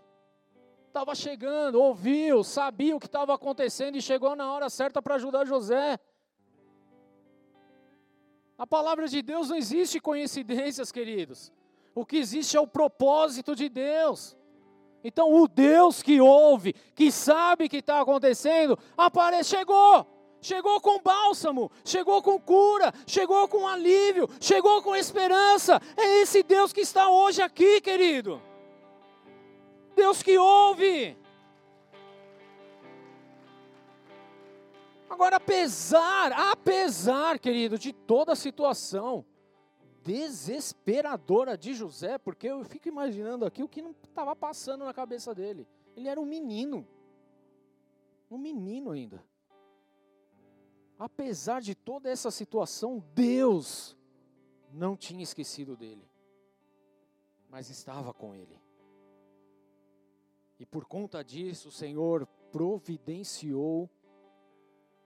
Estava 0.96 1.14
chegando, 1.14 1.82
ouviu, 1.82 2.42
sabia 2.42 2.96
o 2.96 3.02
que 3.02 3.06
estava 3.06 3.34
acontecendo 3.34 3.98
e 3.98 4.02
chegou 4.02 4.34
na 4.34 4.50
hora 4.50 4.70
certa 4.70 5.02
para 5.02 5.16
ajudar 5.16 5.44
José. 5.44 6.00
A 8.58 8.66
palavra 8.66 9.06
de 9.06 9.22
Deus 9.22 9.50
não 9.50 9.58
existe 9.58 10.00
coincidências, 10.00 10.94
queridos. 10.94 11.52
O 11.94 12.06
que 12.06 12.16
existe 12.16 12.56
é 12.56 12.62
o 12.62 12.66
propósito 12.66 13.54
de 13.58 13.68
Deus. 13.68 14.38
Então, 15.04 15.34
o 15.34 15.50
Deus 15.50 16.02
que 16.02 16.22
ouve, 16.22 16.72
que 16.96 17.12
sabe 17.12 17.66
o 17.66 17.70
que 17.70 17.80
está 17.80 18.00
acontecendo, 18.00 18.80
aparece, 18.96 19.50
chegou. 19.50 20.08
Chegou 20.40 20.80
com 20.80 21.02
bálsamo, 21.02 21.70
chegou 21.84 22.22
com 22.22 22.40
cura, 22.40 22.94
chegou 23.06 23.50
com 23.50 23.68
alívio, 23.68 24.30
chegou 24.40 24.82
com 24.82 24.96
esperança. 24.96 25.78
É 25.98 26.22
esse 26.22 26.42
Deus 26.42 26.72
que 26.72 26.80
está 26.80 27.10
hoje 27.10 27.42
aqui, 27.42 27.82
querido. 27.82 28.42
Deus 29.96 30.22
que 30.22 30.38
ouve. 30.38 31.18
Agora, 35.10 35.38
apesar, 35.38 36.34
apesar, 36.34 37.40
querido, 37.40 37.78
de 37.78 37.94
toda 37.94 38.34
a 38.34 38.36
situação 38.36 39.26
desesperadora 40.04 41.58
de 41.58 41.74
José, 41.74 42.18
porque 42.18 42.48
eu 42.48 42.64
fico 42.64 42.88
imaginando 42.88 43.46
aqui 43.46 43.64
o 43.64 43.68
que 43.68 43.82
não 43.82 43.92
estava 44.04 44.36
passando 44.36 44.86
na 44.86 44.94
cabeça 44.94 45.34
dele. 45.34 45.68
Ele 45.96 46.08
era 46.08 46.20
um 46.20 46.26
menino, 46.26 46.88
um 48.30 48.38
menino 48.38 48.92
ainda. 48.92 49.24
Apesar 51.00 51.62
de 51.62 51.74
toda 51.74 52.10
essa 52.10 52.30
situação, 52.30 53.04
Deus 53.14 53.98
não 54.72 54.96
tinha 54.96 55.24
esquecido 55.24 55.76
dele, 55.76 56.08
mas 57.50 57.70
estava 57.70 58.14
com 58.14 58.36
ele. 58.36 58.62
E 60.60 60.66
por 60.66 60.86
conta 60.86 61.24
disso, 61.24 61.70
o 61.70 61.72
Senhor 61.72 62.26
providenciou 62.52 63.90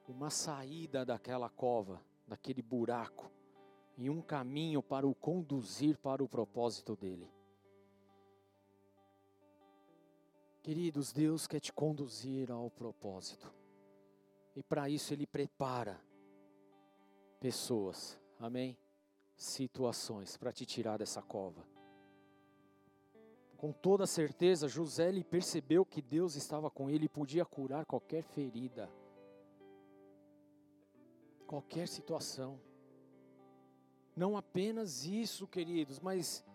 uma 0.07 0.29
saída 0.29 1.05
daquela 1.05 1.49
cova, 1.49 2.03
daquele 2.27 2.61
buraco, 2.61 3.31
e 3.97 4.09
um 4.09 4.21
caminho 4.21 4.81
para 4.81 5.07
o 5.07 5.13
conduzir 5.13 5.97
para 5.97 6.23
o 6.23 6.29
propósito 6.29 6.95
dele. 6.95 7.29
Queridos, 10.61 11.11
Deus 11.11 11.47
quer 11.47 11.59
te 11.59 11.73
conduzir 11.73 12.51
ao 12.51 12.69
propósito. 12.69 13.51
E 14.55 14.63
para 14.63 14.89
isso 14.89 15.13
Ele 15.13 15.25
prepara 15.25 15.99
pessoas, 17.39 18.19
amém? 18.39 18.77
Situações 19.35 20.37
para 20.37 20.51
te 20.51 20.65
tirar 20.65 20.97
dessa 20.97 21.21
cova. 21.21 21.78
Com 23.60 23.72
toda 23.72 24.07
certeza, 24.07 24.68
José 24.68 25.10
ele 25.10 25.24
percebeu 25.24 25.86
que 25.86 26.01
Deus 26.01 26.36
estava 26.36 26.72
com 26.72 26.89
ele 26.89 27.05
e 27.05 27.10
podia 27.10 27.45
curar 27.45 27.86
qualquer 27.86 28.24
ferida 28.24 28.89
qualquer 31.49 31.88
situação. 31.88 32.62
Não 34.16 34.38
apenas 34.38 35.03
isso, 35.03 35.47
queridos, 35.47 35.99
mas 35.99 36.45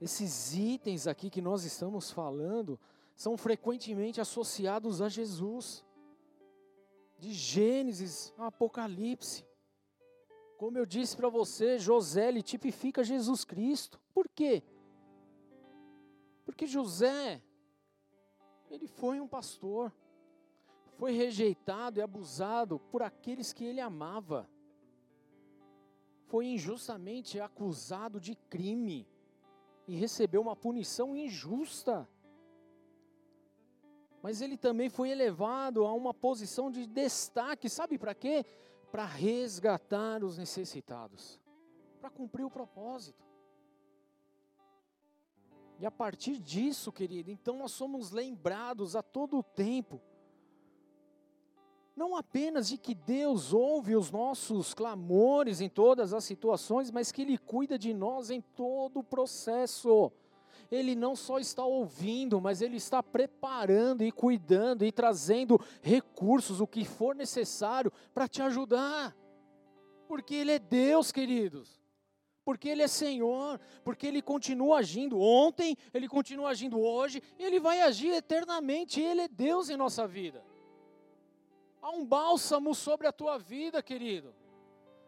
esses 0.00 0.54
itens 0.54 1.06
aqui 1.06 1.28
que 1.28 1.42
nós 1.42 1.64
estamos 1.64 2.10
falando 2.10 2.80
são 3.14 3.36
frequentemente 3.36 4.22
associados 4.22 5.02
a 5.02 5.08
Jesus. 5.10 5.84
De 7.18 7.32
Gênesis 7.32 8.32
a 8.38 8.46
Apocalipse. 8.46 9.44
Como 10.56 10.78
eu 10.78 10.86
disse 10.86 11.14
para 11.14 11.28
você, 11.28 11.78
José 11.78 12.28
ele 12.28 12.42
tipifica 12.42 13.04
Jesus 13.04 13.44
Cristo. 13.44 14.00
Por 14.14 14.28
quê? 14.28 14.62
Porque 16.48 16.66
José 16.66 17.42
ele 18.70 18.86
foi 18.86 19.20
um 19.20 19.28
pastor 19.28 19.92
foi 20.98 21.12
rejeitado 21.12 22.00
e 22.00 22.02
abusado 22.02 22.80
por 22.90 23.02
aqueles 23.02 23.52
que 23.52 23.64
ele 23.64 23.80
amava. 23.80 24.50
Foi 26.26 26.46
injustamente 26.46 27.38
acusado 27.38 28.18
de 28.18 28.34
crime 28.34 29.06
e 29.86 29.94
recebeu 29.94 30.40
uma 30.40 30.56
punição 30.56 31.14
injusta. 31.14 32.08
Mas 34.20 34.40
ele 34.40 34.56
também 34.56 34.88
foi 34.88 35.10
elevado 35.10 35.86
a 35.86 35.92
uma 35.92 36.12
posição 36.12 36.68
de 36.68 36.84
destaque, 36.84 37.68
sabe 37.68 37.96
para 37.96 38.12
quê? 38.12 38.44
Para 38.90 39.04
resgatar 39.04 40.24
os 40.24 40.36
necessitados, 40.36 41.40
para 42.00 42.10
cumprir 42.10 42.44
o 42.44 42.50
propósito. 42.50 43.27
E 45.78 45.86
a 45.86 45.90
partir 45.90 46.38
disso, 46.38 46.90
querido, 46.90 47.30
então 47.30 47.56
nós 47.56 47.72
somos 47.72 48.10
lembrados 48.10 48.96
a 48.96 49.02
todo 49.02 49.38
o 49.38 49.42
tempo 49.42 50.00
não 51.98 52.16
apenas 52.16 52.68
de 52.68 52.78
que 52.78 52.94
Deus 52.94 53.52
ouve 53.52 53.96
os 53.96 54.12
nossos 54.12 54.72
clamores 54.72 55.60
em 55.60 55.68
todas 55.68 56.14
as 56.14 56.22
situações, 56.22 56.92
mas 56.92 57.10
que 57.10 57.22
Ele 57.22 57.36
cuida 57.36 57.76
de 57.76 57.92
nós 57.92 58.30
em 58.30 58.40
todo 58.40 59.00
o 59.00 59.04
processo. 59.04 60.12
Ele 60.70 60.94
não 60.94 61.16
só 61.16 61.40
está 61.40 61.64
ouvindo, 61.64 62.40
mas 62.40 62.62
Ele 62.62 62.76
está 62.76 63.02
preparando 63.02 64.04
e 64.04 64.12
cuidando 64.12 64.84
e 64.84 64.92
trazendo 64.92 65.60
recursos, 65.82 66.60
o 66.60 66.68
que 66.68 66.84
for 66.84 67.16
necessário, 67.16 67.92
para 68.14 68.28
te 68.28 68.40
ajudar. 68.42 69.14
Porque 70.06 70.36
Ele 70.36 70.52
é 70.52 70.58
Deus, 70.60 71.10
queridos. 71.10 71.77
Porque 72.48 72.70
Ele 72.70 72.82
é 72.82 72.88
Senhor, 72.88 73.60
porque 73.84 74.06
Ele 74.06 74.22
continua 74.22 74.78
agindo 74.78 75.20
ontem, 75.20 75.76
Ele 75.92 76.08
continua 76.08 76.48
agindo 76.48 76.80
hoje, 76.80 77.22
Ele 77.38 77.60
vai 77.60 77.82
agir 77.82 78.08
eternamente, 78.08 79.02
Ele 79.02 79.20
é 79.20 79.28
Deus 79.28 79.68
em 79.68 79.76
nossa 79.76 80.06
vida. 80.06 80.42
Há 81.82 81.90
um 81.90 82.06
bálsamo 82.06 82.74
sobre 82.74 83.06
a 83.06 83.12
tua 83.12 83.36
vida, 83.36 83.82
querido. 83.82 84.34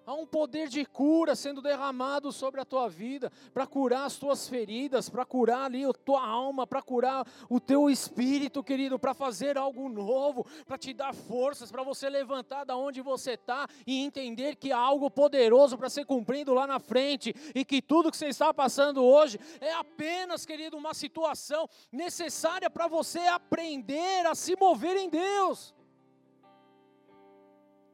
Há 0.07 0.15
um 0.15 0.27
poder 0.27 0.69
de 0.69 0.85
cura 0.85 1.37
sendo 1.37 1.63
derramado 1.63 2.33
sobre 2.33 2.61
a 2.61 2.65
tua 2.65 2.89
vida, 2.89 3.31
para 3.53 3.67
curar 3.67 4.05
as 4.05 4.17
tuas 4.17 4.49
feridas, 4.49 5.09
para 5.09 5.25
curar 5.25 5.65
ali 5.65 5.85
a 5.85 5.93
tua 5.93 6.27
alma, 6.27 6.67
para 6.67 6.83
curar 6.83 7.27
o 7.49 7.61
teu 7.61 7.91
espírito, 7.91 8.63
querido, 8.63 8.99
para 8.99 9.15
fazer 9.15 9.59
algo 9.59 9.89
novo, 9.89 10.47
para 10.67 10.79
te 10.79 10.93
dar 10.93 11.15
forças, 11.15 11.71
para 11.71 11.83
você 11.83 12.09
levantar 12.09 12.65
da 12.65 12.77
onde 12.77 13.01
você 13.01 13.33
está 13.33 13.67
e 13.87 14.03
entender 14.03 14.57
que 14.57 14.73
há 14.73 14.79
algo 14.79 15.11
poderoso 15.11 15.77
para 15.77 15.91
ser 15.91 16.05
cumprido 16.05 16.55
lá 16.55 16.67
na 16.67 16.79
frente 16.79 17.35
e 17.55 17.65
que 17.65 17.81
tudo 17.83 18.11
que 18.11 18.17
você 18.17 18.29
está 18.29 18.53
passando 18.53 19.05
hoje 19.05 19.39
é 19.61 19.73
apenas, 19.73 20.45
querido, 20.47 20.77
uma 20.77 20.95
situação 20.95 21.69
necessária 21.93 22.71
para 22.71 22.87
você 22.87 23.21
aprender 23.21 24.27
a 24.27 24.35
se 24.35 24.57
mover 24.57 24.97
em 24.97 25.09
Deus 25.09 25.75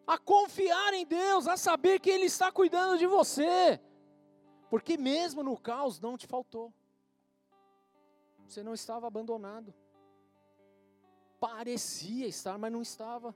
a 0.07 0.17
confiar 0.17 0.95
em 0.95 1.05
Deus, 1.05 1.49
a 1.49 1.57
saber 1.57 1.99
que 1.99 2.09
Ele 2.09 2.27
está 2.27 2.53
cuidando 2.53 2.97
de 2.97 3.07
você, 3.07 3.81
porque 4.71 4.97
mesmo 4.97 5.43
no 5.43 5.59
caos 5.59 5.99
não 5.99 6.17
te 6.17 6.27
faltou, 6.27 6.73
você 8.47 8.63
não 8.63 8.73
estava 8.73 9.09
abandonado, 9.09 9.75
parecia 11.41 12.27
estar, 12.27 12.57
mas 12.57 12.73
não 12.73 12.83
estava. 12.83 13.35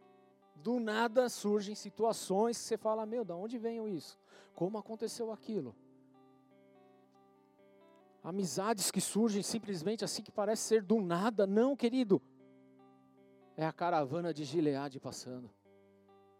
Do 0.55 0.79
nada 0.79 1.29
surgem 1.29 1.75
situações 1.75 2.59
que 2.59 2.65
você 2.65 2.77
fala: 2.77 3.07
Meu, 3.07 3.25
de 3.25 3.33
onde 3.33 3.59
veio 3.59 3.89
isso? 3.89 4.19
Como 4.55 4.77
aconteceu 4.77 5.33
aquilo? 5.33 5.75
Amizades 8.23 8.91
que 8.91 9.01
surgem 9.01 9.43
simplesmente 9.43 10.05
assim 10.05 10.23
que 10.23 10.31
parece 10.31 10.63
ser 10.63 10.83
do 10.83 11.01
nada, 11.01 11.47
não, 11.47 11.75
querido. 11.75 12.21
É 13.57 13.65
a 13.65 13.73
caravana 13.73 14.35
de 14.35 14.45
Gileade 14.45 15.01
passando 15.01 15.51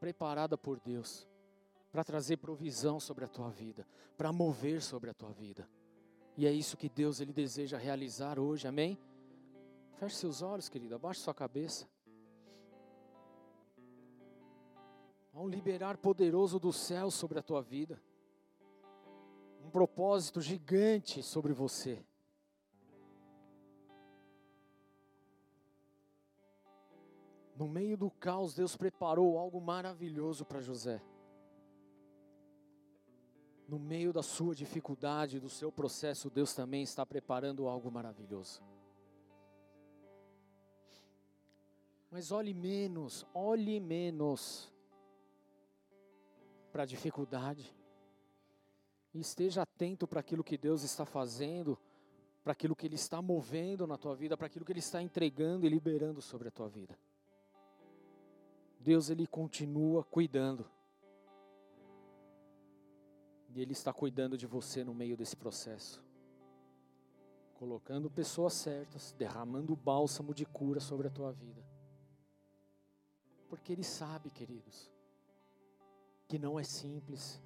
preparada 0.01 0.57
por 0.57 0.81
Deus 0.81 1.29
para 1.93 2.03
trazer 2.03 2.39
provisão 2.39 2.99
sobre 2.99 3.25
a 3.25 3.29
tua 3.29 3.51
vida, 3.51 3.87
para 4.17 4.33
mover 4.33 4.81
sobre 4.81 5.11
a 5.11 5.15
tua 5.15 5.31
vida. 5.31 5.69
E 6.37 6.47
é 6.47 6.53
isso 6.53 6.77
que 6.77 6.89
Deus 6.89 7.21
ele 7.21 7.33
deseja 7.33 7.77
realizar 7.77 8.39
hoje, 8.39 8.67
amém? 8.67 8.99
Feche 9.97 10.17
seus 10.17 10.41
olhos, 10.41 10.69
querido, 10.69 10.95
abaixe 10.95 11.21
sua 11.21 11.35
cabeça. 11.35 11.87
Há 15.35 15.41
um 15.41 15.49
liberar 15.49 15.99
poderoso 15.99 16.59
do 16.59 16.73
céu 16.73 17.11
sobre 17.11 17.39
a 17.39 17.43
tua 17.43 17.61
vida. 17.61 18.01
Um 19.63 19.71
propósito 19.71 20.41
gigante 20.41 21.23
sobre 21.23 21.53
você. 21.53 22.05
No 27.61 27.69
meio 27.69 27.95
do 27.95 28.11
caos, 28.11 28.55
Deus 28.55 28.75
preparou 28.75 29.39
algo 29.39 29.61
maravilhoso 29.61 30.47
para 30.47 30.63
José. 30.63 30.99
No 33.69 33.79
meio 33.79 34.15
da 34.15 34.23
sua 34.23 34.55
dificuldade, 34.55 35.39
do 35.39 35.51
seu 35.51 35.71
processo, 35.71 36.31
Deus 36.31 36.55
também 36.55 36.83
está 36.83 37.05
preparando 37.05 37.69
algo 37.69 37.91
maravilhoso. 37.91 38.63
Mas 42.11 42.33
olhe 42.33 42.55
menos, 42.55 43.27
olhe 43.35 43.79
menos 43.79 44.73
para 46.73 46.85
a 46.85 46.87
dificuldade. 46.87 47.77
E 49.13 49.21
esteja 49.21 49.61
atento 49.61 50.09
para 50.09 50.21
aquilo 50.21 50.43
que 50.43 50.57
Deus 50.57 50.83
está 50.83 51.05
fazendo, 51.05 51.79
para 52.43 52.55
aquilo 52.55 52.75
que 52.75 52.87
Ele 52.87 52.95
está 52.95 53.21
movendo 53.21 53.87
na 53.87 53.99
tua 53.99 54.17
vida, 54.17 54.35
para 54.35 54.47
aquilo 54.47 54.65
que 54.65 54.73
Ele 54.73 54.79
está 54.79 55.03
entregando 55.03 55.67
e 55.67 55.69
liberando 55.69 56.23
sobre 56.23 56.49
a 56.49 56.51
tua 56.51 56.67
vida. 56.67 56.99
Deus, 58.81 59.11
Ele 59.11 59.27
continua 59.27 60.03
cuidando. 60.03 60.69
E 63.51 63.61
Ele 63.61 63.73
está 63.73 63.93
cuidando 63.93 64.39
de 64.39 64.47
você 64.47 64.83
no 64.83 64.95
meio 64.95 65.17
desse 65.17 65.37
processo. 65.37 66.03
Colocando 67.55 68.11
pessoas 68.11 68.55
certas, 68.55 69.13
derramando 69.13 69.77
bálsamo 69.77 70.33
de 70.33 70.47
cura 70.47 70.81
sobre 70.81 71.09
a 71.09 71.11
tua 71.11 71.31
vida. 71.31 71.63
Porque 73.49 73.73
Ele 73.73 73.85
sabe, 73.85 74.31
queridos, 74.31 74.91
que 76.27 76.39
não 76.39 76.59
é 76.59 76.65
simples, 76.65 77.43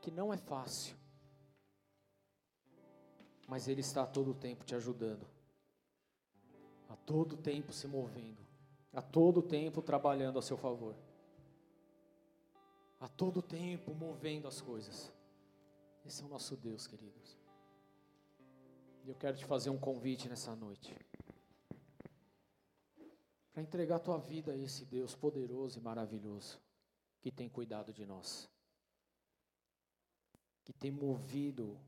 que 0.00 0.10
não 0.10 0.32
é 0.32 0.36
fácil, 0.36 0.96
mas 3.48 3.68
Ele 3.68 3.80
está 3.80 4.04
a 4.04 4.06
todo 4.06 4.32
tempo 4.32 4.64
te 4.64 4.74
ajudando, 4.74 5.26
a 6.88 6.96
todo 6.96 7.36
tempo 7.36 7.72
se 7.72 7.86
movendo, 7.88 8.43
a 8.94 9.02
todo 9.02 9.42
tempo 9.42 9.82
trabalhando 9.82 10.38
a 10.38 10.42
seu 10.42 10.56
favor, 10.56 10.94
a 13.00 13.08
todo 13.08 13.42
tempo 13.42 13.92
movendo 13.92 14.46
as 14.46 14.60
coisas. 14.60 15.12
Esse 16.06 16.22
é 16.22 16.24
o 16.24 16.28
nosso 16.28 16.56
Deus, 16.56 16.86
queridos. 16.86 17.36
E 19.04 19.08
eu 19.08 19.14
quero 19.16 19.36
te 19.36 19.44
fazer 19.44 19.70
um 19.70 19.78
convite 19.78 20.28
nessa 20.28 20.54
noite 20.54 20.94
para 23.52 23.62
entregar 23.62 23.96
a 23.96 24.00
tua 24.00 24.18
vida 24.18 24.52
a 24.52 24.56
esse 24.56 24.84
Deus 24.84 25.14
poderoso 25.14 25.78
e 25.78 25.82
maravilhoso 25.82 26.60
que 27.20 27.30
tem 27.30 27.48
cuidado 27.48 27.92
de 27.92 28.06
nós, 28.06 28.48
que 30.64 30.72
tem 30.72 30.90
movido 30.90 31.78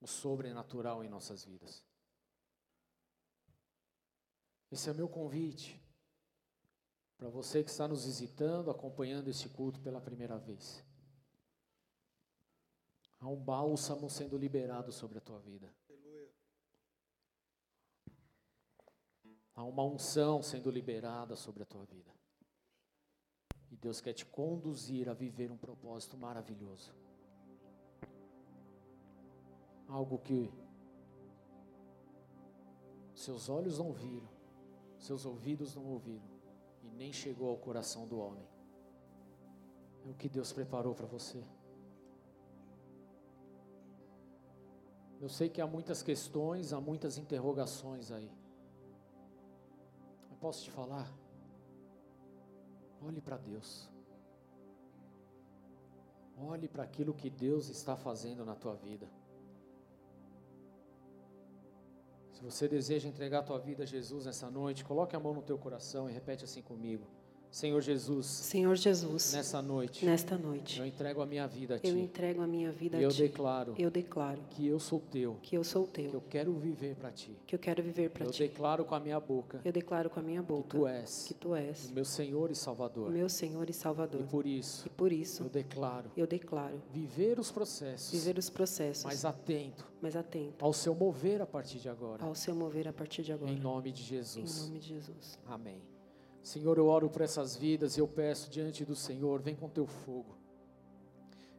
o 0.00 0.06
sobrenatural 0.06 1.04
em 1.04 1.08
nossas 1.08 1.44
vidas. 1.44 1.84
Esse 4.70 4.90
é 4.90 4.94
meu 4.94 5.08
convite 5.08 5.80
para 7.18 7.28
você 7.28 7.64
que 7.64 7.70
está 7.70 7.88
nos 7.88 8.06
visitando, 8.06 8.70
acompanhando 8.70 9.28
este 9.28 9.48
culto 9.48 9.80
pela 9.80 10.00
primeira 10.00 10.38
vez. 10.38 10.84
Há 13.18 13.28
um 13.28 13.36
bálsamo 13.36 14.08
sendo 14.08 14.38
liberado 14.38 14.92
sobre 14.92 15.18
a 15.18 15.20
tua 15.20 15.40
vida. 15.40 15.74
Há 19.52 19.64
uma 19.64 19.82
unção 19.82 20.40
sendo 20.40 20.70
liberada 20.70 21.34
sobre 21.34 21.64
a 21.64 21.66
tua 21.66 21.84
vida. 21.84 22.14
E 23.72 23.76
Deus 23.76 24.00
quer 24.00 24.12
te 24.12 24.24
conduzir 24.24 25.08
a 25.08 25.12
viver 25.12 25.50
um 25.50 25.58
propósito 25.58 26.16
maravilhoso. 26.16 26.94
Algo 29.88 30.18
que 30.20 30.52
seus 33.12 33.48
olhos 33.48 33.80
não 33.80 33.92
viram, 33.92 34.28
seus 34.96 35.26
ouvidos 35.26 35.74
não 35.74 35.84
ouviram 35.86 36.37
nem 36.98 37.12
chegou 37.12 37.48
ao 37.48 37.56
coração 37.56 38.06
do 38.06 38.18
homem. 38.18 38.46
É 40.04 40.10
o 40.10 40.14
que 40.14 40.28
Deus 40.28 40.52
preparou 40.52 40.94
para 40.94 41.06
você. 41.06 41.42
Eu 45.20 45.28
sei 45.28 45.48
que 45.48 45.60
há 45.60 45.66
muitas 45.66 46.02
questões, 46.02 46.72
há 46.72 46.80
muitas 46.80 47.16
interrogações 47.16 48.12
aí 48.12 48.30
posso 50.40 50.64
te 50.64 50.70
falar? 50.70 51.12
Olhe 53.02 53.20
para 53.20 53.36
Deus. 53.36 53.88
Olhe 56.36 56.68
para 56.68 56.84
aquilo 56.84 57.14
que 57.14 57.28
Deus 57.28 57.68
está 57.68 57.96
fazendo 57.96 58.44
na 58.44 58.54
tua 58.54 58.74
vida. 58.74 59.08
Se 62.38 62.44
você 62.44 62.68
deseja 62.68 63.08
entregar 63.08 63.40
a 63.40 63.42
tua 63.42 63.58
vida 63.58 63.82
a 63.82 63.86
Jesus 63.86 64.24
nessa 64.24 64.48
noite, 64.48 64.84
coloque 64.84 65.16
a 65.16 65.18
mão 65.18 65.34
no 65.34 65.42
teu 65.42 65.58
coração 65.58 66.08
e 66.08 66.12
repete 66.12 66.44
assim 66.44 66.62
comigo. 66.62 67.04
Senhor 67.50 67.80
Jesus. 67.80 68.26
Senhor 68.26 68.76
Jesus. 68.76 69.32
Nessa 69.32 69.62
noite. 69.62 70.04
Nesta 70.04 70.36
noite. 70.36 70.78
Eu 70.78 70.86
entrego 70.86 71.22
a 71.22 71.26
minha 71.26 71.46
vida 71.46 71.76
a 71.76 71.78
ti. 71.78 71.88
Eu 71.88 71.98
entrego 71.98 72.42
a 72.42 72.46
minha 72.46 72.70
vida 72.70 72.98
a 72.98 73.00
eu 73.00 73.10
ti. 73.10 73.22
declaro. 73.22 73.74
Eu 73.78 73.90
declaro. 73.90 74.40
Que 74.50 74.66
eu 74.66 74.78
sou 74.78 75.00
teu. 75.00 75.38
Que 75.42 75.56
eu 75.56 75.64
sou 75.64 75.86
teu. 75.86 76.10
Que 76.10 76.16
eu 76.16 76.20
quero 76.20 76.52
viver 76.54 76.94
para 76.96 77.10
ti. 77.10 77.36
Que 77.46 77.54
eu 77.54 77.58
quero 77.58 77.82
viver 77.82 78.10
para 78.10 78.26
ti. 78.26 78.42
Eu 78.42 78.48
declaro 78.48 78.84
com 78.84 78.94
a 78.94 79.00
minha 79.00 79.18
boca. 79.18 79.60
Eu 79.64 79.72
declaro 79.72 80.10
com 80.10 80.20
a 80.20 80.22
minha 80.22 80.42
boca. 80.42 80.68
Que 80.68 80.68
tu 80.68 80.86
és. 80.86 81.24
Que 81.26 81.34
tu 81.34 81.54
és. 81.54 81.90
O 81.90 81.94
meu 81.94 82.04
Senhor 82.04 82.50
e 82.50 82.54
Salvador. 82.54 83.08
O 83.08 83.12
meu 83.12 83.28
Senhor 83.28 83.68
e 83.68 83.72
Salvador. 83.72 84.20
E 84.20 84.24
por 84.24 84.46
isso. 84.46 84.86
E 84.86 84.90
por 84.90 85.12
isso. 85.12 85.42
Eu 85.44 85.48
declaro. 85.48 86.10
Eu 86.16 86.26
declaro. 86.26 86.82
Viver 86.92 87.38
os 87.38 87.50
processos. 87.50 88.12
Viver 88.12 88.38
os 88.38 88.50
processos. 88.50 89.04
Mas 89.04 89.24
atento. 89.24 89.86
Mas 90.00 90.14
atento. 90.14 90.64
Ao 90.64 90.72
seu 90.72 90.94
mover 90.94 91.40
a 91.40 91.46
partir 91.46 91.78
de 91.78 91.88
agora. 91.88 92.24
Ao 92.24 92.34
seu 92.34 92.54
mover 92.54 92.86
a 92.86 92.92
partir 92.92 93.22
de 93.22 93.32
agora. 93.32 93.50
Em 93.50 93.58
nome 93.58 93.90
de 93.90 94.02
Jesus. 94.02 94.58
Em 94.58 94.66
nome 94.66 94.78
de 94.78 94.88
Jesus. 94.88 95.38
Amém. 95.46 95.97
Senhor, 96.48 96.78
eu 96.78 96.86
oro 96.86 97.10
por 97.10 97.20
essas 97.20 97.54
vidas 97.54 97.98
e 97.98 98.00
eu 98.00 98.08
peço 98.08 98.48
diante 98.48 98.82
do 98.82 98.96
Senhor, 98.96 99.38
vem 99.38 99.54
com 99.54 99.68
teu 99.68 99.86
fogo. 99.86 100.34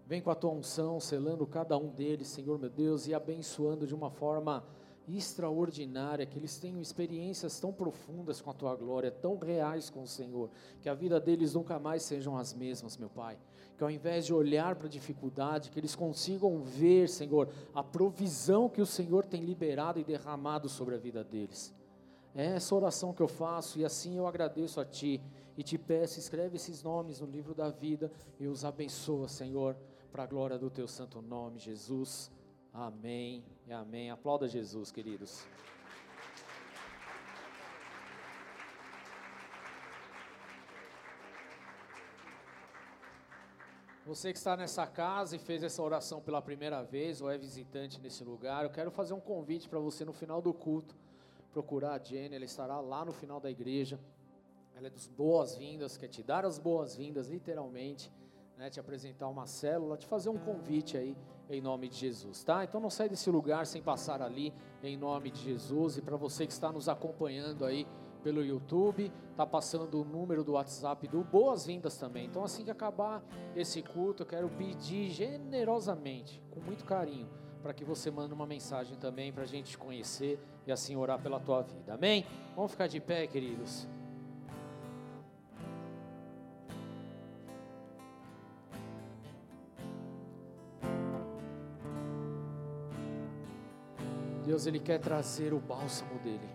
Vem 0.03 0.19
com 0.19 0.31
a 0.31 0.35
tua 0.35 0.49
unção, 0.49 0.99
selando 0.99 1.45
cada 1.45 1.77
um 1.77 1.89
deles, 1.89 2.27
Senhor 2.27 2.57
meu 2.57 2.71
Deus, 2.71 3.05
e 3.05 3.13
abençoando 3.13 3.85
de 3.85 3.93
uma 3.93 4.09
forma 4.09 4.65
extraordinária, 5.07 6.25
que 6.25 6.39
eles 6.39 6.57
tenham 6.57 6.81
experiências 6.81 7.59
tão 7.59 7.71
profundas 7.71 8.41
com 8.41 8.49
a 8.49 8.53
tua 8.53 8.75
glória, 8.75 9.11
tão 9.11 9.37
reais 9.37 9.91
com 9.91 10.01
o 10.01 10.07
Senhor, 10.07 10.49
que 10.81 10.89
a 10.89 10.95
vida 10.95 11.19
deles 11.19 11.53
nunca 11.53 11.77
mais 11.77 12.01
sejam 12.01 12.35
as 12.35 12.55
mesmas, 12.55 12.97
meu 12.97 13.11
Pai. 13.11 13.37
Que 13.77 13.83
ao 13.83 13.91
invés 13.91 14.25
de 14.25 14.33
olhar 14.33 14.75
para 14.75 14.87
a 14.87 14.89
dificuldade, 14.89 15.69
que 15.69 15.79
eles 15.79 15.95
consigam 15.95 16.63
ver, 16.63 17.07
Senhor, 17.07 17.47
a 17.75 17.83
provisão 17.83 18.67
que 18.67 18.81
o 18.81 18.87
Senhor 18.87 19.23
tem 19.23 19.43
liberado 19.43 19.99
e 19.99 20.03
derramado 20.03 20.67
sobre 20.67 20.95
a 20.95 20.97
vida 20.97 21.23
deles. 21.23 21.77
É 22.36 22.45
essa 22.45 22.75
oração 22.75 23.11
que 23.11 23.21
eu 23.21 23.27
faço 23.27 23.80
e 23.80 23.86
assim 23.86 24.17
eu 24.17 24.27
agradeço 24.27 24.80
a 24.80 24.86
Ti 24.86 25.21
e 25.57 25.63
te 25.63 25.77
peço, 25.77 26.19
escreve 26.19 26.55
esses 26.55 26.84
nomes 26.84 27.19
no 27.19 27.27
livro 27.27 27.53
da 27.53 27.69
vida 27.69 28.11
e 28.39 28.47
os 28.47 28.63
abençoa, 28.63 29.27
Senhor, 29.27 29.75
para 30.11 30.23
a 30.23 30.27
glória 30.27 30.57
do 30.57 30.69
Teu 30.69 30.88
santo 30.88 31.21
nome, 31.21 31.59
Jesus. 31.59 32.32
Amém 32.71 33.43
e 33.67 33.73
amém. 33.73 34.11
Aplauda 34.11 34.47
Jesus, 34.47 34.91
queridos. 34.91 35.45
Você 44.05 44.32
que 44.32 44.38
está 44.38 44.55
nessa 44.55 44.88
casa 44.88 45.36
e 45.36 45.39
fez 45.39 45.61
essa 45.61 45.84
oração 45.84 46.21
pela 46.21 46.41
primeira 46.41 46.82
vez 46.84 47.21
ou 47.21 47.30
é 47.30 47.38
visitante 47.38 47.99
nesse 47.99 48.23
lugar, 48.23 48.63
eu 48.63 48.69
quero 48.69 48.89
fazer 48.89 49.13
um 49.13 49.19
convite 49.19 49.67
para 49.67 49.77
você 49.77 50.05
no 50.05 50.13
final 50.13 50.41
do 50.41 50.53
culto 50.53 50.95
procurar 51.49 51.93
a 51.93 51.99
Jenny, 51.99 52.35
ela 52.35 52.45
estará 52.45 52.79
lá 52.79 53.03
no 53.03 53.11
final 53.11 53.39
da 53.39 53.49
igreja. 53.49 53.99
Ela 54.75 54.87
é 54.87 54.89
dos 54.89 55.07
boas-vindas, 55.07 55.97
quer 55.97 56.07
te 56.07 56.23
dar 56.23 56.45
as 56.45 56.57
boas-vindas, 56.57 57.27
literalmente, 57.27 58.11
né, 58.57 58.69
te 58.69 58.79
apresentar 58.79 59.27
uma 59.27 59.45
célula, 59.45 59.97
te 59.97 60.05
fazer 60.05 60.29
um 60.29 60.37
convite 60.37 60.97
aí, 60.97 61.17
em 61.49 61.61
nome 61.61 61.89
de 61.89 61.97
Jesus, 61.97 62.43
tá? 62.43 62.63
Então 62.63 62.79
não 62.79 62.89
sai 62.89 63.09
desse 63.09 63.29
lugar 63.29 63.65
sem 63.65 63.81
passar 63.81 64.21
ali, 64.21 64.53
em 64.83 64.95
nome 64.95 65.31
de 65.31 65.41
Jesus. 65.41 65.97
E 65.97 66.01
para 66.01 66.15
você 66.15 66.45
que 66.45 66.53
está 66.53 66.71
nos 66.71 66.87
acompanhando 66.87 67.65
aí 67.65 67.87
pelo 68.21 68.43
YouTube, 68.43 69.11
tá 69.35 69.45
passando 69.45 70.01
o 70.01 70.05
número 70.05 70.43
do 70.43 70.53
WhatsApp 70.53 71.07
do 71.07 71.23
Boas-Vindas 71.23 71.97
também. 71.97 72.25
Então 72.25 72.43
assim 72.43 72.63
que 72.63 72.71
acabar 72.71 73.23
esse 73.55 73.81
culto, 73.81 74.23
eu 74.23 74.27
quero 74.27 74.49
pedir 74.49 75.09
generosamente, 75.09 76.43
com 76.51 76.59
muito 76.59 76.85
carinho, 76.85 77.29
para 77.62 77.74
que 77.74 77.84
você 77.84 78.10
mande 78.10 78.34
uma 78.34 78.45
mensagem 78.45 78.97
também 78.97 79.32
para 79.32 79.43
a 79.43 79.47
gente 79.47 79.72
te 79.72 79.78
conhecer 79.78 80.39
e 80.66 80.72
assim 80.72 80.95
orar 80.95 81.20
pela 81.20 81.39
tua 81.39 81.62
vida. 81.62 81.93
Amém? 81.93 82.26
Vamos 82.55 82.72
ficar 82.72 82.88
de 82.88 82.99
pé, 82.99 83.28
queridos. 83.28 83.88
Deus 94.45 94.66
ele 94.66 94.80
quer 94.80 94.99
trazer 94.99 95.53
o 95.53 95.60
bálsamo 95.60 96.18
dele. 96.20 96.49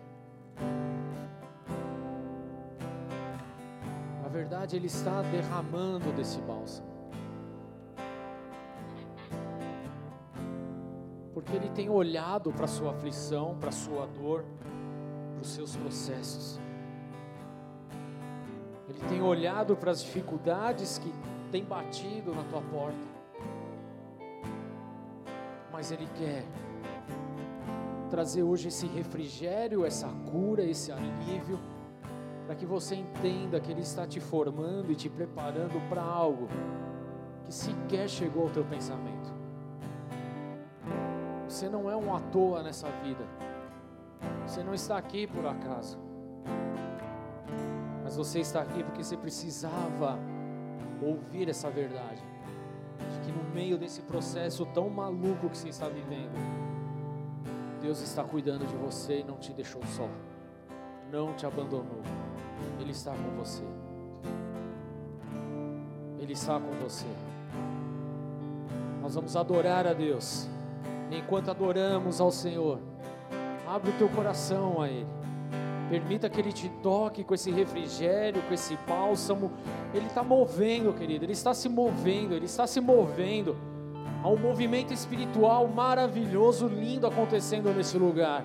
Na 4.21 4.29
verdade, 4.29 4.75
ele 4.75 4.87
está 4.87 5.23
derramando 5.23 6.13
desse 6.13 6.41
bálsamo. 6.41 6.94
Porque 11.55 11.67
Ele 11.67 11.69
tem 11.69 11.89
olhado 11.89 12.53
para 12.53 12.65
a 12.65 12.69
sua 12.69 12.91
aflição, 12.91 13.57
para 13.61 13.69
a 13.69 13.73
sua 13.73 14.07
dor, 14.07 14.45
para 15.35 15.43
os 15.43 15.49
seus 15.51 15.77
processos. 15.77 16.61
Ele 18.89 18.99
tem 19.09 19.23
olhado 19.23 19.77
para 19.77 19.93
as 19.93 20.03
dificuldades 20.03 20.99
que 20.99 21.13
tem 21.53 21.65
batido 21.65 22.35
na 22.35 22.43
tua 22.45 22.61
porta. 22.61 23.07
Mas 25.73 25.93
Ele 25.93 26.09
quer 26.17 26.45
trazer 28.11 28.43
hoje 28.43 28.69
esse 28.69 28.87
refrigério, 28.87 29.85
essa 29.85 30.09
cura, 30.31 30.65
esse 30.65 30.91
alívio, 30.91 31.61
para 32.47 32.57
que 32.57 32.67
você 32.67 32.97
entenda 32.97 33.61
que 33.61 33.71
Ele 33.71 33.83
está 33.83 34.07
te 34.07 34.19
formando 34.19 34.91
e 34.91 34.97
te 34.97 35.09
preparando 35.09 35.81
para 35.89 36.03
algo 36.03 36.49
que 37.45 37.55
sequer 37.55 38.09
chegou 38.09 38.45
ao 38.45 38.51
teu 38.51 38.65
pensamento. 38.65 39.34
Você 41.55 41.69
não 41.69 41.89
é 41.89 41.95
um 41.97 42.13
à 42.13 42.19
toa 42.19 42.65
nessa 42.65 42.89
vida. 43.05 43.25
Você 44.45 44.61
não 44.65 44.75
está 44.75 44.99
aqui 44.99 45.25
por 45.25 45.47
acaso. 45.47 45.97
Mas 48.03 48.17
você 48.17 48.41
está 48.41 48.61
aqui 48.61 48.83
porque 48.83 49.05
você 49.05 49.17
precisava 49.17 50.19
ouvir 51.01 51.49
essa 51.49 51.71
verdade. 51.71 52.21
De 52.99 53.21
que 53.21 53.31
no 53.31 53.45
meio 53.55 53.79
desse 53.79 54.03
processo 54.03 54.67
tão 54.67 54.91
maluco 54.91 55.49
que 55.49 55.57
você 55.57 55.69
está 55.69 55.89
vivendo, 55.89 56.35
Deus 57.81 58.01
está 58.01 58.25
cuidando 58.25 58.67
de 58.67 58.75
você 58.75 59.21
e 59.21 59.25
não 59.25 59.37
te 59.37 59.53
deixou 59.53 59.87
só. 59.87 60.09
Não 61.13 61.35
te 61.35 61.47
abandonou. 61.47 62.03
Ele 62.81 62.91
está 62.91 63.13
com 63.13 63.31
você. 63.39 63.63
Ele 66.19 66.33
está 66.33 66.59
com 66.59 66.73
você. 66.83 67.07
Nós 69.01 69.15
vamos 69.15 69.37
adorar 69.37 69.87
a 69.87 69.93
Deus. 69.93 70.49
Enquanto 71.17 71.51
adoramos 71.51 72.21
ao 72.21 72.33
Senhor, 72.33 72.81
abre 73.67 73.91
o 73.91 73.95
teu 73.95 74.09
coração 74.09 74.83
a 74.83 74.89
Ele. 74.89 75.07
Permita 75.89 76.29
que 76.29 76.41
Ele 76.41 76.53
te 76.53 76.69
toque 76.83 77.23
com 77.23 77.35
esse 77.35 77.51
refrigério, 77.51 78.43
com 78.43 78.53
esse 78.53 78.77
bálsamo. 78.89 79.53
Ele 79.93 80.07
está 80.07 80.25
movendo, 80.25 80.93
querido. 80.93 81.25
Ele 81.25 81.33
está 81.33 81.55
se 81.55 81.69
movendo. 81.69 82.35
Ele 82.35 82.47
está 82.47 82.67
se 82.67 82.81
movendo. 82.81 83.57
Há 84.23 84.29
um 84.29 84.39
movimento 84.39 84.93
espiritual 84.93 85.69
maravilhoso, 85.69 86.67
lindo 86.67 87.07
acontecendo 87.07 87.73
nesse 87.73 87.97
lugar. 87.97 88.43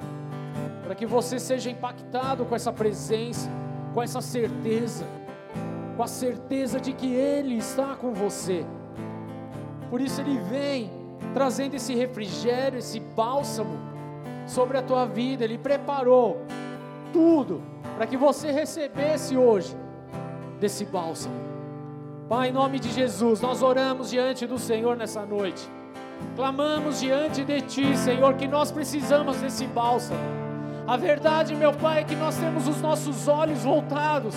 Para 0.84 0.94
que 0.94 1.06
você 1.06 1.40
seja 1.40 1.72
impactado 1.72 2.46
com 2.46 2.56
essa 2.56 2.72
presença, 2.72 3.50
com 3.94 4.04
essa 4.04 4.22
certeza, 4.22 5.06
com 5.96 6.04
a 6.04 6.08
certeza 6.08 6.80
de 6.80 6.94
que 6.94 7.14
Ele 7.14 7.56
está 7.56 7.96
com 7.96 8.14
você. 8.14 8.66
Por 9.90 10.02
isso 10.02 10.22
Ele 10.22 10.38
vem 10.38 10.99
trazendo 11.34 11.76
esse 11.76 11.94
refrigério, 11.94 12.80
esse 12.80 13.00
bálsamo 13.00 13.78
sobre 14.46 14.78
a 14.78 14.82
tua 14.82 15.06
vida. 15.06 15.44
Ele 15.44 15.58
preparou 15.58 16.42
tudo 17.14 17.62
para 17.96 18.08
que 18.08 18.18
você 18.18 18.52
recebesse 18.52 19.38
hoje 19.38 19.76
desse 20.60 20.86
bálsamo. 20.86 21.36
Pai, 22.28 22.50
em 22.50 22.52
nome 22.52 22.80
de 22.80 22.92
Jesus, 22.92 23.42
nós 23.42 23.62
oramos 23.64 24.10
diante 24.10 24.46
do 24.46 24.60
Senhor 24.60 24.96
nessa 24.96 25.26
noite. 25.26 25.68
Clamamos 26.36 27.00
diante 27.00 27.44
de 27.44 27.62
Ti, 27.62 27.98
Senhor, 27.98 28.36
que 28.36 28.48
nós 28.48 28.72
precisamos 28.72 29.38
desse 29.38 29.66
bálsamo. 29.66 30.20
A 30.86 30.98
verdade, 30.98 31.56
meu 31.56 31.72
Pai, 31.72 32.02
é 32.02 32.04
que 32.04 32.16
nós 32.16 32.38
temos 32.38 32.68
os 32.68 32.82
nossos 32.82 33.28
olhos 33.28 33.64
voltados 33.64 34.36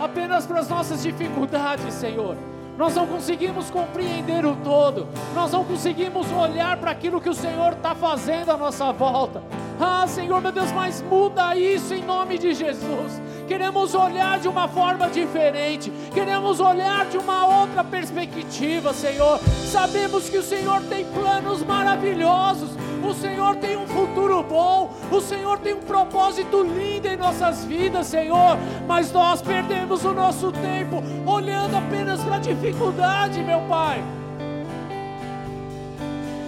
apenas 0.00 0.46
para 0.46 0.60
as 0.60 0.68
nossas 0.68 1.02
dificuldades, 1.02 1.94
Senhor 1.94 2.36
nós 2.76 2.94
não 2.94 3.06
conseguimos 3.06 3.70
compreender 3.70 4.44
o 4.46 4.56
todo, 4.56 5.06
nós 5.34 5.52
não 5.52 5.64
conseguimos 5.64 6.30
olhar 6.32 6.76
para 6.78 6.90
aquilo 6.90 7.20
que 7.20 7.28
o 7.28 7.34
Senhor 7.34 7.72
está 7.72 7.94
fazendo 7.94 8.50
à 8.50 8.56
nossa 8.56 8.92
volta. 8.92 9.42
Ah, 9.80 10.06
Senhor, 10.06 10.40
meu 10.40 10.52
Deus, 10.52 10.72
mas 10.72 11.02
muda 11.02 11.56
isso 11.56 11.92
em 11.94 12.02
nome 12.02 12.38
de 12.38 12.54
Jesus. 12.54 13.20
Queremos 13.46 13.94
olhar 13.94 14.38
de 14.38 14.48
uma 14.48 14.68
forma 14.68 15.08
diferente, 15.08 15.92
queremos 16.14 16.60
olhar 16.60 17.06
de 17.06 17.18
uma 17.18 17.60
outra 17.60 17.84
perspectiva, 17.84 18.94
Senhor. 18.94 19.38
Sabemos 19.70 20.28
que 20.28 20.38
o 20.38 20.42
Senhor 20.42 20.80
tem 20.82 21.04
planos 21.04 21.62
maravilhosos, 21.62 22.70
o 23.02 23.12
Senhor 23.12 23.56
tem 23.56 23.76
um 23.76 23.86
futuro 23.86 24.42
bom, 24.42 24.92
o 25.10 25.20
Senhor 25.20 25.58
tem 25.58 25.74
um 25.74 25.80
propósito 25.80 26.62
lindo 26.62 27.08
em 27.08 27.16
nossas 27.16 27.64
vidas, 27.64 28.06
Senhor. 28.06 28.56
Mas 28.86 29.12
nós 29.12 29.42
perdemos 29.42 30.04
o 30.04 30.12
nosso 30.12 30.52
tempo 30.52 31.02
olhando 31.26 31.76
apenas 31.76 32.22
para 32.22 32.36
a 32.36 32.40
dificuldade, 32.40 33.42
meu 33.42 33.60
Pai. 33.62 34.02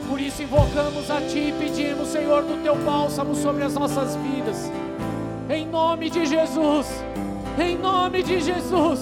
Por 0.09 0.21
isso 0.21 0.43
invocamos 0.43 1.11
a 1.11 1.21
Ti 1.23 1.49
e 1.49 1.55
pedimos, 1.59 2.09
Senhor, 2.09 2.43
do 2.43 2.63
Teu 2.63 2.77
bálsamo 2.77 3.35
sobre 3.35 3.65
as 3.65 3.75
nossas 3.75 4.15
vidas. 4.17 4.71
Em 5.49 5.67
nome 5.67 6.11
de 6.11 6.27
Jesus. 6.27 6.87
Em 7.59 7.77
nome 7.77 8.23
de 8.23 8.41
Jesus. 8.41 9.01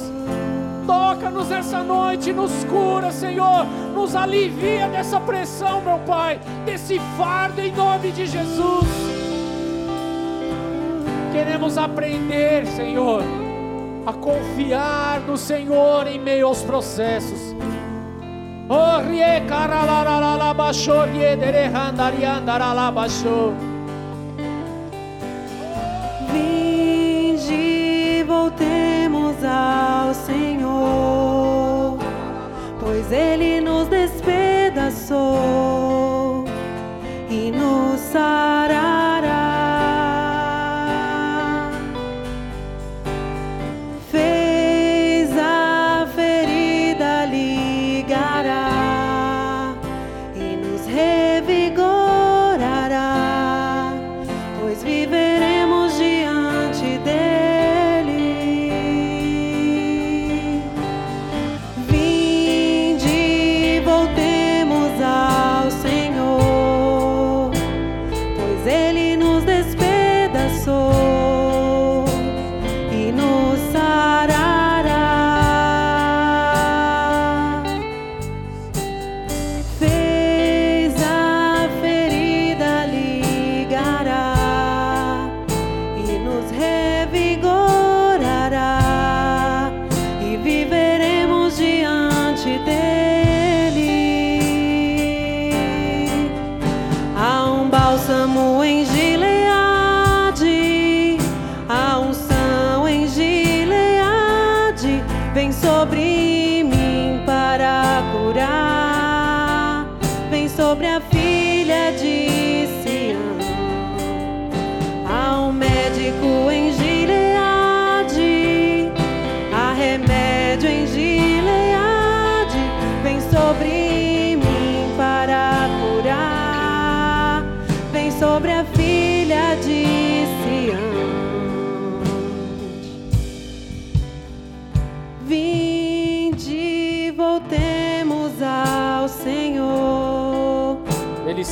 Toca-nos 0.86 1.50
essa 1.50 1.82
noite, 1.82 2.32
nos 2.32 2.64
cura, 2.64 3.10
Senhor. 3.12 3.66
Nos 3.94 4.16
alivia 4.16 4.88
dessa 4.88 5.20
pressão, 5.20 5.80
meu 5.80 5.98
Pai, 6.00 6.40
desse 6.64 6.98
fardo 7.16 7.60
em 7.60 7.70
nome 7.72 8.10
de 8.10 8.26
Jesus. 8.26 8.88
Queremos 11.32 11.78
aprender, 11.78 12.66
Senhor, 12.66 13.22
a 14.04 14.12
confiar 14.12 15.20
no 15.20 15.38
Senhor 15.38 16.08
em 16.08 16.18
meio 16.18 16.48
aos 16.48 16.62
processos. 16.62 17.54
Oh, 18.68 18.98
rie 19.08 19.40
caralalalabashô, 19.48 21.04
rie 21.04 21.36
derehandariandaralabashô. 21.36 23.71
Vinde, 26.32 28.24
voltemos 28.26 28.86
ao 28.86 28.91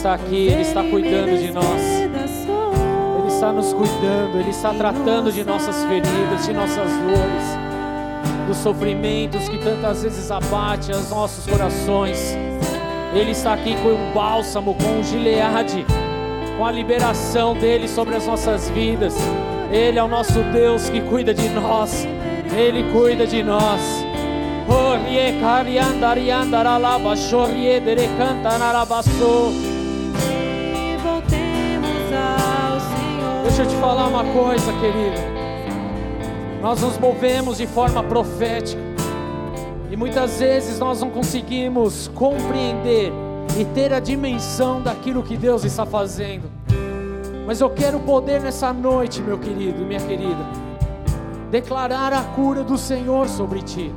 está 0.00 0.14
aqui, 0.14 0.46
Ele 0.46 0.62
está 0.62 0.82
cuidando 0.82 1.38
de 1.38 1.52
nós. 1.52 1.82
Ele 3.18 3.28
está 3.28 3.52
nos 3.52 3.70
cuidando, 3.74 4.40
Ele 4.40 4.48
está 4.48 4.72
tratando 4.72 5.30
de 5.30 5.44
nossas 5.44 5.84
feridas, 5.84 6.46
de 6.46 6.54
nossas 6.54 6.90
dores. 6.90 7.60
dos 8.46 8.56
sofrimentos 8.56 9.48
que 9.48 9.58
tantas 9.58 10.02
vezes 10.02 10.30
abate 10.30 10.90
os 10.90 11.10
nossos 11.10 11.46
corações. 11.46 12.34
Ele 13.14 13.32
está 13.32 13.52
aqui 13.52 13.76
com 13.82 13.90
um 13.90 14.12
bálsamo, 14.12 14.74
com 14.74 15.00
um 15.00 15.04
gileade, 15.04 15.84
com 16.56 16.64
a 16.64 16.72
liberação 16.72 17.54
dele 17.54 17.86
sobre 17.86 18.16
as 18.16 18.26
nossas 18.26 18.70
vidas. 18.70 19.14
Ele 19.70 19.98
é 19.98 20.02
o 20.02 20.08
nosso 20.08 20.42
Deus 20.52 20.88
que 20.88 21.02
cuida 21.02 21.34
de 21.34 21.48
nós. 21.50 22.08
Ele 22.56 22.90
cuida 22.90 23.26
de 23.26 23.42
nós. 23.42 23.80
Orie 24.66 25.38
Deixa 33.50 33.64
eu 33.64 33.66
te 33.66 33.74
falar 33.80 34.06
uma 34.06 34.22
coisa, 34.32 34.72
querido. 34.74 35.20
Nós 36.62 36.80
nos 36.82 36.96
movemos 36.96 37.58
de 37.58 37.66
forma 37.66 38.00
profética. 38.00 38.80
E 39.90 39.96
muitas 39.96 40.38
vezes 40.38 40.78
nós 40.78 41.00
não 41.00 41.10
conseguimos 41.10 42.06
compreender 42.14 43.12
e 43.58 43.64
ter 43.64 43.92
a 43.92 43.98
dimensão 43.98 44.80
daquilo 44.80 45.24
que 45.24 45.36
Deus 45.36 45.64
está 45.64 45.84
fazendo. 45.84 46.48
Mas 47.44 47.60
eu 47.60 47.68
quero 47.68 47.98
poder 47.98 48.40
nessa 48.40 48.72
noite, 48.72 49.20
meu 49.20 49.36
querido 49.36 49.82
e 49.82 49.84
minha 49.84 50.00
querida, 50.00 50.46
declarar 51.50 52.12
a 52.12 52.22
cura 52.22 52.62
do 52.62 52.78
Senhor 52.78 53.28
sobre 53.28 53.62
ti, 53.62 53.92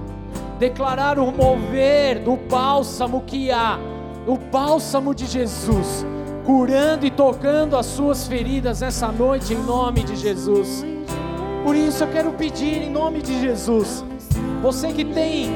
declarar 0.57 1.19
o 1.19 1.31
mover 1.31 2.17
do 2.23 2.35
bálsamo 2.35 3.21
que 3.21 3.51
há, 3.51 3.77
o 4.25 4.35
bálsamo 4.35 5.13
de 5.13 5.27
Jesus, 5.27 6.03
curando 6.45 7.05
e 7.05 7.11
tocando 7.11 7.77
as 7.77 7.85
suas 7.85 8.27
feridas 8.27 8.81
nessa 8.81 9.11
noite 9.11 9.53
em 9.53 9.63
nome 9.63 10.03
de 10.03 10.15
Jesus. 10.15 10.85
Por 11.63 11.75
isso 11.75 12.03
eu 12.03 12.07
quero 12.09 12.33
pedir 12.33 12.81
em 12.81 12.89
nome 12.89 13.21
de 13.21 13.39
Jesus, 13.39 14.03
você 14.61 14.91
que 14.91 15.05
tem 15.05 15.49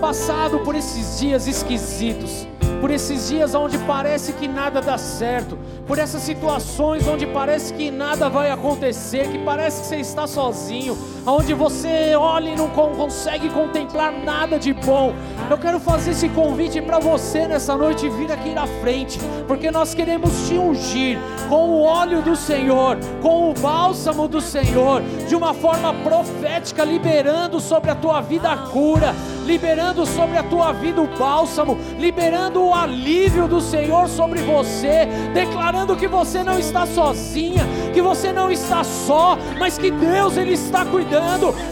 passado 0.00 0.60
por 0.60 0.76
esses 0.76 1.18
dias 1.18 1.48
esquisitos, 1.48 2.46
por 2.80 2.90
esses 2.90 3.28
dias 3.28 3.54
onde 3.54 3.76
parece 3.78 4.32
que 4.32 4.46
nada 4.46 4.80
dá 4.80 4.96
certo, 4.96 5.58
por 5.86 5.98
essas 5.98 6.22
situações 6.22 7.06
onde 7.08 7.26
parece 7.26 7.74
que 7.74 7.90
nada 7.90 8.28
vai 8.28 8.52
acontecer, 8.52 9.28
que 9.32 9.38
parece 9.38 9.80
que 9.80 9.86
você 9.88 9.96
está 9.96 10.28
sozinho, 10.28 10.96
onde 11.30 11.52
você 11.52 12.14
olha 12.16 12.50
e 12.50 12.56
não 12.56 12.68
consegue 12.68 13.50
contemplar 13.50 14.12
nada 14.12 14.58
de 14.58 14.72
bom. 14.72 15.14
Eu 15.50 15.58
quero 15.58 15.78
fazer 15.78 16.12
esse 16.12 16.28
convite 16.30 16.80
para 16.80 16.98
você 16.98 17.46
nessa 17.46 17.76
noite 17.76 18.08
vir 18.08 18.32
aqui 18.32 18.50
na 18.50 18.66
frente, 18.66 19.18
porque 19.46 19.70
nós 19.70 19.94
queremos 19.94 20.48
te 20.48 20.54
ungir 20.54 21.18
com 21.48 21.70
o 21.70 21.82
óleo 21.82 22.22
do 22.22 22.34
Senhor, 22.34 22.98
com 23.20 23.50
o 23.50 23.54
bálsamo 23.54 24.26
do 24.26 24.40
Senhor, 24.40 25.02
de 25.28 25.34
uma 25.34 25.52
forma 25.52 25.92
profética, 25.94 26.84
liberando 26.84 27.60
sobre 27.60 27.90
a 27.90 27.94
tua 27.94 28.20
vida 28.20 28.50
a 28.50 28.56
cura, 28.56 29.14
liberando 29.44 30.06
sobre 30.06 30.38
a 30.38 30.42
tua 30.42 30.72
vida 30.72 31.00
o 31.00 31.06
bálsamo, 31.18 31.78
liberando 31.98 32.62
o 32.62 32.74
alívio 32.74 33.46
do 33.46 33.60
Senhor 33.60 34.08
sobre 34.08 34.40
você, 34.40 35.06
declarando 35.34 35.96
que 35.96 36.06
você 36.06 36.42
não 36.42 36.58
está 36.58 36.86
sozinha, 36.86 37.66
que 37.92 38.00
você 38.00 38.32
não 38.32 38.50
está 38.50 38.84
só, 38.84 39.38
mas 39.58 39.78
que 39.78 39.90
Deus 39.90 40.36
ele 40.36 40.52
está 40.52 40.84
cuidando. 40.84 41.17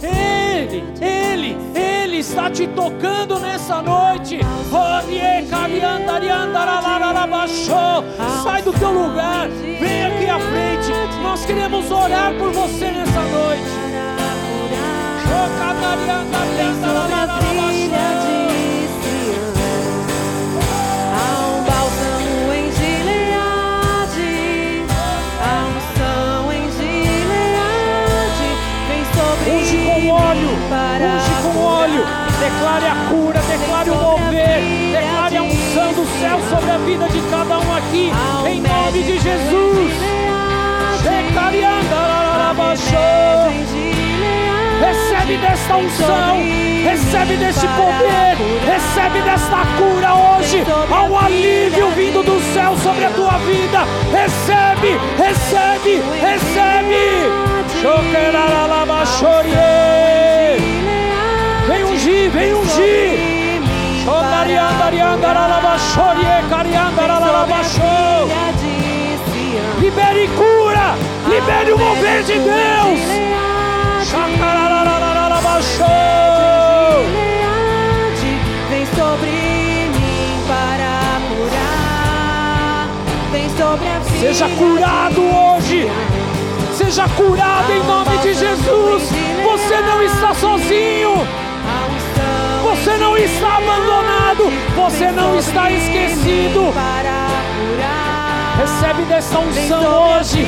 Ele, 0.03 0.85
ele, 1.01 1.57
ele 1.75 2.19
está 2.19 2.51
te 2.51 2.67
tocando 2.69 3.39
nessa 3.39 3.83
noite. 3.83 4.41
Sai 8.43 8.63
do 8.63 8.73
teu 8.73 8.91
lugar, 8.91 9.49
vem 9.49 10.05
aqui 10.07 10.27
à 10.29 10.39
frente. 10.39 10.93
Nós 11.23 11.45
queremos 11.45 11.91
orar 11.91 12.33
por 12.35 12.53
você 12.53 12.91
nessa 12.91 13.21
noite. 13.21 13.63
Vem 18.27 18.36
unge 30.75 31.31
com 31.43 31.59
óleo. 31.59 32.05
Declare 32.41 32.87
a 32.87 32.95
cura, 33.09 33.41
declare 33.41 33.91
o 33.91 33.95
mover, 33.95 34.61
declare 34.93 35.37
a 35.37 35.43
unção 35.43 35.93
do 35.93 36.07
céu 36.21 36.39
sobre 36.51 36.71
a 36.71 36.79
vida 36.79 37.09
de 37.09 37.21
cada 37.31 37.59
um 37.59 37.75
aqui, 37.75 38.13
em 38.47 38.61
nome 38.61 39.03
de 39.03 39.19
Jesus. 39.19 39.93
Recebe 44.79 45.39
desta 45.39 45.77
unção, 45.77 46.37
recebe 46.85 47.37
deste 47.37 47.67
poder, 47.67 48.37
recebe 48.65 49.21
desta 49.23 49.65
cura 49.77 50.15
hoje. 50.15 50.65
Um 51.11 51.19
alívio 51.19 51.91
vindo 51.91 52.23
do 52.23 52.41
céu 52.53 52.77
sobre 52.77 53.07
a 53.07 53.11
tua 53.11 53.39
vida. 53.39 53.85
Recebe, 54.13 54.97
recebe, 55.17 56.01
recebe. 56.21 57.33
Shokeraralabachorie. 57.81 60.16
Vem 62.31 62.55
ungir, 62.55 62.55
vem 62.55 62.55
ungir. 62.55 63.63
Shondariandariandaralabachorie, 64.05 66.43
cariandaralabachô. 66.51 67.97
Libere 69.81 70.29
cura, 70.29 70.95
libere 71.29 71.73
o 71.73 71.79
mover 71.79 72.23
de 72.25 72.35
Deus. 72.35 73.01
Vem 78.71 78.87
sobre 78.87 79.31
mim 79.31 80.43
para 80.49 81.21
curar. 81.29 82.89
Vem 83.31 83.49
sobre 83.51 83.89
a 83.89 83.99
vida. 84.01 84.21
Seja 84.21 84.49
curado 84.49 85.21
hoje. 85.23 85.89
Seja 86.77 87.09
curado 87.11 87.73
em 87.73 87.83
nome 87.85 88.19
de 88.19 88.35
Jesus. 88.35 89.03
Está 93.27 93.57
abandonado. 93.57 94.53
Você 94.77 95.11
não 95.11 95.37
está 95.39 95.71
esquecido. 95.71 96.73
Recebe 98.59 99.03
dessa 99.03 99.39
unção 99.39 100.19
hoje. 100.19 100.39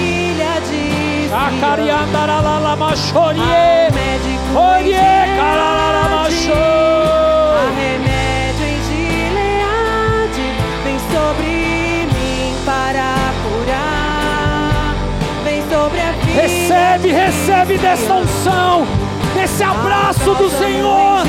Médico 3.92 4.58
Orie, 4.58 4.94
em 4.94 5.36
carararabachô. 5.36 6.30
Gileade. 6.30 7.58
Há 7.58 7.68
remédio 7.76 8.64
em 8.64 8.80
Gileade. 8.88 10.46
Vem 10.84 10.98
sobre 11.12 11.48
mim 12.14 12.55
para 12.64 13.14
curar. 13.42 14.94
Vem 15.44 15.62
sobre 15.62 16.00
a 16.00 16.12
vida. 16.12 16.40
Recebe, 16.40 17.09
recebe 17.12 17.78
dessa 17.78 18.14
unção, 18.14 18.86
desse 19.34 19.62
abraço 19.62 20.34
do 20.34 20.48
Senhor. 20.48 21.26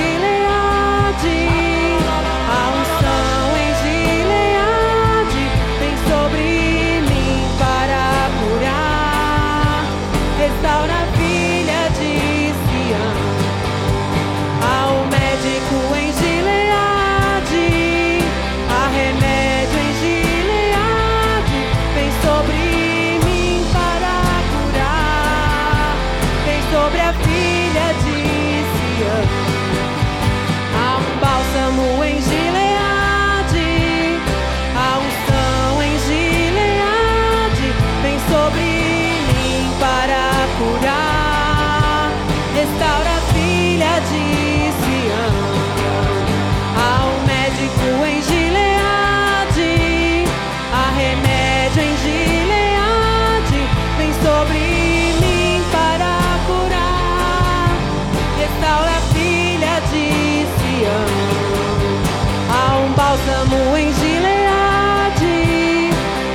bálsamo 63.19 63.77
em 63.77 63.93
Gileade, 63.93 65.25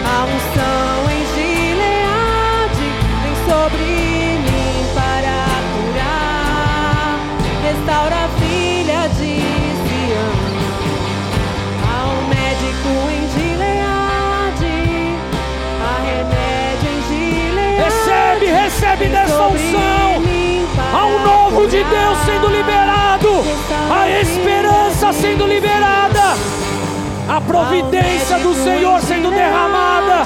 a 0.05 0.25
unção 0.25 1.11
em 1.11 1.25
Gileade 1.35 2.89
vem 3.23 3.37
sobre 3.49 3.85
mim 4.45 4.87
para 4.95 5.37
curar, 5.75 7.19
restaura 7.63 8.17
a 8.17 8.29
filha 8.39 9.09
de 9.09 9.41
Sião. 9.85 10.35
Ao 11.97 12.13
médico 12.29 12.93
em 13.11 13.25
Gileade, 13.33 14.77
a 15.81 15.95
remédio 16.05 16.89
em 16.91 17.01
Gileade. 17.09 17.83
Recebe, 17.85 18.47
recebe 18.47 19.05
dessa 19.09 19.47
unção. 19.47 20.05
Ao 20.93 21.09
um 21.09 21.25
novo 21.25 21.67
de 21.67 21.83
Deus 21.83 22.19
sendo 22.25 22.49
liberado, 22.49 23.43
a 23.91 24.21
esperança 24.21 25.13
sendo 25.13 25.47
liberada 25.47 26.04
a 27.35 27.41
providência 27.41 28.39
do 28.39 28.55
Senhor 28.55 29.01
sendo 29.01 29.29
derramada. 29.31 30.25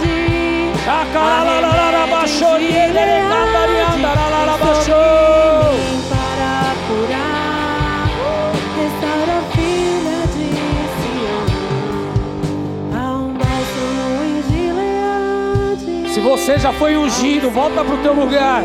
Se 16.12 16.20
você 16.20 16.59
já 16.59 16.72
foi 16.74 16.97
ungido, 16.98 17.48
volta 17.48 17.82
para 17.82 17.94
o 17.94 17.98
teu 18.02 18.12
lugar. 18.12 18.62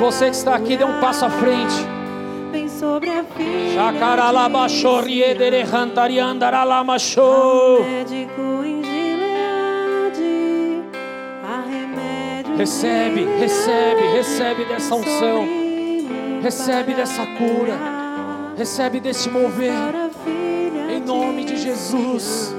Você 0.00 0.30
que 0.30 0.36
está 0.36 0.56
aqui, 0.56 0.76
dê 0.76 0.84
um 0.84 1.00
passo 1.00 1.24
à 1.24 1.30
frente. 1.30 1.97
Remédio 11.70 12.54
em 12.54 12.56
Recebe, 12.56 13.24
recebe, 13.38 14.02
recebe 14.14 14.64
dessa 14.64 14.94
unção. 14.94 15.46
Recebe 16.42 16.94
dessa 16.94 17.24
cura. 17.26 17.78
Recebe 18.56 19.00
desse 19.00 19.30
mover. 19.30 19.72
Em 20.90 21.00
nome 21.00 21.44
de 21.44 21.56
Jesus. 21.56 22.54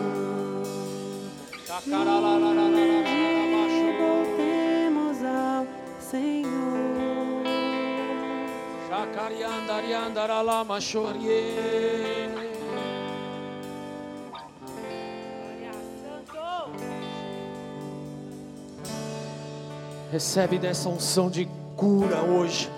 Recebe 20.11 20.57
dessa 20.57 20.89
unção 20.89 21.29
de 21.29 21.47
cura 21.77 22.21
hoje. 22.21 22.69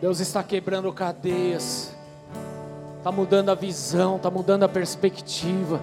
Deus 0.00 0.18
está 0.18 0.42
quebrando 0.42 0.90
cadeias, 0.92 1.94
está 2.96 3.12
mudando 3.12 3.50
a 3.50 3.54
visão, 3.54 4.16
está 4.16 4.30
mudando 4.30 4.62
a 4.62 4.68
perspectiva, 4.68 5.78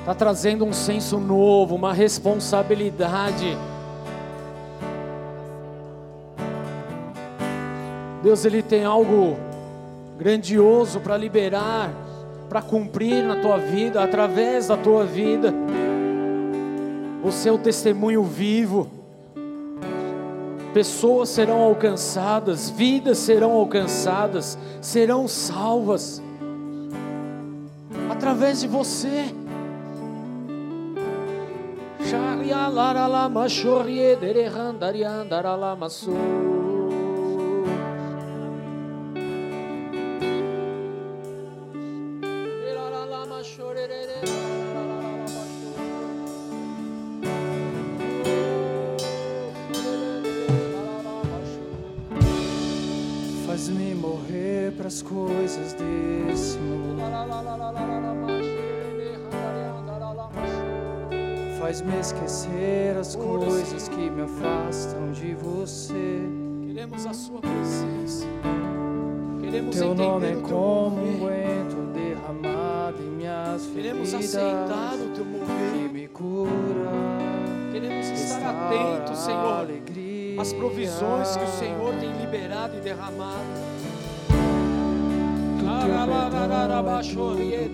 está 0.00 0.14
trazendo 0.14 0.64
um 0.64 0.74
senso 0.74 1.18
novo, 1.18 1.74
uma 1.74 1.94
responsabilidade. 1.94 3.56
Deus, 8.26 8.44
Ele 8.44 8.60
tem 8.60 8.84
algo 8.84 9.36
grandioso 10.18 10.98
para 10.98 11.16
liberar, 11.16 11.92
para 12.48 12.60
cumprir 12.60 13.22
na 13.22 13.36
tua 13.36 13.56
vida, 13.56 14.02
através 14.02 14.66
da 14.66 14.76
tua 14.76 15.04
vida. 15.04 15.54
O 17.22 17.30
seu 17.30 17.56
testemunho 17.56 18.24
vivo. 18.24 18.90
Pessoas 20.74 21.28
serão 21.28 21.60
alcançadas, 21.60 22.68
vidas 22.68 23.18
serão 23.18 23.52
alcançadas, 23.52 24.58
serão 24.80 25.28
salvas 25.28 26.20
através 28.10 28.60
de 28.60 28.66
você. 28.66 29.26
Faz-me 36.08 36.65
Queremos 66.96 67.06
a 67.06 67.12
sua 67.12 67.40
presença. 67.42 68.26
Queremos 69.42 69.76
Teu 69.76 69.94
nome 69.94 70.26
é 70.28 70.36
como 70.36 70.96
um 70.96 71.26
aguento 71.26 71.92
derramado 71.92 73.02
em 73.02 73.10
minhas 73.10 73.66
Queremos 73.66 74.10
feridas 74.10 74.34
aceitar 74.34 74.94
o 74.94 75.08
teu 75.14 75.24
que 75.24 75.30
mover. 75.30 75.92
me 75.92 76.08
cura. 76.08 76.50
Queremos 77.70 78.06
estar 78.06 78.48
atentos, 78.48 79.18
Senhor, 79.18 79.58
alegria. 79.58 80.40
às 80.40 80.54
provisões 80.54 81.36
que 81.36 81.44
o 81.44 81.48
Senhor 81.48 81.94
tem 81.96 82.12
liberado 82.18 82.78
e 82.78 82.80
derramado. 82.80 83.44
É 87.52 87.68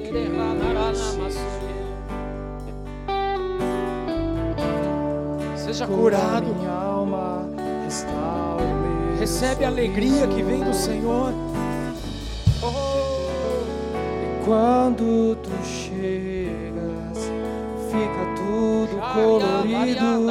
que. 5.55 5.65
Seja 5.65 5.87
Cura 5.87 6.19
curado. 6.19 6.55
minha 6.57 6.71
alma, 6.73 7.49
restaura 7.85 8.82
Recebe 9.23 9.65
a 9.65 9.69
alegria 9.69 10.27
que 10.27 10.43
vem 10.43 10.65
do 10.65 10.75
Senhor. 10.75 11.33
E 14.21 14.45
quando 14.45 15.37
tu 15.37 15.51
chegas, 15.65 17.31
fica 17.89 18.27
tudo 18.35 19.01
colorido. 19.15 20.27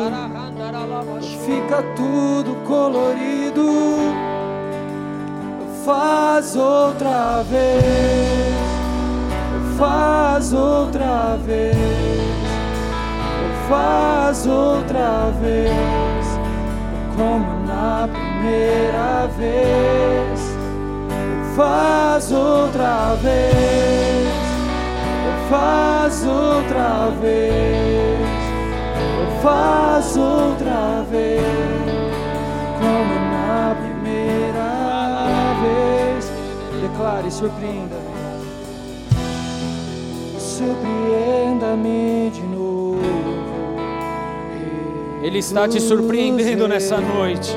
Fica 1.45 1.81
tudo 1.95 2.53
colorido. 2.67 3.65
Faz 5.85 6.57
outra 6.57 7.43
vez. 7.43 8.53
Faz 9.77 10.51
outra 10.51 11.37
vez. 11.37 11.77
Faz 13.69 14.45
outra 14.45 15.31
vez. 15.39 16.25
Como 17.15 17.65
na 17.65 18.09
primeira 18.11 18.30
vez. 19.37 20.39
Faz 21.55 22.31
outra 22.31 23.15
vez. 23.15 24.27
Faz 25.49 26.25
outra 26.25 27.09
vez. 27.21 28.19
Faz 29.41 30.17
outra 30.17 31.05
vez. 31.09 31.41
Como 32.79 33.13
na 33.31 33.75
primeira 33.81 34.69
vez. 35.61 36.31
Declare, 36.81 37.31
surpreenda-me. 37.31 38.11
Surpreenda-me 40.39 42.31
de 42.31 42.41
novo. 42.43 43.01
Ele 45.23 45.39
está 45.39 45.67
te 45.67 45.79
surpreendendo 45.79 46.67
nessa 46.67 46.99
noite. 46.99 47.55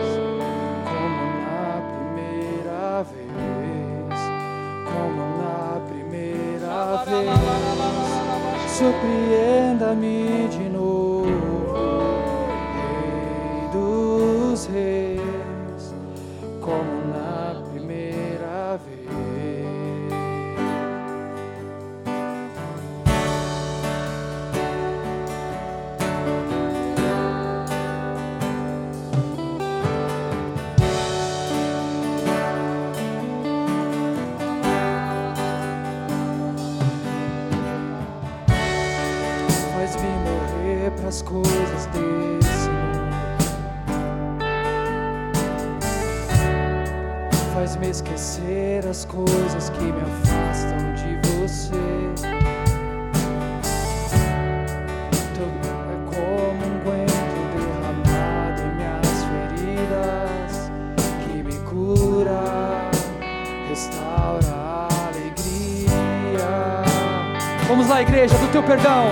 Perdão. 68.74 69.06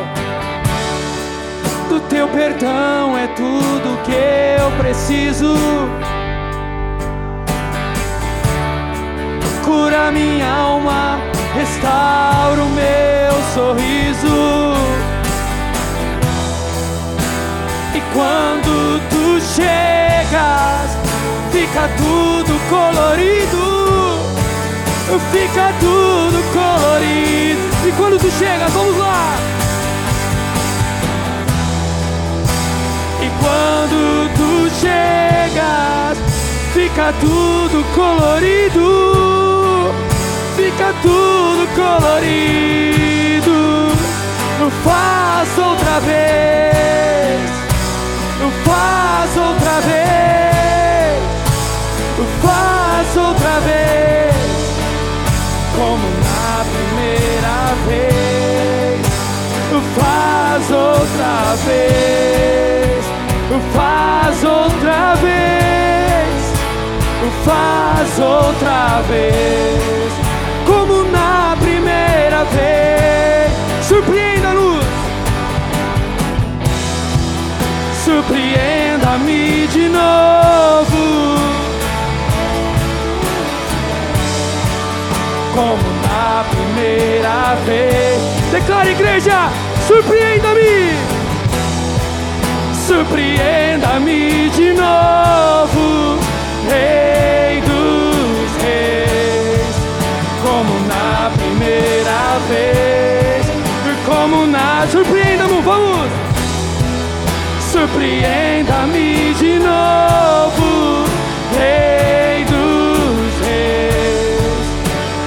Do 1.89 2.01
teu 2.09 2.26
perdão 2.28 3.16
é 3.16 3.28
tudo 3.28 4.02
que 4.02 4.60
eu 4.60 4.70
preciso. 4.78 5.55
Cura 9.64 10.10
minha 10.10 10.52
alma, 10.52 11.20
restaura 11.55 12.60
o 12.60 12.70
meu 12.70 13.34
sorriso. 13.55 14.74
E 17.94 18.01
quando 18.12 19.01
tu 19.10 19.40
chegas, 19.55 20.97
fica 21.52 21.89
tudo 21.98 22.59
colorido. 22.68 23.62
Fica 25.30 25.72
tudo 25.78 26.43
colorido. 26.52 27.72
E 27.86 27.93
quando 27.93 28.18
tu 28.18 28.30
chegas, 28.30 28.74
fica 37.12 37.20
tudo 37.20 37.84
colorido. 37.94 39.93
Fica 40.56 40.94
tudo 41.02 41.68
colorido. 41.74 43.52
Faz 44.84 45.59
outra 45.59 46.01
vez. 46.01 47.51
Faz 48.64 49.36
outra 49.36 49.80
vez. 49.80 51.22
Faz 52.43 53.16
outra 53.16 53.60
vez. 53.60 54.34
Como 55.76 56.09
na 56.24 56.64
primeira 56.64 57.74
vez. 57.86 59.01
Faz 59.97 60.70
outra 60.70 61.56
vez. 61.66 63.05
Faz 63.74 64.44
outra 64.44 65.14
vez. 65.16 65.52
Faz 67.44 68.19
outra 68.20 69.02
vez. 69.09 70.12
Como 70.64 71.02
na 71.10 71.56
primeira 71.60 72.44
vez. 72.44 73.52
Surpreenda-nos. 73.86 74.85
Surpreenda-me 78.05 79.66
de 79.66 79.89
novo. 79.89 81.36
Como 85.52 85.82
na 86.02 86.44
primeira 86.51 87.56
vez. 87.66 88.20
Declara, 88.52 88.90
igreja, 88.90 89.51
surpreenda-me. 89.89 90.93
Surpreenda-me 92.86 94.51
de 94.51 94.74
novo, 94.74 96.19
Rei 96.69 97.22
vez. 102.53 103.47
Como 104.07 104.47
na. 104.47 104.87
Surpreenda-me, 104.91 105.61
vamos. 105.62 106.11
Surpreenda-me 107.73 109.33
de 109.41 109.59
novo, 109.59 111.05
Rei 111.57 112.45
dos 112.45 113.33
Reis, 113.47 114.66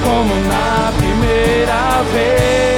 como 0.03 0.35
na 0.52 0.93
primeira 0.95 2.03
vez, 2.14 2.74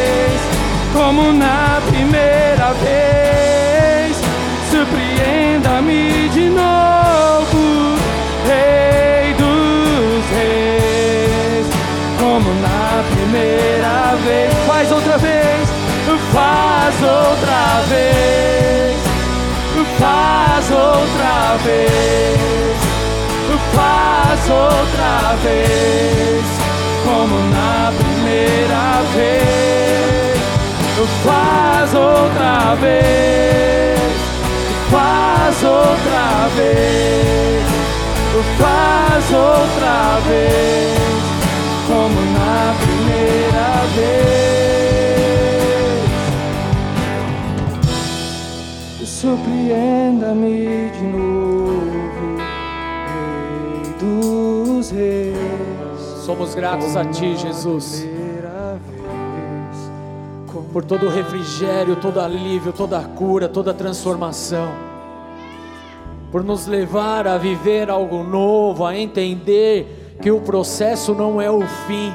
faz 16.88 17.04
outra 17.04 17.84
vez. 17.90 18.38
Faz 20.00 20.72
outra 20.72 21.58
vez, 21.64 22.78
faz 23.74 24.50
outra 24.50 25.36
vez, 25.44 26.46
como 27.04 27.40
na 27.50 27.92
primeira 27.98 29.02
vez, 29.16 30.40
faz 31.24 31.94
outra 31.96 32.76
vez, 32.76 34.00
faz 34.92 35.64
outra 35.64 36.50
vez, 36.56 37.66
faz 38.60 39.34
outra 39.34 40.20
vez, 40.28 40.98
como 41.88 42.22
na 42.34 42.76
primeira 42.80 43.86
vez. 43.96 44.57
Surpreenda-me 49.20 50.92
de 50.92 51.04
novo, 51.08 52.38
Rei 52.38 53.94
dos 54.00 54.92
Reis. 54.92 55.36
Somos 56.24 56.54
gratos 56.54 56.96
a 56.96 57.04
Ti, 57.04 57.36
Jesus, 57.36 58.06
por 60.72 60.86
todo 60.86 61.08
o 61.08 61.10
refrigério, 61.10 61.96
todo 61.96 62.20
alívio, 62.20 62.72
toda 62.72 63.00
a 63.00 63.04
cura, 63.06 63.50
toda 63.50 63.72
a 63.72 63.74
transformação. 63.74 64.72
Por 66.32 66.44
nos 66.44 66.68
levar 66.68 67.26
a 67.26 67.40
viver 67.40 67.90
algo 67.90 68.22
novo, 68.22 68.86
a 68.86 68.96
entender 68.96 70.20
que 70.22 70.30
o 70.30 70.42
processo 70.42 71.16
não 71.16 71.42
é 71.42 71.50
o 71.50 71.62
fim, 71.88 72.14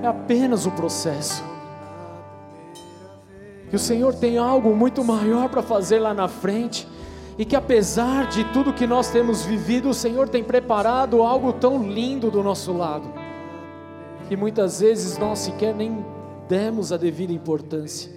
é 0.00 0.06
apenas 0.06 0.66
o 0.66 0.70
processo. 0.70 1.49
Que 3.70 3.76
o 3.76 3.78
Senhor 3.78 4.14
tem 4.14 4.36
algo 4.36 4.74
muito 4.74 5.04
maior 5.04 5.48
para 5.48 5.62
fazer 5.62 6.00
lá 6.00 6.12
na 6.12 6.26
frente. 6.28 6.86
E 7.38 7.44
que 7.44 7.56
apesar 7.56 8.26
de 8.26 8.44
tudo 8.52 8.72
que 8.72 8.86
nós 8.86 9.08
temos 9.10 9.42
vivido, 9.42 9.88
o 9.88 9.94
Senhor 9.94 10.28
tem 10.28 10.42
preparado 10.42 11.22
algo 11.22 11.52
tão 11.52 11.82
lindo 11.88 12.30
do 12.30 12.42
nosso 12.42 12.72
lado. 12.72 13.08
Que 14.28 14.36
muitas 14.36 14.80
vezes 14.80 15.16
nós 15.16 15.38
sequer 15.38 15.74
nem 15.74 16.04
demos 16.48 16.92
a 16.92 16.96
devida 16.96 17.32
importância. 17.32 18.10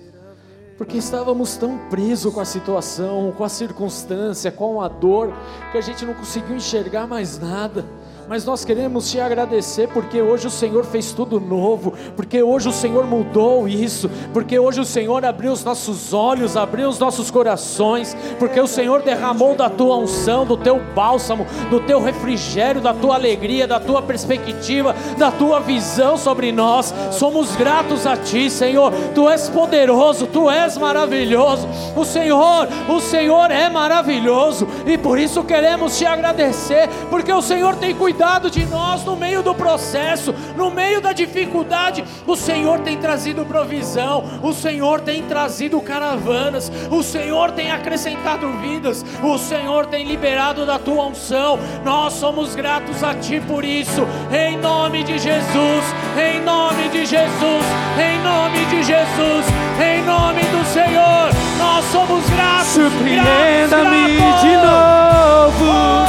Porque 0.77 0.97
estávamos 0.97 1.55
tão 1.55 1.77
presos 1.89 2.33
com 2.33 2.39
a 2.39 2.45
situação, 2.45 3.31
com 3.37 3.43
a 3.43 3.49
circunstância, 3.49 4.51
com 4.51 4.81
a 4.81 4.87
dor, 4.87 5.31
que 5.71 5.77
a 5.77 5.81
gente 5.81 6.03
não 6.03 6.15
conseguiu 6.15 6.55
enxergar 6.55 7.07
mais 7.07 7.37
nada 7.37 7.85
mas 8.27 8.45
nós 8.45 8.63
queremos 8.63 9.11
te 9.11 9.19
agradecer 9.19 9.89
porque 9.89 10.21
hoje 10.21 10.47
o 10.47 10.51
Senhor 10.51 10.85
fez 10.85 11.11
tudo 11.11 11.39
novo, 11.39 11.93
porque 12.15 12.41
hoje 12.41 12.69
o 12.69 12.71
Senhor 12.71 13.05
mudou 13.05 13.67
isso, 13.67 14.09
porque 14.31 14.57
hoje 14.57 14.79
o 14.79 14.85
Senhor 14.85 15.25
abriu 15.25 15.51
os 15.51 15.63
nossos 15.63 16.13
olhos, 16.13 16.55
abriu 16.55 16.87
os 16.87 16.99
nossos 16.99 17.29
corações, 17.29 18.15
porque 18.39 18.59
o 18.59 18.67
Senhor 18.67 19.01
derramou 19.01 19.55
da 19.55 19.69
tua 19.69 19.97
unção, 19.97 20.45
do 20.45 20.55
teu 20.55 20.79
bálsamo, 20.95 21.45
do 21.69 21.79
teu 21.81 22.01
refrigério, 22.01 22.81
da 22.81 22.93
tua 22.93 23.15
alegria, 23.15 23.67
da 23.67 23.79
tua 23.79 24.01
perspectiva, 24.01 24.95
da 25.17 25.31
tua 25.31 25.59
visão 25.59 26.17
sobre 26.17 26.51
nós. 26.51 26.93
Somos 27.11 27.55
gratos 27.55 28.07
a 28.07 28.15
ti, 28.15 28.49
Senhor. 28.49 28.91
Tu 29.13 29.29
és 29.29 29.49
poderoso, 29.49 30.27
tu 30.27 30.49
és 30.49 30.77
maravilhoso. 30.77 31.67
O 31.95 32.05
Senhor, 32.05 32.67
o 32.87 32.99
Senhor 32.99 33.51
é 33.51 33.69
maravilhoso 33.69 34.67
e 34.85 34.97
por 34.97 35.19
isso 35.19 35.43
queremos 35.43 35.97
te 35.97 36.05
agradecer, 36.05 36.87
porque 37.09 37.31
o 37.31 37.41
Senhor 37.41 37.75
tem 37.75 37.93
cuidado 37.93 38.12
cuidado 38.13 38.51
de 38.51 38.63
nós 38.67 39.03
no 39.03 39.15
meio 39.15 39.41
do 39.41 39.55
processo, 39.55 40.35
no 40.55 40.69
meio 40.69 41.01
da 41.01 41.13
dificuldade. 41.13 42.03
O 42.27 42.35
Senhor 42.35 42.79
tem 42.79 42.95
trazido 42.95 43.43
provisão, 43.43 44.39
o 44.43 44.53
Senhor 44.53 45.01
tem 45.01 45.23
trazido 45.23 45.81
caravanas, 45.81 46.71
o 46.91 47.01
Senhor 47.01 47.51
tem 47.51 47.71
acrescentado 47.71 48.47
vidas, 48.59 49.03
o 49.23 49.35
Senhor 49.39 49.87
tem 49.87 50.05
liberado 50.05 50.63
da 50.63 50.77
tua 50.77 51.07
unção. 51.07 51.57
Nós 51.83 52.13
somos 52.13 52.53
gratos 52.53 53.03
a 53.03 53.15
ti 53.15 53.41
por 53.47 53.65
isso, 53.65 54.07
em 54.31 54.57
nome 54.59 55.03
de 55.03 55.17
Jesus, 55.17 55.83
em 56.15 56.39
nome 56.39 56.89
de 56.89 57.07
Jesus, 57.07 57.65
em 57.97 58.19
nome 58.21 58.65
de 58.65 58.83
Jesus, 58.83 59.45
em 59.81 60.03
nome 60.03 60.41
do 60.43 60.63
Senhor. 60.65 61.29
Nós 61.57 61.83
somos 61.85 62.29
gratos. 62.29 62.73
Surpreenda-me 62.73 64.17
de 64.39 64.55
novo, 64.57 66.05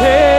Rei 0.00 0.37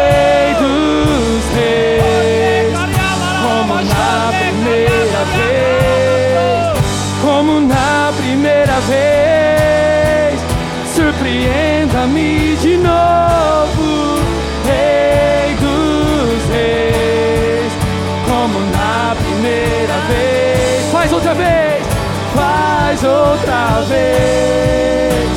faz 23.00 23.04
outra 23.06 23.82
vez, 23.88 25.30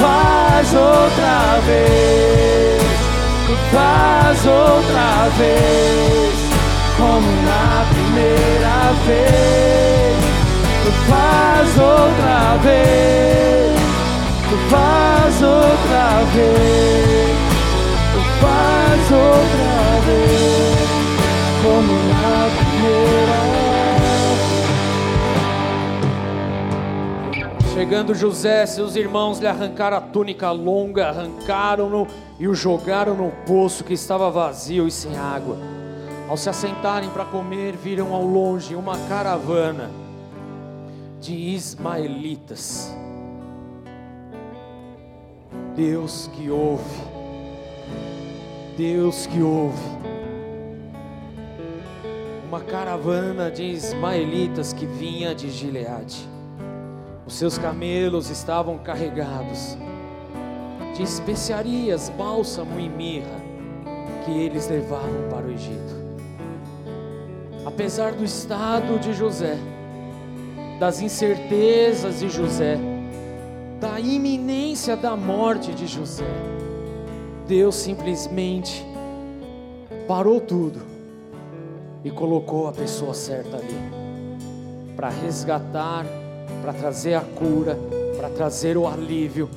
faz 0.00 0.74
outra 0.74 1.60
vez, 1.66 2.82
faz 3.70 4.46
outra 4.46 5.28
vez, 5.36 6.34
como 6.96 7.28
na 7.42 7.84
primeira 7.90 8.94
vez, 9.06 10.16
faz 11.06 11.68
outra 11.78 12.56
vez, 12.62 13.76
faz 14.70 15.42
outra 15.42 16.24
vez, 16.34 17.36
faz 18.40 19.12
outra 19.12 20.00
vez, 20.06 20.88
como 21.62 21.92
na 22.08 22.48
primeira 22.56 23.36
vez. 23.40 23.45
Chegando 27.76 28.14
José, 28.14 28.64
seus 28.64 28.96
irmãos 28.96 29.38
lhe 29.38 29.46
arrancaram 29.46 29.98
a 29.98 30.00
túnica 30.00 30.50
longa, 30.50 31.08
arrancaram-no 31.10 32.06
e 32.38 32.48
o 32.48 32.54
jogaram 32.54 33.14
no 33.14 33.30
poço 33.46 33.84
que 33.84 33.92
estava 33.92 34.30
vazio 34.30 34.88
e 34.88 34.90
sem 34.90 35.14
água. 35.14 35.58
Ao 36.26 36.38
se 36.38 36.48
assentarem 36.48 37.10
para 37.10 37.26
comer, 37.26 37.76
viram 37.76 38.14
ao 38.14 38.24
longe 38.24 38.74
uma 38.74 38.96
caravana 39.00 39.90
de 41.20 41.34
ismaelitas. 41.34 42.96
Deus 45.74 46.30
que 46.32 46.48
ouve, 46.48 47.02
Deus 48.74 49.26
que 49.26 49.42
ouve. 49.42 49.98
Uma 52.48 52.62
caravana 52.62 53.50
de 53.50 53.64
ismaelitas 53.64 54.72
que 54.72 54.86
vinha 54.86 55.34
de 55.34 55.50
Gileade. 55.50 56.35
Os 57.26 57.34
seus 57.34 57.58
camelos 57.58 58.30
estavam 58.30 58.78
carregados 58.78 59.76
de 60.94 61.02
especiarias, 61.02 62.08
bálsamo 62.08 62.78
e 62.78 62.88
mirra 62.88 63.44
que 64.24 64.30
eles 64.30 64.68
levavam 64.68 65.28
para 65.28 65.46
o 65.46 65.50
Egito. 65.50 66.06
Apesar 67.66 68.12
do 68.12 68.24
estado 68.24 68.98
de 69.00 69.12
José, 69.12 69.58
das 70.78 71.00
incertezas 71.00 72.20
de 72.20 72.28
José, 72.28 72.78
da 73.80 73.98
iminência 73.98 74.96
da 74.96 75.16
morte 75.16 75.74
de 75.74 75.88
José, 75.88 76.24
Deus 77.48 77.74
simplesmente 77.74 78.86
parou 80.06 80.40
tudo 80.40 80.80
e 82.04 82.10
colocou 82.10 82.68
a 82.68 82.72
pessoa 82.72 83.14
certa 83.14 83.56
ali 83.56 83.76
para 84.94 85.08
resgatar 85.08 86.06
para 86.62 86.72
trazer 86.72 87.14
a 87.14 87.20
cura, 87.20 87.78
para 88.16 88.28
trazer 88.28 88.76
o 88.76 88.86
alívio, 88.86 89.48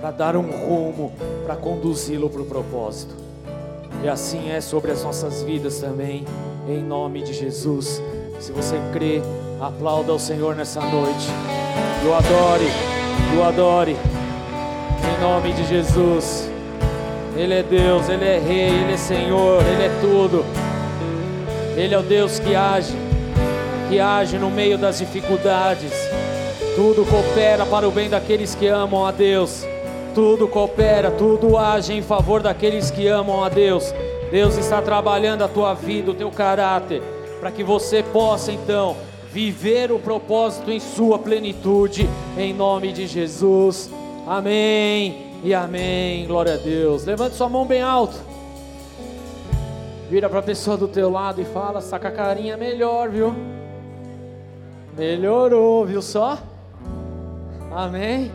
para 0.00 0.10
dar 0.10 0.36
um 0.36 0.50
rumo, 0.50 1.12
para 1.44 1.56
conduzi-lo 1.56 2.28
para 2.30 2.42
o 2.42 2.46
propósito. 2.46 3.14
E 4.02 4.08
assim 4.08 4.50
é 4.50 4.60
sobre 4.60 4.92
as 4.92 5.02
nossas 5.02 5.42
vidas 5.42 5.78
também, 5.78 6.24
em 6.68 6.82
nome 6.82 7.22
de 7.22 7.32
Jesus. 7.32 8.00
Se 8.38 8.52
você 8.52 8.76
crê, 8.92 9.20
aplauda 9.60 10.12
ao 10.12 10.18
Senhor 10.18 10.54
nessa 10.54 10.80
noite. 10.80 11.28
O 12.06 12.14
adore, 12.14 12.70
o 13.36 13.42
adore, 13.42 13.96
em 13.96 15.20
nome 15.20 15.52
de 15.52 15.66
Jesus. 15.66 16.48
Ele 17.36 17.54
é 17.54 17.62
Deus, 17.62 18.08
Ele 18.08 18.24
é 18.24 18.38
Rei, 18.38 18.70
Ele 18.70 18.92
é 18.92 18.96
Senhor, 18.96 19.62
Ele 19.62 19.82
é 19.82 19.90
tudo. 20.00 20.44
Ele 21.76 21.94
é 21.94 21.98
o 21.98 22.02
Deus 22.02 22.38
que 22.38 22.54
age, 22.54 22.94
que 23.88 24.00
age 24.00 24.38
no 24.38 24.50
meio 24.50 24.76
das 24.76 24.98
dificuldades. 24.98 26.07
Tudo 26.78 27.04
coopera 27.04 27.66
para 27.66 27.88
o 27.88 27.90
bem 27.90 28.08
daqueles 28.08 28.54
que 28.54 28.68
amam 28.68 29.04
a 29.04 29.10
Deus. 29.10 29.64
Tudo 30.14 30.46
coopera, 30.46 31.10
tudo 31.10 31.58
age 31.58 31.92
em 31.92 32.02
favor 32.02 32.40
daqueles 32.40 32.88
que 32.88 33.08
amam 33.08 33.42
a 33.42 33.48
Deus. 33.48 33.92
Deus 34.30 34.56
está 34.56 34.80
trabalhando 34.80 35.42
a 35.42 35.48
tua 35.48 35.74
vida, 35.74 36.12
o 36.12 36.14
teu 36.14 36.30
caráter, 36.30 37.02
para 37.40 37.50
que 37.50 37.64
você 37.64 38.00
possa 38.00 38.52
então 38.52 38.96
viver 39.32 39.90
o 39.90 39.98
propósito 39.98 40.70
em 40.70 40.78
sua 40.78 41.18
plenitude, 41.18 42.08
em 42.38 42.54
nome 42.54 42.92
de 42.92 43.08
Jesus. 43.08 43.90
Amém 44.24 45.32
e 45.42 45.52
amém. 45.52 46.28
Glória 46.28 46.54
a 46.54 46.58
Deus. 46.58 47.04
Levante 47.04 47.34
sua 47.34 47.48
mão 47.48 47.66
bem 47.66 47.82
alto. 47.82 48.14
Vira 50.08 50.28
para 50.28 50.38
a 50.38 50.44
pessoa 50.44 50.76
do 50.76 50.86
teu 50.86 51.10
lado 51.10 51.40
e 51.40 51.44
fala, 51.44 51.80
saca 51.80 52.06
a 52.06 52.12
carinha 52.12 52.56
melhor, 52.56 53.08
viu? 53.08 53.34
Melhorou, 54.96 55.84
viu 55.84 56.00
só? 56.00 56.38
Amém? 57.78 58.32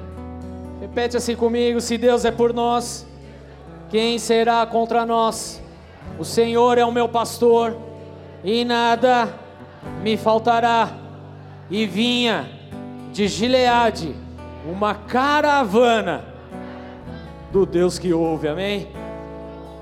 Repete 0.80 1.18
assim 1.18 1.36
comigo: 1.36 1.82
se 1.82 1.98
Deus 1.98 2.24
é 2.24 2.32
por 2.32 2.54
nós, 2.54 3.06
quem 3.90 4.18
será 4.18 4.66
contra 4.66 5.06
nós? 5.06 5.62
O 6.18 6.24
Senhor 6.24 6.78
é 6.78 6.86
o 6.86 6.94
meu 6.94 7.10
pastor, 7.10 7.76
e 8.42 8.64
nada 8.64 9.28
me 10.02 10.16
faltará. 10.16 10.94
E 11.70 11.86
vinha 11.86 12.50
de 13.12 13.28
Gileade 13.28 14.16
uma 14.66 14.96
caravana 14.96 16.24
do 17.52 17.66
Deus 17.66 18.00
que 18.00 18.14
ouve, 18.14 18.48
amém? 18.48 18.88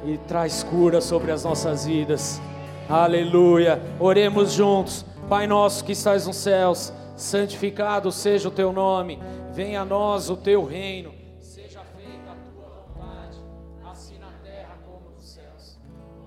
E 0.03 0.17
traz 0.27 0.63
cura 0.63 0.99
sobre 1.01 1.31
as 1.31 1.43
nossas 1.43 1.85
vidas, 1.85 2.41
aleluia. 2.89 3.79
Oremos 3.99 4.53
juntos, 4.53 5.05
Pai 5.29 5.45
nosso 5.45 5.85
que 5.85 5.91
estás 5.91 6.25
nos 6.25 6.37
céus, 6.37 6.91
santificado 7.15 8.11
seja 8.11 8.47
o 8.47 8.51
teu 8.51 8.73
nome 8.73 9.19
Venha 9.53 9.81
a 9.81 9.85
nós 9.85 10.29
o 10.29 10.37
teu 10.37 10.63
reino, 10.63 11.13
seja 11.37 11.81
feita 11.81 12.31
a 12.31 12.35
tua 12.35 12.69
vontade, 12.69 13.37
assim 13.85 14.17
na 14.17 14.31
terra 14.41 14.77
como 14.85 15.09
nos 15.09 15.27
céus. 15.27 15.77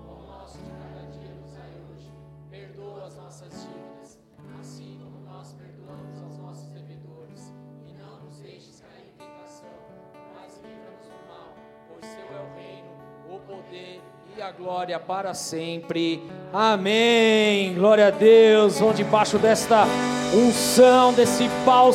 O 0.07 0.27
nosso 0.27 0.59
de 0.59 0.69
cada 0.69 1.07
dia 1.09 1.33
nos 1.41 1.51
dai 1.53 1.71
hoje. 1.89 2.11
Perdoa 2.51 3.07
as 3.07 3.17
nossas 3.17 3.49
dívidas, 3.49 4.19
assim 4.59 4.99
como 5.03 5.25
nós 5.25 5.53
perdoamos 5.53 6.21
aos 6.21 6.37
nossos 6.37 6.69
devedores. 6.69 7.51
E 7.87 7.93
não 7.93 8.25
nos 8.25 8.37
deixes 8.37 8.79
cair 8.81 9.07
em 9.07 9.17
tentação, 9.17 9.73
mas 10.35 10.61
livra-nos 10.61 11.07
do 11.07 11.27
mal, 11.27 11.55
pois 11.89 12.05
seu 12.05 12.25
é 12.25 12.41
o 12.41 12.55
reino, 12.55 12.91
o 13.35 13.39
poder 13.39 14.01
e 14.37 14.41
a 14.41 14.51
glória 14.51 14.99
para 14.99 15.33
sempre. 15.33 16.21
Amém. 16.53 17.73
Glória 17.73 18.07
a 18.07 18.11
Deus. 18.11 18.79
Vão 18.79 18.93
debaixo 18.93 19.39
desta 19.39 19.85
unção, 20.35 21.13
desse 21.13 21.47
bálsamo. 21.65 21.85